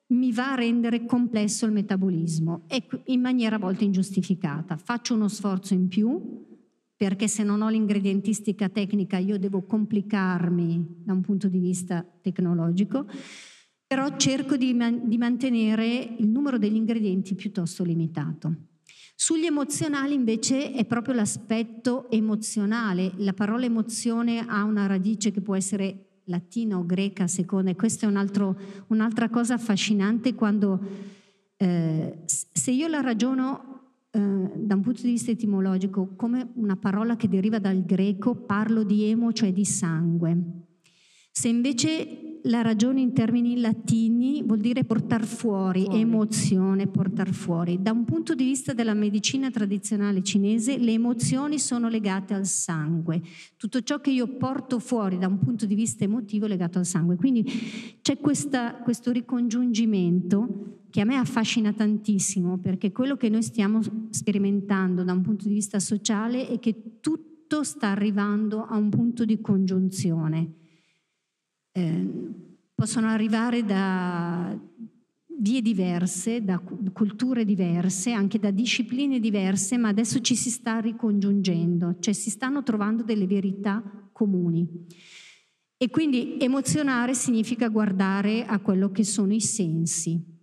mi 0.08 0.30
va 0.30 0.52
a 0.52 0.56
rendere 0.56 1.06
complesso 1.06 1.64
il 1.64 1.72
metabolismo 1.72 2.64
e 2.68 2.86
in 3.06 3.20
maniera 3.20 3.56
a 3.56 3.58
volte 3.58 3.84
ingiustificata. 3.84 4.76
Faccio 4.76 5.14
uno 5.14 5.28
sforzo 5.28 5.72
in 5.72 5.88
più 5.88 6.44
perché 7.04 7.28
se 7.28 7.42
non 7.42 7.60
ho 7.60 7.68
l'ingredientistica 7.68 8.70
tecnica 8.70 9.18
io 9.18 9.38
devo 9.38 9.64
complicarmi 9.64 11.02
da 11.04 11.12
un 11.12 11.20
punto 11.20 11.48
di 11.48 11.58
vista 11.58 12.02
tecnologico, 12.22 13.04
però 13.86 14.16
cerco 14.16 14.56
di, 14.56 14.72
man- 14.72 15.06
di 15.06 15.18
mantenere 15.18 16.14
il 16.16 16.26
numero 16.28 16.56
degli 16.56 16.76
ingredienti 16.76 17.34
piuttosto 17.34 17.84
limitato. 17.84 18.54
Sugli 19.14 19.44
emozionali 19.44 20.14
invece 20.14 20.72
è 20.72 20.86
proprio 20.86 21.12
l'aspetto 21.12 22.10
emozionale. 22.10 23.12
La 23.16 23.34
parola 23.34 23.66
emozione 23.66 24.38
ha 24.38 24.64
una 24.64 24.86
radice 24.86 25.30
che 25.30 25.42
può 25.42 25.54
essere 25.54 26.22
latina 26.24 26.78
o 26.78 26.86
greca 26.86 27.24
a 27.24 27.28
seconda 27.28 27.70
e 27.70 27.76
questa 27.76 28.06
è 28.06 28.08
un 28.08 28.16
altro, 28.16 28.58
un'altra 28.86 29.28
cosa 29.28 29.52
affascinante 29.52 30.34
quando 30.34 30.80
eh, 31.58 32.22
se 32.24 32.70
io 32.70 32.88
la 32.88 33.02
ragiono 33.02 33.73
eh, 34.14 34.52
da 34.54 34.76
un 34.76 34.80
punto 34.80 35.02
di 35.02 35.10
vista 35.10 35.32
etimologico 35.32 36.14
come 36.14 36.52
una 36.54 36.76
parola 36.76 37.16
che 37.16 37.28
deriva 37.28 37.58
dal 37.58 37.84
greco 37.84 38.36
parlo 38.36 38.84
di 38.84 39.02
emo, 39.10 39.32
cioè 39.32 39.52
di 39.52 39.64
sangue. 39.64 40.38
Se 41.32 41.48
invece 41.48 42.38
la 42.44 42.62
ragione 42.62 43.00
in 43.00 43.12
termini 43.12 43.58
latini 43.58 44.44
vuol 44.44 44.60
dire 44.60 44.84
portare 44.84 45.24
fuori, 45.24 45.84
fuori, 45.86 46.00
emozione, 46.00 46.86
portare 46.86 47.32
fuori. 47.32 47.82
Da 47.82 47.90
un 47.90 48.04
punto 48.04 48.36
di 48.36 48.44
vista 48.44 48.72
della 48.72 48.94
medicina 48.94 49.50
tradizionale 49.50 50.22
cinese, 50.22 50.78
le 50.78 50.92
emozioni 50.92 51.58
sono 51.58 51.88
legate 51.88 52.34
al 52.34 52.46
sangue. 52.46 53.20
Tutto 53.56 53.82
ciò 53.82 54.00
che 54.00 54.10
io 54.10 54.28
porto 54.36 54.78
fuori 54.78 55.18
da 55.18 55.26
un 55.26 55.40
punto 55.40 55.66
di 55.66 55.74
vista 55.74 56.04
emotivo 56.04 56.44
è 56.44 56.48
legato 56.48 56.78
al 56.78 56.86
sangue. 56.86 57.16
Quindi 57.16 57.44
c'è 58.00 58.18
questa, 58.18 58.76
questo 58.76 59.10
ricongiungimento 59.10 60.82
che 60.94 61.00
a 61.00 61.04
me 61.04 61.16
affascina 61.16 61.72
tantissimo, 61.72 62.58
perché 62.58 62.92
quello 62.92 63.16
che 63.16 63.28
noi 63.28 63.42
stiamo 63.42 63.80
sperimentando 64.10 65.02
da 65.02 65.10
un 65.10 65.22
punto 65.22 65.48
di 65.48 65.54
vista 65.54 65.80
sociale 65.80 66.46
è 66.46 66.60
che 66.60 67.00
tutto 67.00 67.64
sta 67.64 67.88
arrivando 67.88 68.62
a 68.62 68.76
un 68.76 68.90
punto 68.90 69.24
di 69.24 69.40
congiunzione 69.40 70.52
eh, 71.72 72.08
possono 72.72 73.08
arrivare 73.08 73.64
da 73.64 74.56
vie 75.40 75.62
diverse, 75.62 76.44
da 76.44 76.60
culture 76.60 77.44
diverse, 77.44 78.12
anche 78.12 78.38
da 78.38 78.52
discipline 78.52 79.18
diverse, 79.18 79.76
ma 79.76 79.88
adesso 79.88 80.20
ci 80.20 80.36
si 80.36 80.48
sta 80.48 80.78
ricongiungendo, 80.78 81.96
cioè 81.98 82.14
si 82.14 82.30
stanno 82.30 82.62
trovando 82.62 83.02
delle 83.02 83.26
verità 83.26 83.82
comuni. 84.12 84.86
E 85.76 85.90
quindi 85.90 86.36
emozionare 86.38 87.14
significa 87.14 87.66
guardare 87.66 88.44
a 88.44 88.60
quello 88.60 88.92
che 88.92 89.02
sono 89.02 89.34
i 89.34 89.40
sensi, 89.40 90.33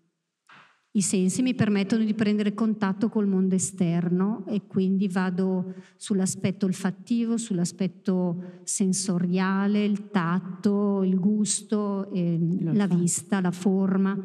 i 0.93 1.01
sensi 1.01 1.41
mi 1.41 1.53
permettono 1.53 2.03
di 2.03 2.13
prendere 2.13 2.53
contatto 2.53 3.07
col 3.07 3.25
mondo 3.25 3.55
esterno 3.55 4.43
e 4.47 4.67
quindi 4.67 5.07
vado 5.07 5.75
sull'aspetto 5.95 6.65
olfattivo, 6.65 7.37
sull'aspetto 7.37 8.61
sensoriale, 8.63 9.85
il 9.85 10.09
tatto, 10.09 11.03
il 11.03 11.17
gusto, 11.17 12.11
eh, 12.11 12.37
la 12.73 12.87
vista, 12.87 13.39
la 13.39 13.51
forma. 13.51 14.17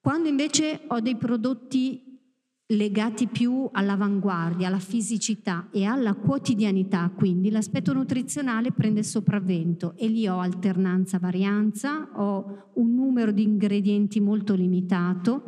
Quando 0.00 0.28
invece 0.28 0.82
ho 0.86 1.00
dei 1.00 1.16
prodotti 1.16 2.11
legati 2.76 3.26
più 3.26 3.68
all'avanguardia, 3.70 4.68
alla 4.68 4.78
fisicità 4.78 5.68
e 5.70 5.84
alla 5.84 6.14
quotidianità, 6.14 7.10
quindi 7.14 7.50
l'aspetto 7.50 7.92
nutrizionale 7.92 8.72
prende 8.72 9.02
sopravvento. 9.02 9.94
E 9.96 10.08
lì 10.08 10.26
ho 10.26 10.38
alternanza, 10.38 11.18
varianza, 11.18 12.08
ho 12.14 12.70
un 12.74 12.94
numero 12.94 13.32
di 13.32 13.42
ingredienti 13.42 14.20
molto 14.20 14.54
limitato, 14.54 15.44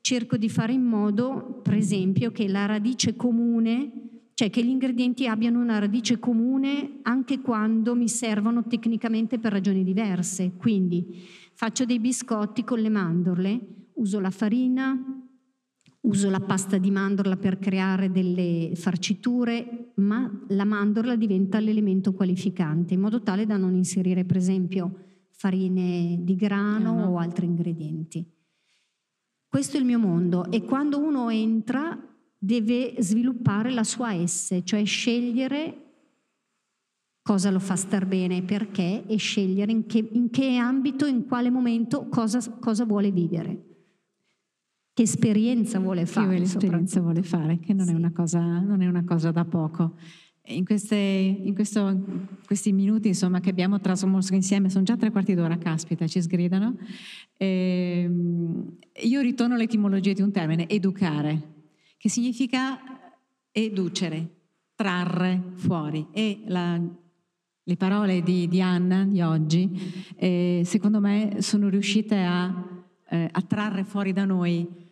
cerco 0.00 0.36
di 0.36 0.48
fare 0.48 0.72
in 0.72 0.84
modo, 0.84 1.60
per 1.62 1.74
esempio, 1.74 2.30
che 2.30 2.48
la 2.48 2.66
radice 2.66 3.16
comune, 3.16 3.92
cioè 4.34 4.50
che 4.50 4.62
gli 4.62 4.68
ingredienti 4.68 5.26
abbiano 5.26 5.60
una 5.60 5.78
radice 5.78 6.18
comune 6.18 6.98
anche 7.02 7.40
quando 7.40 7.94
mi 7.94 8.08
servono 8.08 8.66
tecnicamente 8.66 9.38
per 9.38 9.52
ragioni 9.52 9.82
diverse. 9.82 10.52
Quindi 10.56 11.24
faccio 11.54 11.86
dei 11.86 11.98
biscotti 11.98 12.62
con 12.64 12.80
le 12.80 12.90
mandorle, 12.90 13.60
uso 13.94 14.20
la 14.20 14.30
farina, 14.30 15.25
uso 16.06 16.30
la 16.30 16.40
pasta 16.40 16.78
di 16.78 16.90
mandorla 16.90 17.36
per 17.36 17.58
creare 17.58 18.10
delle 18.10 18.72
farciture, 18.74 19.92
ma 19.96 20.30
la 20.48 20.64
mandorla 20.64 21.16
diventa 21.16 21.58
l'elemento 21.58 22.12
qualificante, 22.12 22.94
in 22.94 23.00
modo 23.00 23.22
tale 23.22 23.44
da 23.44 23.56
non 23.56 23.74
inserire, 23.74 24.24
per 24.24 24.36
esempio, 24.36 24.94
farine 25.30 26.18
di 26.22 26.36
grano 26.36 26.94
uh-huh. 26.94 27.14
o 27.14 27.18
altri 27.18 27.46
ingredienti. 27.46 28.24
Questo 29.48 29.76
è 29.76 29.80
il 29.80 29.86
mio 29.86 29.98
mondo 29.98 30.50
e 30.50 30.62
quando 30.62 30.98
uno 30.98 31.28
entra 31.28 31.98
deve 32.38 32.94
sviluppare 32.98 33.70
la 33.70 33.84
sua 33.84 34.14
S, 34.26 34.60
cioè 34.64 34.84
scegliere 34.84 35.82
cosa 37.22 37.50
lo 37.50 37.58
fa 37.58 37.74
star 37.74 38.06
bene, 38.06 38.42
perché 38.42 39.04
e 39.06 39.16
scegliere 39.16 39.72
in 39.72 39.86
che, 39.86 40.08
in 40.12 40.30
che 40.30 40.56
ambito, 40.56 41.06
in 41.06 41.26
quale 41.26 41.50
momento, 41.50 42.06
cosa, 42.08 42.40
cosa 42.60 42.84
vuole 42.84 43.10
vivere 43.10 43.75
che 44.96 45.02
esperienza 45.02 45.78
vuole 45.78 46.06
fare. 46.06 46.36
Che 46.36 46.42
esperienza 46.44 47.02
vuole 47.02 47.22
fare, 47.22 47.58
che 47.58 47.74
non, 47.74 47.84
sì. 47.84 47.92
è 47.92 47.94
una 47.94 48.12
cosa, 48.12 48.40
non 48.40 48.80
è 48.80 48.86
una 48.86 49.04
cosa 49.04 49.30
da 49.30 49.44
poco. 49.44 49.96
In, 50.46 50.64
queste, 50.64 50.96
in 50.96 51.54
questo, 51.54 52.02
questi 52.46 52.72
minuti 52.72 53.08
insomma, 53.08 53.40
che 53.40 53.50
abbiamo 53.50 53.78
trascorso 53.78 54.32
insieme, 54.34 54.70
sono 54.70 54.84
già 54.84 54.96
tre 54.96 55.10
quarti 55.10 55.34
d'ora, 55.34 55.58
caspita, 55.58 56.06
ci 56.06 56.22
sgridano. 56.22 56.78
Eh, 57.36 58.10
io 59.02 59.20
ritorno 59.20 59.52
all'etimologia 59.52 60.14
di 60.14 60.22
un 60.22 60.32
termine, 60.32 60.66
educare, 60.66 61.42
che 61.98 62.08
significa 62.08 62.78
educere, 63.52 64.30
trarre 64.74 65.42
fuori. 65.56 66.06
E 66.10 66.40
la, 66.46 66.80
le 67.62 67.76
parole 67.76 68.22
di, 68.22 68.48
di, 68.48 68.62
Anna 68.62 69.04
di 69.04 69.20
oggi, 69.20 69.78
eh, 70.16 70.62
secondo 70.64 71.00
me, 71.00 71.36
sono 71.40 71.68
riuscite 71.68 72.16
a, 72.16 72.80
eh, 73.10 73.28
a 73.30 73.42
trarre 73.42 73.84
fuori 73.84 74.14
da 74.14 74.24
noi 74.24 74.84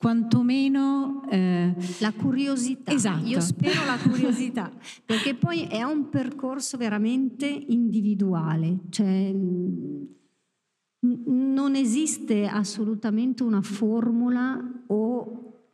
quantomeno 0.00 1.28
eh, 1.28 1.74
la 1.98 2.12
curiosità. 2.14 2.90
Esatto. 2.90 3.26
Io 3.26 3.38
spero 3.40 3.84
la 3.84 3.98
curiosità, 3.98 4.72
perché 5.04 5.34
poi 5.34 5.64
è 5.64 5.82
un 5.82 6.08
percorso 6.08 6.78
veramente 6.78 7.46
individuale, 7.46 8.78
cioè 8.88 9.30
non 11.02 11.74
esiste 11.74 12.46
assolutamente 12.46 13.42
una 13.42 13.60
formula 13.60 14.58
o 14.86 15.64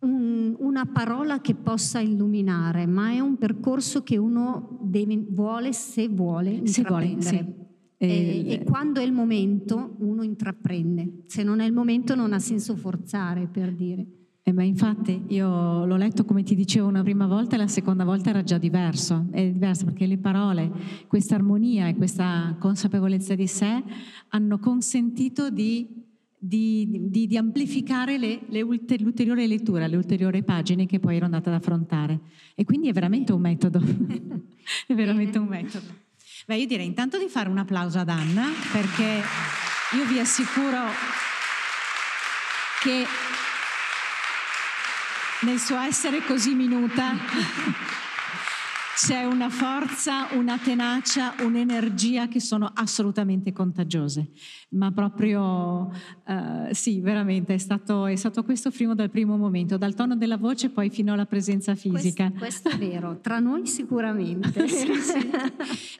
un, 0.00 0.56
una 0.58 0.86
parola 0.86 1.40
che 1.40 1.54
possa 1.54 2.00
illuminare, 2.00 2.86
ma 2.86 3.12
è 3.12 3.20
un 3.20 3.36
percorso 3.36 4.02
che 4.02 4.16
uno 4.16 4.80
deve, 4.82 5.24
vuole 5.28 5.72
se 5.72 6.08
vuole 6.08 6.66
se 6.66 6.82
vuole, 6.82 7.20
sì. 7.20 7.65
E, 8.06 8.52
e, 8.52 8.64
quando 8.64 9.00
è 9.00 9.04
il 9.04 9.12
momento 9.12 9.96
uno 9.98 10.22
intraprende, 10.22 11.22
se 11.26 11.42
non 11.42 11.60
è 11.60 11.66
il 11.66 11.72
momento 11.72 12.14
non 12.14 12.32
ha 12.32 12.38
senso 12.38 12.76
forzare 12.76 13.46
per 13.46 13.72
dire. 13.72 14.06
Eh, 14.48 14.52
ma 14.52 14.62
infatti 14.62 15.24
io 15.30 15.84
l'ho 15.84 15.96
letto 15.96 16.24
come 16.24 16.44
ti 16.44 16.54
dicevo 16.54 16.86
una 16.86 17.02
prima 17.02 17.26
volta 17.26 17.56
e 17.56 17.58
la 17.58 17.66
seconda 17.66 18.04
volta 18.04 18.30
era 18.30 18.44
già 18.44 18.58
diverso, 18.58 19.26
è 19.32 19.50
diverso 19.50 19.86
perché 19.86 20.06
le 20.06 20.18
parole, 20.18 20.70
questa 21.08 21.34
armonia 21.34 21.88
e 21.88 21.96
questa 21.96 22.54
consapevolezza 22.60 23.34
di 23.34 23.48
sé 23.48 23.82
hanno 24.28 24.60
consentito 24.60 25.50
di, 25.50 25.88
di, 26.38 27.08
di, 27.10 27.26
di 27.26 27.36
amplificare 27.36 28.18
le, 28.18 28.42
le 28.46 28.62
ulter, 28.62 29.00
l'ulteriore 29.00 29.48
lettura, 29.48 29.88
le 29.88 29.96
ulteriori 29.96 30.44
pagine 30.44 30.86
che 30.86 31.00
poi 31.00 31.16
ero 31.16 31.24
andata 31.24 31.50
ad 31.50 31.56
affrontare. 31.56 32.20
E 32.54 32.62
quindi 32.64 32.88
è 32.88 32.92
veramente 32.92 33.32
un 33.32 33.40
metodo, 33.40 33.80
è 34.86 34.94
veramente 34.94 35.38
un 35.38 35.48
metodo. 35.48 36.05
Beh, 36.48 36.58
io 36.58 36.66
direi 36.66 36.86
intanto 36.86 37.18
di 37.18 37.28
fare 37.28 37.48
un 37.48 37.58
applauso 37.58 37.98
ad 37.98 38.08
Anna 38.08 38.52
perché 38.70 39.20
io 39.96 40.04
vi 40.04 40.20
assicuro 40.20 40.78
che 42.82 43.04
nel 45.40 45.58
suo 45.58 45.80
essere 45.80 46.22
così 46.22 46.54
minuta 46.54 47.16
c'è 48.96 49.24
una 49.24 49.50
forza, 49.50 50.28
una 50.32 50.56
tenacia, 50.56 51.34
un'energia 51.40 52.28
che 52.28 52.40
sono 52.40 52.70
assolutamente 52.74 53.52
contagiose. 53.52 54.30
Ma 54.70 54.90
proprio, 54.90 55.92
uh, 56.24 56.72
sì, 56.72 57.00
veramente 57.00 57.52
è 57.52 57.58
stato, 57.58 58.06
è 58.06 58.16
stato, 58.16 58.42
questo 58.42 58.70
primo 58.70 58.94
dal 58.94 59.10
primo 59.10 59.36
momento, 59.36 59.76
dal 59.76 59.94
tono 59.94 60.16
della 60.16 60.38
voce 60.38 60.70
poi 60.70 60.88
fino 60.88 61.12
alla 61.12 61.26
presenza 61.26 61.74
fisica. 61.74 62.30
Questo, 62.30 62.70
questo 62.70 62.70
è 62.70 62.88
vero, 62.88 63.18
tra 63.20 63.38
noi 63.38 63.66
sicuramente. 63.66 64.64
sì, 64.66 64.94
sì. 64.94 65.30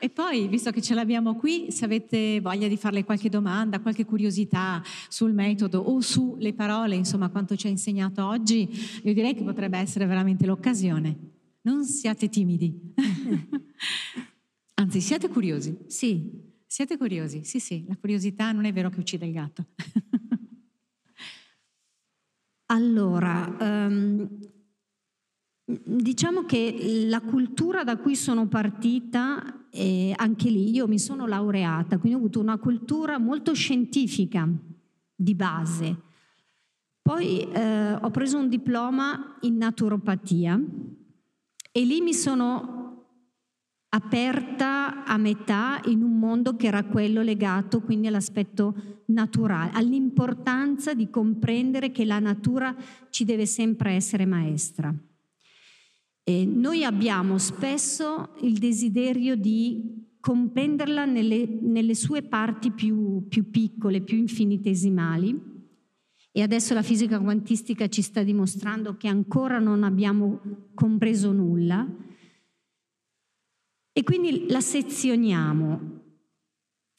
E 0.01 0.09
poi, 0.09 0.49
visto 0.49 0.70
che 0.70 0.80
ce 0.80 0.94
l'abbiamo 0.94 1.36
qui, 1.36 1.66
se 1.70 1.84
avete 1.84 2.40
voglia 2.40 2.66
di 2.66 2.78
farle 2.78 3.05
qualche 3.05 3.28
domanda, 3.28 3.78
qualche 3.80 4.07
curiosità 4.07 4.82
sul 5.09 5.34
metodo 5.34 5.80
o 5.80 6.01
sulle 6.01 6.55
parole, 6.55 6.94
insomma, 6.94 7.28
quanto 7.28 7.57
ci 7.57 7.66
ha 7.66 7.70
insegnato 7.70 8.24
oggi, 8.24 8.66
io 9.03 9.12
direi 9.12 9.34
che 9.34 9.44
potrebbe 9.44 9.76
essere 9.76 10.07
veramente 10.07 10.47
l'occasione. 10.47 11.34
Non 11.66 11.84
siate 11.84 12.28
timidi. 12.28 12.94
Anzi, 14.74 15.00
siate 15.00 15.28
curiosi. 15.28 15.76
Sì. 15.88 16.54
Siate 16.68 16.96
curiosi, 16.96 17.44
sì, 17.44 17.58
sì, 17.58 17.84
la 17.88 17.96
curiosità 17.96 18.52
non 18.52 18.66
è 18.66 18.72
vero 18.72 18.90
che 18.90 19.00
uccide 19.00 19.24
il 19.24 19.32
gatto. 19.32 19.66
allora, 22.66 23.56
um, 23.58 24.28
diciamo 25.64 26.44
che 26.44 27.06
la 27.08 27.20
cultura 27.20 27.82
da 27.82 27.96
cui 27.96 28.16
sono 28.16 28.46
partita, 28.48 29.68
eh, 29.70 30.12
anche 30.16 30.50
lì 30.50 30.70
io 30.70 30.86
mi 30.86 30.98
sono 30.98 31.26
laureata, 31.26 31.98
quindi 31.98 32.18
ho 32.18 32.20
avuto 32.20 32.40
una 32.40 32.58
cultura 32.58 33.18
molto 33.18 33.54
scientifica 33.54 34.46
di 35.14 35.34
base. 35.34 36.02
Poi 37.00 37.50
eh, 37.52 37.94
ho 37.94 38.10
preso 38.10 38.38
un 38.38 38.48
diploma 38.48 39.38
in 39.42 39.56
naturopatia 39.56 40.60
e 41.77 41.85
lì 41.85 42.01
mi 42.01 42.14
sono 42.14 43.05
aperta 43.91 45.05
a 45.05 45.18
metà 45.18 45.79
in 45.85 46.03
un 46.03 46.18
mondo 46.18 46.57
che 46.57 46.68
era 46.68 46.85
quello 46.85 47.20
legato 47.20 47.83
quindi 47.83 48.07
all'aspetto 48.07 49.03
naturale, 49.09 49.72
all'importanza 49.74 50.95
di 50.95 51.11
comprendere 51.11 51.91
che 51.91 52.07
la 52.07 52.18
natura 52.18 52.74
ci 53.11 53.27
deve 53.27 53.45
sempre 53.45 53.93
essere 53.93 54.24
maestra. 54.24 54.91
E 56.24 56.47
noi 56.47 56.83
abbiamo 56.83 57.37
spesso 57.37 58.31
il 58.41 58.57
desiderio 58.57 59.37
di 59.37 60.16
comprenderla 60.18 61.05
nelle, 61.05 61.47
nelle 61.61 61.95
sue 61.95 62.22
parti 62.22 62.70
più, 62.70 63.27
più 63.29 63.51
piccole, 63.51 64.01
più 64.01 64.16
infinitesimali. 64.16 65.55
E 66.37 66.43
adesso 66.43 66.74
la 66.74 66.82
fisica 66.82 67.18
quantistica 67.18 67.89
ci 67.89 68.03
sta 68.03 68.22
dimostrando 68.22 68.99
che 68.99 69.09
ancora 69.09 69.59
non 69.59 69.82
abbiamo 69.84 70.39
compreso 70.74 71.32
nulla 71.32 71.89
e 73.91 74.03
quindi 74.03 74.45
la 74.51 74.61
sezioniamo. 74.61 76.03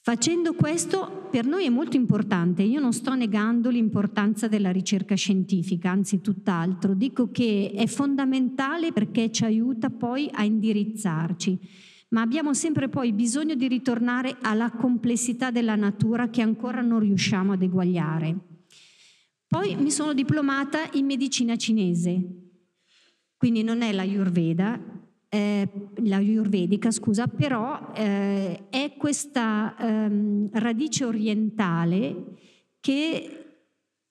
Facendo 0.02 0.56
questo 0.56 1.28
per 1.30 1.46
noi 1.46 1.66
è 1.66 1.70
molto 1.70 1.96
importante, 1.98 2.64
io 2.64 2.80
non 2.80 2.94
sto 2.94 3.14
negando 3.14 3.70
l'importanza 3.70 4.48
della 4.48 4.72
ricerca 4.72 5.14
scientifica, 5.14 5.92
anzi 5.92 6.20
tutt'altro, 6.20 6.96
dico 6.96 7.30
che 7.30 7.74
è 7.76 7.86
fondamentale 7.86 8.92
perché 8.92 9.32
ci 9.32 9.44
aiuta 9.44 9.92
poi 9.92 10.28
a 10.34 10.46
indirizzarci, 10.46 11.60
ma 12.10 12.22
abbiamo 12.22 12.56
sempre 12.56 12.90
poi 12.90 13.14
bisogno 13.14 13.54
di 13.54 13.68
ritornare 13.68 14.38
alla 14.42 14.72
complessità 14.72 15.52
della 15.52 15.76
natura 15.76 16.32
che 16.32 16.42
ancora 16.42 16.82
non 16.82 17.02
riusciamo 17.02 17.52
ad 17.52 17.62
eguagliare. 17.62 18.56
Poi 19.48 19.76
mi 19.76 19.92
sono 19.92 20.14
diplomata 20.14 20.90
in 20.94 21.06
medicina 21.06 21.56
cinese, 21.56 22.22
quindi 23.38 23.64
non 23.64 23.82
è 23.82 23.92
la 23.92 24.02
Ayurveda, 24.02 24.98
eh, 25.30 25.70
la 26.04 26.18
ayurvedica, 26.18 26.92
scusa, 26.92 27.28
però 27.28 27.92
eh, 27.94 28.70
è 28.70 28.94
questa 28.98 29.76
ehm, 29.78 30.50
radice 30.54 31.06
orientale 31.06 32.38
che 32.80 33.42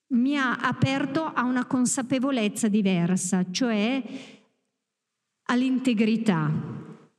mi 0.08 0.36
ha 0.36 0.56
aperto 0.56 1.24
a 1.24 1.42
una 1.44 1.64
consapevolezza 1.66 2.68
diversa, 2.68 3.44
cioè 3.50 4.02
all'integrità, 5.48 6.52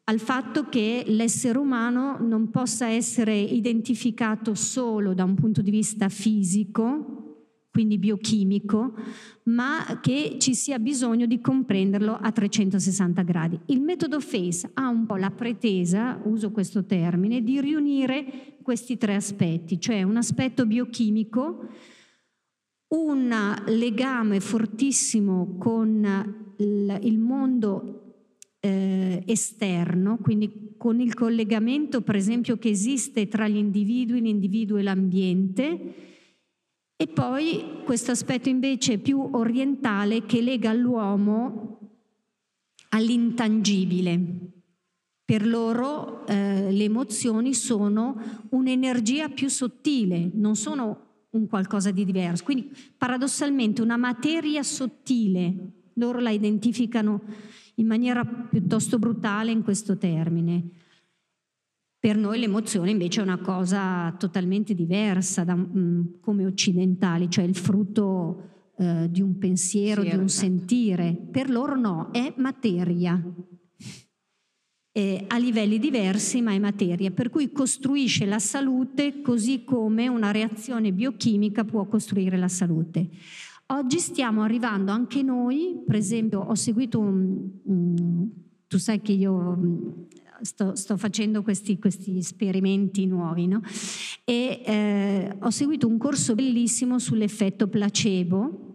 al 0.04 0.20
fatto 0.20 0.70
che 0.70 1.04
l'essere 1.08 1.58
umano 1.58 2.18
non 2.20 2.50
possa 2.50 2.88
essere 2.88 3.36
identificato 3.38 4.56
solo 4.56 5.14
da 5.14 5.24
un 5.24 5.36
punto 5.36 5.62
di 5.62 5.72
vista 5.72 6.08
fisico, 6.08 7.27
quindi 7.78 8.00
biochimico, 8.00 8.92
ma 9.44 10.00
che 10.02 10.38
ci 10.40 10.56
sia 10.56 10.80
bisogno 10.80 11.28
di 11.28 11.40
comprenderlo 11.40 12.18
a 12.20 12.32
360 12.32 13.22
gradi. 13.22 13.60
Il 13.68 13.82
metodo 13.82 14.20
FACE 14.20 14.72
ha 14.74 14.88
un 14.88 15.06
po' 15.06 15.16
la 15.16 15.30
pretesa, 15.30 16.20
uso 16.24 16.50
questo 16.50 16.86
termine, 16.86 17.44
di 17.44 17.62
riunire 17.62 18.56
questi 18.64 18.98
tre 18.98 19.14
aspetti, 19.14 19.80
cioè 19.80 20.02
un 20.02 20.18
aspetto 20.18 20.66
biochimico, 20.66 21.68
un 22.96 23.64
legame 23.68 24.40
fortissimo 24.40 25.58
con 25.60 26.56
il 26.58 27.20
mondo 27.20 28.24
eh, 28.60 29.22
esterno, 29.28 30.18
quindi 30.18 30.74
con 30.78 31.00
il 31.00 31.14
collegamento 31.14 32.02
per 32.02 32.16
esempio 32.16 32.58
che 32.58 32.70
esiste 32.70 33.28
tra 33.28 33.48
gli 33.48 33.58
individui, 33.58 34.20
l'individuo 34.20 34.78
e 34.78 34.82
l'ambiente, 34.82 36.08
e 37.00 37.08
poi 37.08 37.82
questo 37.86 38.12
aspetto 38.12 38.50
invece 38.50 38.98
più 38.98 39.20
orientale 39.34 40.26
che 40.26 40.42
lega 40.42 40.74
l'uomo 40.74 41.78
all'intangibile. 42.90 44.20
Per 45.24 45.46
loro 45.46 46.26
eh, 46.26 46.72
le 46.72 46.84
emozioni 46.84 47.54
sono 47.54 48.20
un'energia 48.50 49.30
più 49.30 49.48
sottile, 49.48 50.32
non 50.34 50.56
sono 50.56 51.26
un 51.32 51.48
qualcosa 51.48 51.92
di 51.92 52.04
diverso. 52.04 52.44
Quindi 52.44 52.72
paradossalmente 52.98 53.84
una 53.84 53.98
materia 53.98 54.64
sottile, 54.64 55.72
loro 55.94 56.20
la 56.20 56.32
identificano 56.32 57.22
in 57.76 57.86
maniera 57.86 58.26
piuttosto 58.26 58.98
brutale 58.98 59.52
in 59.52 59.62
questo 59.64 59.98
termine. 59.98 60.70
Per 62.08 62.16
noi 62.16 62.40
l'emozione 62.40 62.92
invece 62.92 63.20
è 63.20 63.24
una 63.24 63.40
cosa 63.40 64.16
totalmente 64.18 64.74
diversa 64.74 65.44
da, 65.44 65.56
mh, 65.56 65.78
mm, 65.78 66.02
come 66.22 66.46
occidentali, 66.46 67.30
cioè 67.30 67.44
il 67.44 67.54
frutto 67.54 68.72
eh, 68.78 69.10
di 69.12 69.22
un 69.22 69.38
pensiero, 69.38 70.04
sì, 70.04 70.08
di 70.12 70.16
un 70.16 70.24
esatto. 70.24 70.46
sentire. 70.46 71.28
Per 71.30 71.50
loro 71.50 71.76
no, 71.76 72.08
è 72.14 72.34
materia. 72.38 73.22
Eh, 74.94 75.26
a 75.28 75.38
livelli 75.38 75.80
diversi, 75.80 76.40
ma 76.42 76.54
è 76.54 76.60
materia, 76.60 77.12
per 77.12 77.30
cui 77.30 77.52
costruisce 77.52 78.26
la 78.26 78.40
salute 78.40 79.22
così 79.22 79.66
come 79.66 80.08
una 80.08 80.32
reazione 80.32 80.94
biochimica 80.94 81.66
può 81.66 81.88
costruire 81.88 82.38
la 82.38 82.48
salute. 82.48 83.10
Oggi 83.66 84.00
stiamo 84.00 84.44
arrivando 84.44 84.94
anche 84.94 85.22
noi, 85.24 85.84
per 85.86 85.96
esempio 85.98 86.40
ho 86.40 86.56
seguito 86.56 87.00
un, 87.00 87.50
un 87.64 88.30
tu 88.68 88.78
sai 88.78 89.02
che 89.02 89.14
io 89.14 90.08
sto, 90.42 90.76
sto 90.76 90.98
facendo 90.98 91.42
questi, 91.44 91.78
questi, 91.80 92.18
esperimenti 92.18 93.06
nuovi, 93.06 93.48
no? 93.48 93.62
E 94.24 94.62
eh, 94.66 95.38
ho 95.40 95.50
seguito 95.50 95.88
un 95.88 95.98
corso 95.98 96.36
bellissimo 96.36 97.00
sull'effetto 97.00 97.68
placebo, 97.68 98.66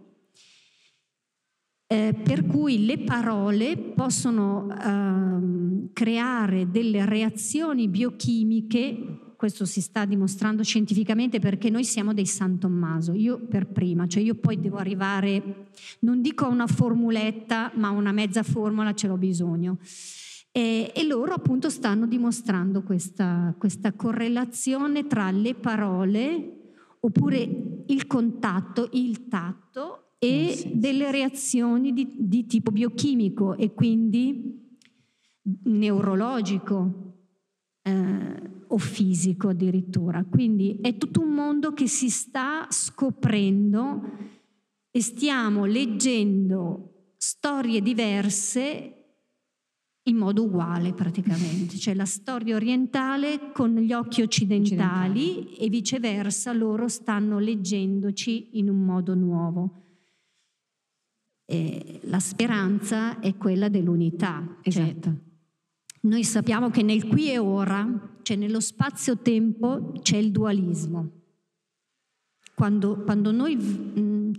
eh, 1.87 2.13
per 2.23 2.45
cui 2.45 2.85
le 2.85 2.99
parole 2.99 3.77
possono 3.77 4.67
eh, 4.71 5.89
creare 5.93 6.69
delle 6.69 7.05
reazioni 7.05 7.87
biochimiche 7.87 9.21
questo 9.43 9.65
si 9.65 9.81
sta 9.81 10.05
dimostrando 10.05 10.63
scientificamente 10.63 11.39
perché 11.39 11.69
noi 11.69 11.83
siamo 11.83 12.13
dei 12.13 12.25
San 12.25 12.59
Tommaso, 12.59 13.11
io 13.11 13.45
per 13.45 13.67
prima, 13.67 14.07
cioè 14.07 14.23
io 14.23 14.35
poi 14.35 14.57
devo 14.57 14.77
arrivare, 14.77 15.65
non 15.99 16.21
dico 16.21 16.45
a 16.45 16.47
una 16.47 16.65
formuletta, 16.65 17.69
ma 17.75 17.89
una 17.89 18.13
mezza 18.13 18.41
formula 18.41 18.93
ce 18.93 19.07
l'ho 19.07 19.17
bisogno. 19.17 19.79
E, 20.55 20.91
e 20.93 21.03
loro 21.07 21.33
appunto 21.33 21.71
stanno 21.71 22.05
dimostrando 22.05 22.83
questa, 22.83 23.55
questa 23.57 23.91
correlazione 23.93 25.07
tra 25.07 25.31
le 25.31 25.55
parole 25.55 26.75
oppure 26.99 27.83
il 27.87 28.05
contatto, 28.05 28.87
il 28.91 29.27
tatto 29.27 30.17
e 30.19 30.49
oh, 30.49 30.55
sì, 30.55 30.71
delle 30.75 31.09
reazioni 31.09 31.91
di, 31.91 32.07
di, 32.15 32.45
tipo 32.45 32.69
biochimico 32.69 33.57
e 33.57 33.73
quindi 33.73 34.77
neurologico 35.63 37.15
eh, 37.81 38.51
o 38.67 38.77
fisico 38.77 39.49
addirittura. 39.49 40.23
Quindi 40.23 40.77
è 40.81 40.97
tutto 40.97 41.21
un 41.21 41.33
mondo 41.33 41.73
che 41.73 41.87
si 41.87 42.09
sta 42.09 42.67
scoprendo 42.69 44.01
e 44.91 45.01
stiamo 45.01 45.65
leggendo 45.65 47.15
storie 47.17 47.81
diverse 47.81 49.02
in 50.03 50.17
modo 50.17 50.43
uguale 50.43 50.93
praticamente, 50.93 51.77
cioè 51.77 51.93
la 51.93 52.05
storia 52.05 52.55
orientale 52.55 53.51
con 53.53 53.75
gli 53.75 53.93
occhi 53.93 54.21
occidentali, 54.21 55.21
occidentali, 55.21 55.55
e 55.55 55.69
viceversa 55.69 56.51
loro 56.51 56.87
stanno 56.89 57.39
leggendoci 57.39 58.57
in 58.57 58.69
un 58.69 58.83
modo 58.83 59.15
nuovo. 59.15 59.81
E 61.45 61.99
la 62.03 62.19
speranza 62.19 63.19
è 63.19 63.35
quella 63.37 63.69
dell'unità. 63.69 64.57
Cioè 64.61 64.83
esatto. 64.83 65.09
Cioè, 65.09 65.31
noi 66.01 66.23
sappiamo 66.25 66.69
che 66.69 66.83
nel 66.83 67.07
qui 67.07 67.31
e 67.31 67.37
ora, 67.37 68.17
cioè 68.23 68.35
nello 68.35 68.59
spazio-tempo, 68.59 69.93
c'è 70.01 70.17
il 70.17 70.31
dualismo. 70.31 71.21
Quando, 72.55 73.03
quando 73.03 73.31
noi 73.31 73.55
mh, 73.55 74.31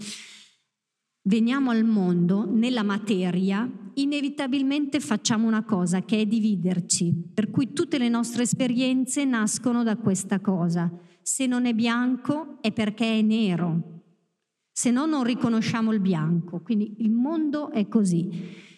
veniamo 1.26 1.70
al 1.70 1.84
mondo 1.84 2.44
nella 2.50 2.82
materia, 2.82 3.70
inevitabilmente 3.94 5.00
facciamo 5.00 5.46
una 5.46 5.64
cosa 5.64 6.02
che 6.02 6.20
è 6.20 6.26
dividerci, 6.26 7.30
per 7.32 7.50
cui 7.50 7.72
tutte 7.72 7.98
le 7.98 8.08
nostre 8.08 8.42
esperienze 8.42 9.24
nascono 9.24 9.82
da 9.82 9.96
questa 9.96 10.40
cosa. 10.40 10.90
Se 11.22 11.46
non 11.46 11.66
è 11.66 11.72
bianco 11.72 12.58
è 12.60 12.72
perché 12.72 13.18
è 13.18 13.22
nero, 13.22 14.02
se 14.70 14.90
no 14.90 15.06
non 15.06 15.24
riconosciamo 15.24 15.92
il 15.92 16.00
bianco, 16.00 16.60
quindi 16.60 16.96
il 16.98 17.10
mondo 17.10 17.70
è 17.70 17.88
così. 17.88 18.72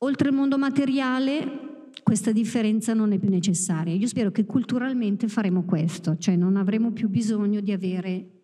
Oltre 0.00 0.28
il 0.28 0.34
mondo 0.34 0.58
materiale 0.58 1.66
questa 2.04 2.30
differenza 2.30 2.94
non 2.94 3.12
è 3.12 3.18
più 3.18 3.28
necessaria. 3.28 3.94
Io 3.94 4.06
spero 4.06 4.30
che 4.30 4.44
culturalmente 4.44 5.26
faremo 5.26 5.64
questo, 5.64 6.16
cioè 6.16 6.36
non 6.36 6.56
avremo 6.56 6.92
più 6.92 7.08
bisogno 7.08 7.60
di 7.60 7.72
avere 7.72 8.37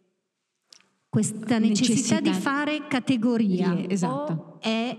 questa 1.14 1.58
necessità, 1.60 1.92
necessità 1.92 2.20
di 2.20 2.32
fare 2.32 2.88
categoria. 2.88 3.88
Esatto. 3.88 4.32
O 4.32 4.58
è 4.60 4.98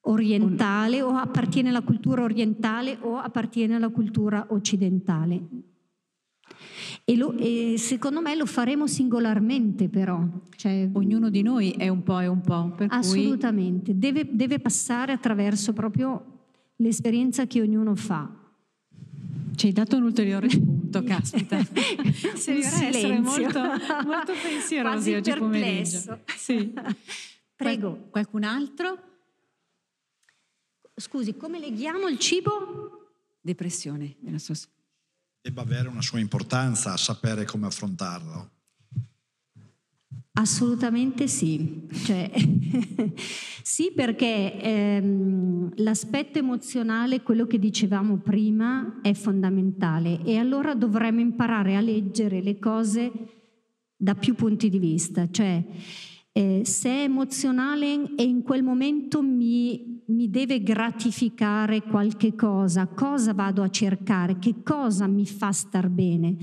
orientale 0.00 1.00
o 1.00 1.10
appartiene 1.10 1.68
alla 1.68 1.82
cultura 1.82 2.24
orientale 2.24 2.98
o 3.00 3.16
appartiene 3.16 3.76
alla 3.76 3.90
cultura 3.90 4.46
occidentale. 4.48 5.40
E, 7.04 7.16
lo, 7.16 7.36
e, 7.38 7.76
secondo 7.78 8.20
me 8.20 8.34
lo 8.34 8.46
faremo 8.46 8.88
singolarmente 8.88 9.88
però. 9.88 10.26
Cioè, 10.56 10.90
Ognuno 10.92 11.30
di 11.30 11.42
noi 11.42 11.70
è 11.70 11.86
un 11.86 12.02
po' 12.02 12.18
e 12.18 12.26
un 12.26 12.40
po'. 12.40 12.74
assolutamente, 12.88 13.92
cui... 13.92 14.00
deve, 14.00 14.28
deve 14.32 14.58
passare 14.58 15.12
attraverso 15.12 15.72
proprio 15.72 16.24
l'esperienza 16.78 17.46
che 17.46 17.60
ognuno 17.60 17.94
fa. 17.94 18.28
Ci 19.54 19.66
hai 19.66 19.72
dato 19.72 19.96
un 19.96 20.02
ulteriore 20.02 20.50
spunto, 20.50 20.75
caspita. 21.02 21.62
Sei 22.36 22.60
essere 22.60 23.18
molto, 23.20 23.60
molto 24.04 24.32
pensierosi 24.40 25.14
oggi 25.14 25.32
pomeriggio. 25.34 26.20
Sì. 26.36 26.72
Prego. 27.54 28.08
qualcun 28.10 28.44
altro? 28.44 28.98
Scusi, 30.94 31.36
come 31.36 31.58
leghiamo 31.58 32.08
il 32.08 32.18
cibo? 32.18 33.18
Depressione. 33.40 34.16
Debba 35.40 35.62
avere 35.62 35.88
una 35.88 36.02
sua 36.02 36.18
importanza 36.18 36.96
sapere 36.96 37.44
come 37.44 37.66
affrontarlo. 37.66 38.50
Assolutamente 40.38 41.28
sì, 41.28 41.86
cioè, 42.04 42.30
sì 43.62 43.90
perché 43.94 44.60
ehm, 44.60 45.72
l'aspetto 45.76 46.38
emozionale, 46.38 47.22
quello 47.22 47.46
che 47.46 47.58
dicevamo 47.58 48.18
prima, 48.18 49.00
è 49.00 49.14
fondamentale 49.14 50.22
e 50.24 50.36
allora 50.36 50.74
dovremmo 50.74 51.20
imparare 51.20 51.74
a 51.74 51.80
leggere 51.80 52.42
le 52.42 52.58
cose 52.58 53.10
da 53.96 54.14
più 54.14 54.34
punti 54.34 54.68
di 54.68 54.78
vista, 54.78 55.26
cioè 55.30 55.64
eh, 56.32 56.60
se 56.66 56.90
è 56.90 57.02
emozionale 57.04 58.14
e 58.14 58.24
in 58.24 58.42
quel 58.42 58.62
momento 58.62 59.22
mi, 59.22 60.02
mi 60.08 60.28
deve 60.28 60.62
gratificare 60.62 61.80
qualche 61.80 62.34
cosa, 62.34 62.86
cosa 62.88 63.32
vado 63.32 63.62
a 63.62 63.70
cercare, 63.70 64.38
che 64.38 64.56
cosa 64.62 65.06
mi 65.06 65.24
fa 65.24 65.50
star 65.52 65.88
bene. 65.88 66.36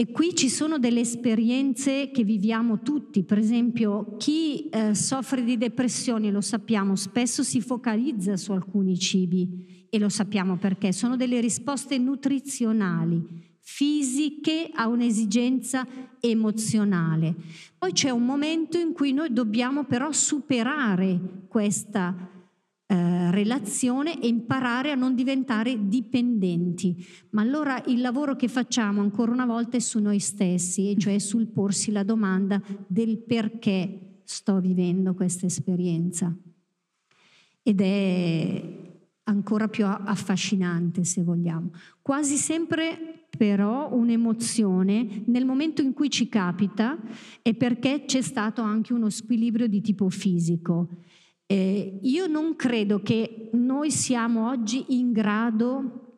E 0.00 0.12
qui 0.12 0.32
ci 0.32 0.48
sono 0.48 0.78
delle 0.78 1.00
esperienze 1.00 2.12
che 2.12 2.22
viviamo 2.22 2.82
tutti, 2.82 3.24
per 3.24 3.36
esempio 3.36 4.14
chi 4.16 4.68
eh, 4.68 4.94
soffre 4.94 5.42
di 5.42 5.58
depressione, 5.58 6.30
lo 6.30 6.40
sappiamo, 6.40 6.94
spesso 6.94 7.42
si 7.42 7.60
focalizza 7.60 8.36
su 8.36 8.52
alcuni 8.52 8.96
cibi 8.96 9.88
e 9.90 9.98
lo 9.98 10.08
sappiamo 10.08 10.56
perché 10.56 10.92
sono 10.92 11.16
delle 11.16 11.40
risposte 11.40 11.98
nutrizionali 11.98 13.56
fisiche 13.58 14.70
a 14.72 14.86
un'esigenza 14.86 15.84
emozionale. 16.20 17.34
Poi 17.76 17.90
c'è 17.90 18.10
un 18.10 18.24
momento 18.24 18.78
in 18.78 18.92
cui 18.92 19.12
noi 19.12 19.32
dobbiamo 19.32 19.82
però 19.82 20.12
superare 20.12 21.18
questa 21.48 22.37
eh, 22.90 23.30
relazione 23.32 24.18
e 24.18 24.28
imparare 24.28 24.90
a 24.90 24.94
non 24.94 25.14
diventare 25.14 25.88
dipendenti. 25.88 27.06
Ma 27.30 27.42
allora 27.42 27.82
il 27.86 28.00
lavoro 28.00 28.34
che 28.34 28.48
facciamo 28.48 29.02
ancora 29.02 29.30
una 29.30 29.44
volta 29.44 29.76
è 29.76 29.80
su 29.80 29.98
noi 29.98 30.18
stessi, 30.20 30.90
e 30.90 30.96
cioè 30.96 31.18
sul 31.18 31.48
porsi 31.48 31.92
la 31.92 32.02
domanda 32.02 32.62
del 32.86 33.18
perché 33.18 34.20
sto 34.24 34.58
vivendo 34.58 35.12
questa 35.12 35.44
esperienza. 35.44 36.34
Ed 37.62 37.80
è 37.82 38.62
ancora 39.24 39.68
più 39.68 39.84
affascinante, 39.84 41.04
se 41.04 41.22
vogliamo. 41.22 41.72
Quasi 42.00 42.36
sempre 42.36 43.26
però 43.36 43.94
un'emozione 43.94 45.24
nel 45.26 45.44
momento 45.44 45.82
in 45.82 45.92
cui 45.92 46.08
ci 46.08 46.30
capita 46.30 46.98
è 47.42 47.52
perché 47.52 48.04
c'è 48.06 48.22
stato 48.22 48.62
anche 48.62 48.94
uno 48.94 49.10
squilibrio 49.10 49.66
di 49.66 49.82
tipo 49.82 50.08
fisico. 50.08 50.88
Eh, 51.50 51.98
io 52.02 52.26
non 52.26 52.56
credo 52.56 53.00
che 53.00 53.48
noi 53.52 53.90
siamo 53.90 54.50
oggi 54.50 54.84
in 54.88 55.12
grado 55.12 56.08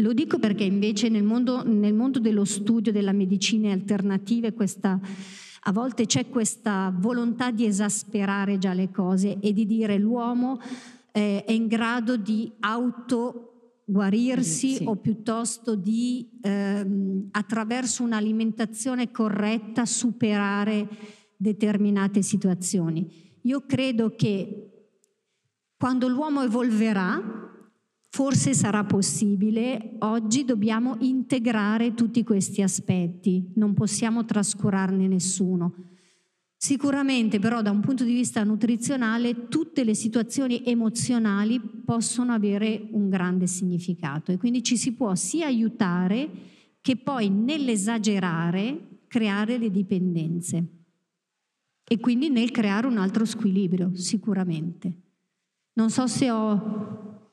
lo 0.00 0.12
dico 0.12 0.38
perché 0.38 0.64
invece 0.64 1.08
nel 1.08 1.22
mondo, 1.22 1.62
nel 1.64 1.94
mondo, 1.94 2.18
dello 2.18 2.44
studio 2.44 2.92
della 2.92 3.12
medicina 3.12 3.72
alternative 3.72 4.52
questa, 4.52 5.00
a 5.60 5.72
volte 5.72 6.06
c'è 6.06 6.28
questa 6.28 6.94
volontà 6.94 7.50
di 7.50 7.64
esasperare 7.64 8.58
già 8.58 8.72
le 8.72 8.90
cose 8.90 9.38
e 9.40 9.52
di 9.52 9.66
dire 9.66 9.98
l'uomo 9.98 10.60
eh, 11.12 11.44
è 11.44 11.52
in 11.52 11.66
grado 11.66 12.16
di 12.16 12.50
auto 12.60 13.82
guarirsi 13.84 14.76
sì. 14.76 14.84
o 14.84 14.96
piuttosto 14.96 15.74
di 15.74 16.28
ehm, 16.42 17.28
attraverso 17.32 18.02
un'alimentazione 18.02 19.10
corretta 19.10 19.84
superare 19.84 20.86
determinate 21.36 22.22
situazioni. 22.22 23.29
Io 23.42 23.64
credo 23.66 24.14
che 24.16 24.70
quando 25.76 26.08
l'uomo 26.08 26.42
evolverà, 26.42 27.38
forse 28.10 28.52
sarà 28.52 28.84
possibile, 28.84 29.96
oggi 30.00 30.44
dobbiamo 30.44 30.96
integrare 31.00 31.94
tutti 31.94 32.22
questi 32.22 32.60
aspetti, 32.60 33.52
non 33.54 33.72
possiamo 33.72 34.24
trascurarne 34.24 35.06
nessuno. 35.06 35.74
Sicuramente 36.54 37.38
però 37.38 37.62
da 37.62 37.70
un 37.70 37.80
punto 37.80 38.04
di 38.04 38.12
vista 38.12 38.44
nutrizionale 38.44 39.48
tutte 39.48 39.82
le 39.82 39.94
situazioni 39.94 40.62
emozionali 40.66 41.58
possono 41.58 42.34
avere 42.34 42.88
un 42.90 43.08
grande 43.08 43.46
significato 43.46 44.32
e 44.32 44.36
quindi 44.36 44.62
ci 44.62 44.76
si 44.76 44.92
può 44.92 45.14
sia 45.14 45.46
aiutare 45.46 46.28
che 46.82 46.96
poi 46.98 47.30
nell'esagerare 47.30 48.98
creare 49.06 49.56
le 49.56 49.70
dipendenze 49.70 50.79
e 51.92 51.98
quindi 51.98 52.28
nel 52.28 52.52
creare 52.52 52.86
un 52.86 52.98
altro 52.98 53.24
squilibrio, 53.24 53.96
sicuramente. 53.96 54.92
Non 55.72 55.90
so 55.90 56.06
se 56.06 56.30
ho... 56.30 57.32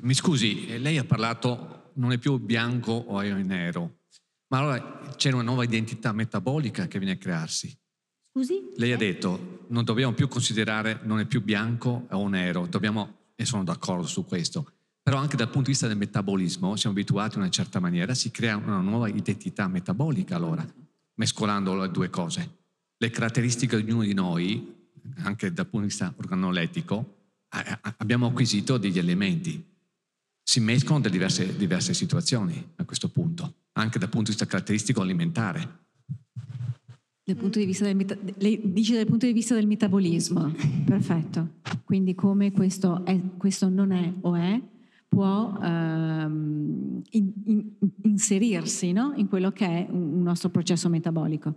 Mi 0.00 0.14
scusi, 0.14 0.80
lei 0.80 0.98
ha 0.98 1.04
parlato 1.04 1.92
non 1.94 2.10
è 2.10 2.18
più 2.18 2.40
bianco 2.40 2.90
o 2.90 3.20
è 3.20 3.32
nero. 3.44 4.00
Ma 4.48 4.58
allora 4.58 5.14
c'è 5.14 5.30
una 5.30 5.42
nuova 5.42 5.62
identità 5.62 6.10
metabolica 6.10 6.88
che 6.88 6.98
viene 6.98 7.14
a 7.14 7.18
crearsi. 7.18 7.72
Scusi? 8.32 8.72
Lei 8.74 8.90
eh? 8.90 8.94
ha 8.94 8.96
detto, 8.96 9.66
non 9.68 9.84
dobbiamo 9.84 10.12
più 10.12 10.26
considerare 10.26 10.98
non 11.04 11.20
è 11.20 11.24
più 11.24 11.40
bianco 11.40 12.08
o 12.10 12.26
nero, 12.26 12.66
dobbiamo, 12.66 13.28
e 13.36 13.44
sono 13.44 13.62
d'accordo 13.62 14.08
su 14.08 14.24
questo, 14.24 14.71
però 15.02 15.18
anche 15.18 15.36
dal 15.36 15.48
punto 15.48 15.66
di 15.66 15.72
vista 15.72 15.88
del 15.88 15.96
metabolismo, 15.96 16.76
siamo 16.76 16.94
abituati 16.96 17.36
in 17.36 17.42
una 17.42 17.50
certa 17.50 17.80
maniera, 17.80 18.14
si 18.14 18.30
crea 18.30 18.56
una 18.56 18.80
nuova 18.80 19.08
identità 19.08 19.66
metabolica 19.68 20.36
allora, 20.36 20.66
mescolando 21.14 21.74
le 21.74 21.90
due 21.90 22.08
cose. 22.08 22.58
Le 22.96 23.10
caratteristiche 23.10 23.82
di 23.82 23.90
ognuno 23.90 24.04
di 24.04 24.14
noi, 24.14 24.90
anche 25.22 25.52
dal 25.52 25.66
punto 25.66 25.86
di 25.86 25.92
vista 25.92 26.12
organolettico, 26.16 27.16
abbiamo 27.98 28.26
acquisito 28.26 28.78
degli 28.78 28.98
elementi. 28.98 29.70
Si 30.42 30.60
mescolano 30.60 31.02
da 31.02 31.08
diverse, 31.08 31.56
diverse 31.56 31.94
situazioni 31.94 32.72
a 32.76 32.84
questo 32.84 33.08
punto 33.08 33.54
anche 33.72 33.98
dal 33.98 34.08
punto 34.08 34.30
di 34.30 34.36
vista 34.36 34.46
caratteristico 34.46 35.00
alimentare. 35.00 35.80
Dal 37.24 37.36
punto 37.36 37.58
di 37.58 37.64
vista 37.64 37.84
del 37.84 37.94
meta- 37.94 38.16
dice 38.16 38.96
dal 38.96 39.06
punto 39.06 39.26
di 39.26 39.32
vista 39.32 39.54
del 39.54 39.66
metabolismo, 39.66 40.52
perfetto. 40.84 41.60
Quindi 41.84 42.14
come 42.14 42.50
questo, 42.52 43.04
è, 43.04 43.18
questo 43.36 43.68
non 43.68 43.92
è 43.92 44.12
o 44.22 44.34
è, 44.34 44.60
può 45.12 45.58
ehm, 45.62 47.02
in, 47.10 47.32
in, 47.44 47.70
inserirsi 48.04 48.92
no? 48.92 49.12
in 49.16 49.28
quello 49.28 49.52
che 49.52 49.66
è 49.66 49.86
un 49.90 50.22
nostro 50.22 50.48
processo 50.48 50.88
metabolico. 50.88 51.54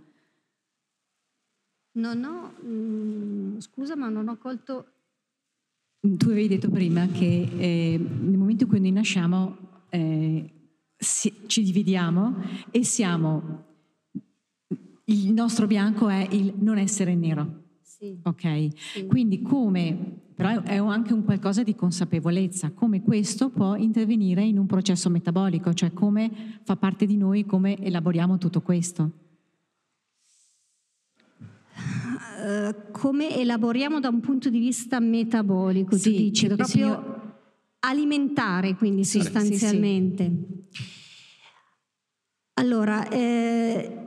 Non 1.92 2.22
ho, 2.22 2.52
mh, 2.62 2.68
mm, 2.68 3.58
scusa 3.60 3.96
ma 3.96 4.10
non 4.10 4.28
ho 4.28 4.36
colto... 4.36 4.86
Tu 6.00 6.28
avevi 6.28 6.48
detto 6.48 6.68
prima 6.68 7.06
che 7.06 7.48
eh, 7.56 7.98
nel 7.98 8.36
momento 8.36 8.64
in 8.64 8.68
cui 8.68 8.78
noi 8.78 8.92
nasciamo 8.92 9.56
eh, 9.88 10.52
si, 10.94 11.32
ci 11.46 11.62
dividiamo 11.62 12.36
e 12.70 12.84
siamo, 12.84 13.64
il 15.04 15.32
nostro 15.32 15.66
bianco 15.66 16.08
è 16.08 16.28
il 16.30 16.52
non 16.58 16.76
essere 16.76 17.14
nero. 17.14 17.62
Sì. 17.80 18.20
Ok? 18.22 18.68
Sì. 18.76 19.06
Quindi 19.06 19.40
come, 19.40 20.25
però 20.36 20.62
è 20.62 20.76
anche 20.76 21.14
un 21.14 21.24
qualcosa 21.24 21.62
di 21.62 21.74
consapevolezza, 21.74 22.70
come 22.72 23.02
questo 23.02 23.48
può 23.48 23.74
intervenire 23.74 24.44
in 24.44 24.58
un 24.58 24.66
processo 24.66 25.08
metabolico, 25.08 25.72
cioè 25.72 25.94
come 25.94 26.60
fa 26.62 26.76
parte 26.76 27.06
di 27.06 27.16
noi, 27.16 27.46
come 27.46 27.78
elaboriamo 27.78 28.36
tutto 28.36 28.60
questo. 28.60 29.10
Uh, 31.74 32.74
come 32.92 33.34
elaboriamo 33.34 33.98
da 33.98 34.08
un 34.08 34.20
punto 34.20 34.50
di 34.50 34.58
vista 34.58 35.00
metabolico, 35.00 35.96
sì, 35.96 36.10
tu 36.10 36.16
dici, 36.16 36.46
proprio 36.48 36.66
signor 36.66 37.16
alimentare, 37.80 38.74
quindi 38.74 39.04
sostanzialmente. 39.04 40.24
Sì, 40.24 40.66
sì. 40.70 40.82
Allora, 42.58 43.08
eh, 43.08 44.05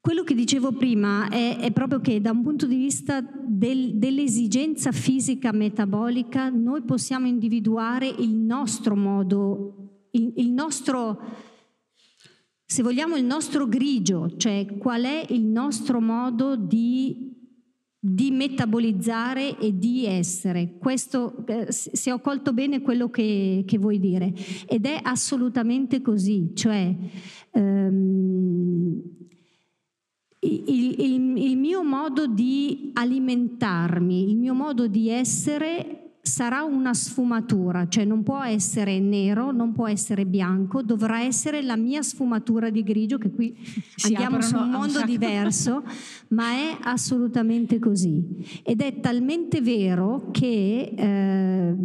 quello 0.00 0.22
che 0.22 0.34
dicevo 0.34 0.72
prima 0.72 1.28
è, 1.28 1.58
è, 1.58 1.72
proprio 1.72 2.00
che 2.00 2.22
da 2.22 2.30
un 2.30 2.42
punto 2.42 2.66
di 2.66 2.76
vista 2.76 3.20
del, 3.20 3.98
dell'esigenza 3.98 4.92
fisica 4.92 5.52
metabolica 5.52 6.48
noi 6.48 6.82
possiamo 6.82 7.26
individuare 7.26 8.08
il 8.08 8.34
nostro 8.34 8.96
modo, 8.96 10.06
il, 10.12 10.32
il 10.36 10.50
nostro, 10.52 11.20
se 12.64 12.82
vogliamo, 12.82 13.16
il 13.16 13.24
nostro 13.24 13.68
grigio, 13.68 14.36
cioè 14.38 14.78
qual 14.78 15.02
è 15.02 15.26
il 15.28 15.44
nostro 15.44 16.00
modo 16.00 16.56
di, 16.56 17.36
di 17.98 18.30
metabolizzare 18.30 19.58
e 19.58 19.76
di 19.76 20.06
essere. 20.06 20.78
Questo, 20.78 21.44
eh, 21.46 21.66
se 21.70 22.10
ho 22.10 22.20
colto 22.20 22.54
bene 22.54 22.80
quello 22.80 23.10
che, 23.10 23.64
che 23.66 23.76
vuoi 23.76 23.98
dire, 23.98 24.32
ed 24.66 24.86
è 24.86 24.98
assolutamente 25.02 26.00
così, 26.00 26.52
cioè... 26.54 26.96
Um, 27.52 29.18
il, 30.42 30.94
il, 30.98 31.36
il, 31.36 31.56
mio 31.58 31.82
modo 31.82 32.26
di 32.26 32.90
alimentarmi, 32.94 34.30
il 34.30 34.36
mio 34.36 34.54
modo 34.54 34.86
di 34.86 35.10
essere 35.10 36.00
sarà 36.22 36.62
una 36.62 36.94
sfumatura, 36.94 37.88
cioè 37.88 38.04
non 38.04 38.22
può 38.22 38.42
essere 38.42 38.98
nero, 39.00 39.52
non 39.52 39.72
può 39.72 39.88
essere 39.88 40.26
bianco, 40.26 40.82
dovrà 40.82 41.22
essere 41.22 41.62
la 41.62 41.76
mia 41.76 42.02
sfumatura 42.02 42.70
di 42.70 42.82
grigio, 42.82 43.18
che 43.18 43.30
qui 43.30 43.54
si 43.96 44.14
andiamo 44.14 44.40
su 44.40 44.56
un 44.56 44.70
mondo 44.70 45.00
un 45.00 45.06
diverso, 45.06 45.82
ma 46.28 46.52
è 46.52 46.78
assolutamente 46.82 47.78
così. 47.78 48.22
Ed 48.62 48.80
è 48.80 49.00
talmente 49.00 49.60
vero 49.60 50.28
che, 50.30 50.92
eh, 50.96 51.76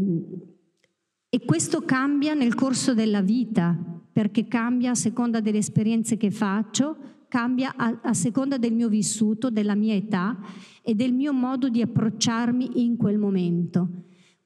e 1.30 1.46
questo 1.46 1.82
cambia 1.82 2.34
nel 2.34 2.56
corso 2.56 2.94
della 2.94 3.22
vita, 3.22 3.78
perché 4.12 4.48
cambia 4.48 4.92
a 4.92 4.96
seconda 4.96 5.42
delle 5.42 5.58
esperienze 5.58 6.16
che 6.18 6.32
faccio, 6.32 7.15
cambia 7.36 7.74
a, 7.76 8.00
a 8.02 8.14
seconda 8.14 8.58
del 8.58 8.72
mio 8.72 8.88
vissuto, 8.88 9.50
della 9.50 9.76
mia 9.76 9.94
età 9.94 10.40
e 10.82 10.96
del 10.96 11.12
mio 11.12 11.34
modo 11.34 11.68
di 11.68 11.82
approcciarmi 11.82 12.82
in 12.82 12.96
quel 12.96 13.18
momento. 13.18 13.90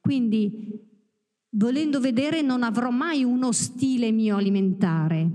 Quindi, 0.00 0.76
volendo 1.50 2.00
vedere, 2.00 2.42
non 2.42 2.64
avrò 2.64 2.90
mai 2.90 3.22
uno 3.22 3.52
stile 3.52 4.10
mio 4.10 4.38
alimentare, 4.38 5.30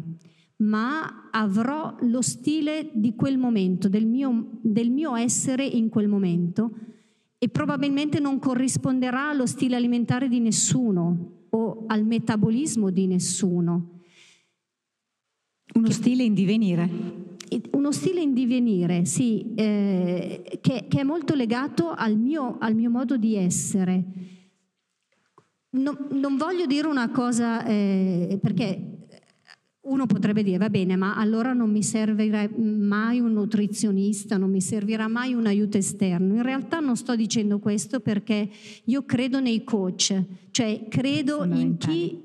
ma 0.58 1.30
avrò 1.32 1.96
lo 2.02 2.22
stile 2.22 2.92
di 2.94 3.16
quel 3.16 3.38
momento, 3.38 3.88
del 3.88 4.06
mio, 4.06 4.60
del 4.62 4.92
mio 4.92 5.16
essere 5.16 5.66
in 5.66 5.88
quel 5.88 6.10
momento 6.10 6.72
e 7.38 7.48
probabilmente 7.48 8.20
non 8.20 8.38
corrisponderà 8.38 9.30
allo 9.30 9.46
stile 9.46 9.78
alimentare 9.78 10.28
di 10.28 10.42
nessuno 10.42 11.46
o 11.52 11.86
al 11.88 12.04
metabolismo 12.04 12.90
di 12.90 13.08
nessuno. 13.08 14.02
Uno 15.76 15.90
stile 15.90 16.24
in 16.24 16.34
divenire 16.34 17.25
uno 17.72 17.92
stile 17.92 18.22
in 18.22 18.34
divenire, 18.34 19.06
sì, 19.06 19.54
eh, 19.56 20.60
che, 20.62 20.86
che, 20.88 21.00
è 21.00 21.04
molto 21.04 21.36
legato 21.36 21.92
al 21.92 22.18
mio, 22.18 22.58
al 22.60 22.76
mio 22.76 22.90
modo 22.90 23.18
di 23.18 23.36
essere. 23.36 24.04
No, 25.72 26.08
non 26.12 26.38
voglio 26.38 26.66
dire 26.66 26.88
una 26.88 27.10
cosa 27.10 27.66
eh, 27.66 28.40
perché 28.42 28.96
uno 29.86 30.06
potrebbe 30.06 30.42
dire, 30.42 30.58
va 30.58 30.70
bene, 30.70 30.96
ma 30.96 31.16
allora 31.16 31.54
non 31.54 31.70
mi 31.70 31.84
servirà 31.84 32.50
mai 32.56 33.20
un 33.20 33.34
nutrizionista, 33.34 34.38
non 34.38 34.50
mi 34.50 34.62
servirà 34.62 35.08
mai 35.08 35.34
un 35.34 35.46
aiuto 35.46 35.78
esterno. 35.78 36.36
In 36.36 36.42
realtà 36.42 36.80
non 36.80 36.96
sto 36.96 37.16
dicendo 37.16 37.60
questo 37.60 38.00
perché 38.00 38.50
io 38.86 39.04
credo 39.06 39.40
nei 39.40 39.64
coach, 39.64 40.20
cioè 40.52 40.86
credo 40.90 41.44
in 41.44 41.78
chi 41.78 42.20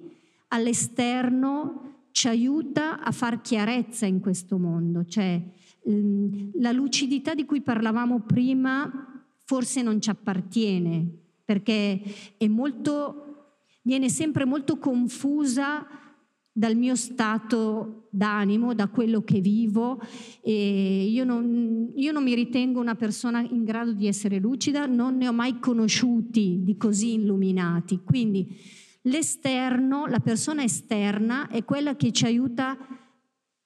all'esterno 0.48 1.89
ci 2.12 2.28
aiuta 2.28 3.00
a 3.00 3.10
far 3.12 3.40
chiarezza 3.40 4.06
in 4.06 4.20
questo 4.20 4.58
mondo, 4.58 5.04
cioè 5.04 5.42
ehm, 5.84 6.50
la 6.54 6.72
lucidità 6.72 7.34
di 7.34 7.44
cui 7.44 7.60
parlavamo 7.60 8.20
prima 8.20 9.22
forse 9.44 9.82
non 9.82 10.00
ci 10.00 10.10
appartiene 10.10 11.18
perché 11.50 12.00
molto, 12.48 13.56
viene 13.82 14.08
sempre 14.08 14.44
molto 14.44 14.78
confusa 14.78 15.84
dal 16.52 16.76
mio 16.76 16.94
stato 16.94 18.06
d'animo, 18.10 18.74
da 18.74 18.86
quello 18.86 19.22
che 19.22 19.40
vivo. 19.40 20.00
Io, 20.44 21.24
non, 21.24 21.90
io 21.96 22.12
non 22.12 22.22
mi 22.22 22.34
ritengo 22.36 22.78
una 22.78 22.94
persona 22.94 23.40
in 23.40 23.64
grado 23.64 23.92
di 23.92 24.06
essere 24.06 24.38
lucida, 24.38 24.86
non 24.86 25.16
ne 25.16 25.26
ho 25.26 25.32
mai 25.32 25.58
conosciuti 25.58 26.60
di 26.62 26.76
così 26.76 27.14
illuminati. 27.14 28.00
Quindi 28.04 28.56
L'esterno, 29.02 30.06
la 30.06 30.20
persona 30.20 30.62
esterna, 30.62 31.48
è 31.48 31.64
quella 31.64 31.96
che 31.96 32.12
ci 32.12 32.24
aiuta 32.26 32.76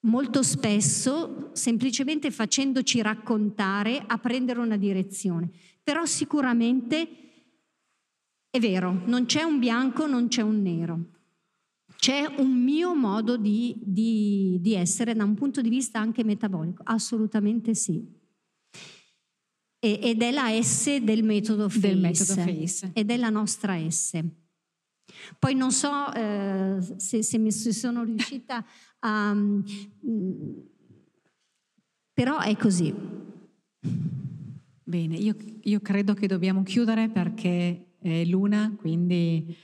molto 0.04 0.42
spesso 0.42 1.50
semplicemente 1.54 2.30
facendoci 2.30 3.00
raccontare 3.02 4.02
a 4.06 4.18
prendere 4.18 4.60
una 4.60 4.76
direzione. 4.76 5.50
Però 5.82 6.04
sicuramente 6.04 7.08
è 8.50 8.60
vero, 8.60 9.02
non 9.06 9.24
c'è 9.26 9.42
un 9.42 9.58
bianco, 9.58 10.06
non 10.06 10.28
c'è 10.28 10.42
un 10.42 10.62
nero. 10.62 11.04
C'è 11.96 12.26
un 12.36 12.52
mio 12.52 12.94
modo 12.94 13.36
di, 13.36 13.74
di, 13.82 14.58
di 14.60 14.74
essere 14.74 15.14
da 15.14 15.24
un 15.24 15.34
punto 15.34 15.60
di 15.60 15.68
vista 15.68 15.98
anche 15.98 16.22
metabolico, 16.22 16.82
assolutamente 16.84 17.74
sì. 17.74 18.06
E, 19.78 19.98
ed 20.02 20.22
è 20.22 20.30
la 20.30 20.50
S 20.62 20.98
del 20.98 21.24
metodo 21.24 21.68
FACE. 21.68 21.80
Del 21.80 21.98
metodo 21.98 22.34
FACE. 22.34 22.90
Ed 22.92 23.10
è 23.10 23.16
la 23.16 23.30
nostra 23.30 23.78
S. 23.90 24.22
Poi 25.38 25.54
non 25.54 25.70
so 25.72 26.12
eh, 26.12 26.78
se, 26.96 27.22
se, 27.22 27.38
mi, 27.38 27.50
sono 27.52 28.04
riuscita 28.04 28.64
a... 29.00 29.30
Um, 29.30 29.64
però 32.12 32.38
è 32.38 32.56
così. 32.56 32.94
Bene, 34.84 35.16
io, 35.16 35.34
io, 35.62 35.80
credo 35.80 36.14
che 36.14 36.26
dobbiamo 36.26 36.62
chiudere 36.62 37.08
perché 37.08 37.94
è 37.98 38.24
l'una, 38.24 38.74
quindi... 38.76 39.56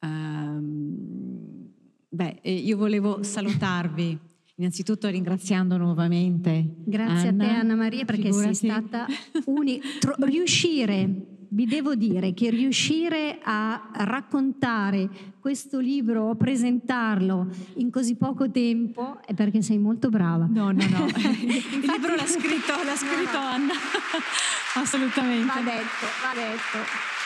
Um, 0.00 1.68
beh, 2.08 2.40
io 2.42 2.76
volevo 2.76 3.22
salutarvi. 3.22 4.18
Innanzitutto 4.58 5.08
ringraziando 5.08 5.76
nuovamente. 5.76 6.74
Grazie 6.84 7.28
Anna. 7.28 7.44
a 7.44 7.46
te 7.46 7.54
Anna 7.54 7.74
Maria 7.76 8.04
perché 8.04 8.24
Figurati. 8.24 8.54
sei 8.54 8.70
stata 8.70 9.06
unica. 9.46 9.86
riuscire 10.20 11.27
vi 11.50 11.66
devo 11.66 11.94
dire 11.94 12.34
che 12.34 12.50
riuscire 12.50 13.38
a 13.42 13.90
raccontare 13.92 15.08
questo 15.40 15.78
libro 15.78 16.24
o 16.24 16.34
presentarlo 16.34 17.48
in 17.74 17.90
così 17.90 18.16
poco 18.16 18.50
tempo 18.50 19.20
è 19.24 19.34
perché 19.34 19.62
sei 19.62 19.78
molto 19.78 20.08
brava. 20.10 20.46
No, 20.48 20.70
no, 20.72 20.84
no. 20.88 21.06
Il 21.16 21.84
libro 21.90 22.14
l'ha 22.14 22.26
scritto, 22.26 22.72
l'ha 22.84 22.96
scritto 22.96 23.38
no. 23.38 23.46
Anna. 23.46 23.72
Assolutamente. 24.76 25.46
Va 25.46 25.60
detto, 25.60 26.06
va 26.22 26.34
detto. 26.34 27.16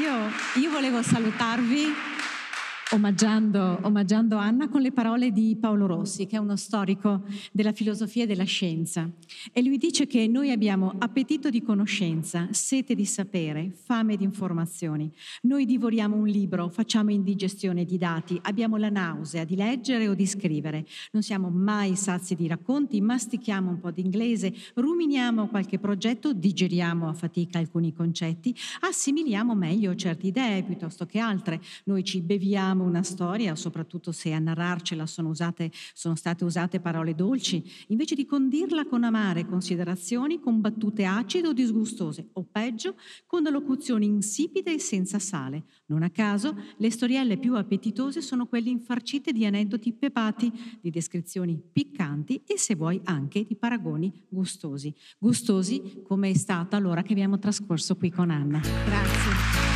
Io, 0.00 0.62
io 0.62 0.70
volevo 0.70 1.02
salutarvi 1.02 2.11
omaggiando, 2.92 3.78
omaggiando, 3.82 4.36
Anna 4.36 4.68
con 4.68 4.82
le 4.82 4.92
parole 4.92 5.32
di 5.32 5.56
Paolo 5.58 5.86
Rossi, 5.86 6.26
che 6.26 6.36
è 6.36 6.38
uno 6.38 6.56
storico 6.56 7.22
della 7.50 7.72
filosofia 7.72 8.24
e 8.24 8.26
della 8.26 8.44
scienza. 8.44 9.08
E 9.50 9.62
lui 9.62 9.78
dice 9.78 10.06
che 10.06 10.26
noi 10.28 10.50
abbiamo 10.50 10.92
appetito 10.98 11.48
di 11.48 11.62
conoscenza, 11.62 12.48
sete 12.50 12.94
di 12.94 13.06
sapere, 13.06 13.72
fame 13.74 14.16
di 14.16 14.24
informazioni. 14.24 15.10
Noi 15.42 15.64
divoriamo 15.64 16.16
un 16.16 16.26
libro, 16.26 16.68
facciamo 16.68 17.10
indigestione 17.10 17.84
di 17.86 17.96
dati, 17.96 18.38
abbiamo 18.42 18.76
la 18.76 18.90
nausea 18.90 19.44
di 19.44 19.56
leggere 19.56 20.08
o 20.08 20.14
di 20.14 20.26
scrivere. 20.26 20.84
Non 21.12 21.22
siamo 21.22 21.48
mai 21.48 21.96
sazi 21.96 22.34
di 22.34 22.46
racconti, 22.46 23.00
mastichiamo 23.00 23.70
un 23.70 23.80
po' 23.80 23.90
di 23.90 24.02
inglese, 24.02 24.52
ruminiamo 24.74 25.48
qualche 25.48 25.78
progetto, 25.78 26.34
digeriamo 26.34 27.08
a 27.08 27.14
fatica 27.14 27.58
alcuni 27.58 27.94
concetti, 27.94 28.54
assimiliamo 28.80 29.54
meglio 29.54 29.94
certe 29.94 30.26
idee 30.26 30.62
piuttosto 30.62 31.06
che 31.06 31.18
altre. 31.18 31.60
Noi 31.84 32.04
ci 32.04 32.20
beviamo 32.20 32.81
una 32.82 33.02
storia, 33.02 33.54
soprattutto 33.54 34.12
se 34.12 34.32
a 34.32 34.38
narrarcela 34.38 35.06
sono, 35.06 35.28
usate, 35.28 35.70
sono 35.94 36.14
state 36.14 36.44
usate 36.44 36.80
parole 36.80 37.14
dolci, 37.14 37.64
invece 37.88 38.14
di 38.14 38.26
condirla 38.26 38.86
con 38.86 39.04
amare 39.04 39.46
considerazioni, 39.46 40.40
con 40.40 40.60
battute 40.60 41.04
acide 41.04 41.48
o 41.48 41.52
disgustose, 41.52 42.28
o 42.34 42.44
peggio, 42.50 42.96
con 43.26 43.42
locuzioni 43.42 44.06
insipide 44.06 44.74
e 44.74 44.78
senza 44.78 45.18
sale. 45.18 45.64
Non 45.86 46.02
a 46.02 46.10
caso, 46.10 46.56
le 46.76 46.90
storielle 46.90 47.38
più 47.38 47.56
appetitose 47.56 48.20
sono 48.20 48.46
quelle 48.46 48.70
infarcite 48.70 49.32
di 49.32 49.44
aneddoti 49.46 49.92
pepati, 49.92 50.52
di 50.80 50.90
descrizioni 50.90 51.60
piccanti 51.72 52.42
e, 52.46 52.58
se 52.58 52.74
vuoi, 52.74 53.00
anche 53.04 53.44
di 53.44 53.56
paragoni 53.56 54.12
gustosi. 54.28 54.94
Gustosi 55.18 56.02
come 56.02 56.30
è 56.30 56.34
stata 56.34 56.78
l'ora 56.78 57.02
che 57.02 57.12
abbiamo 57.12 57.38
trascorso 57.38 57.96
qui 57.96 58.10
con 58.10 58.30
Anna. 58.30 58.60
Grazie. 58.60 59.71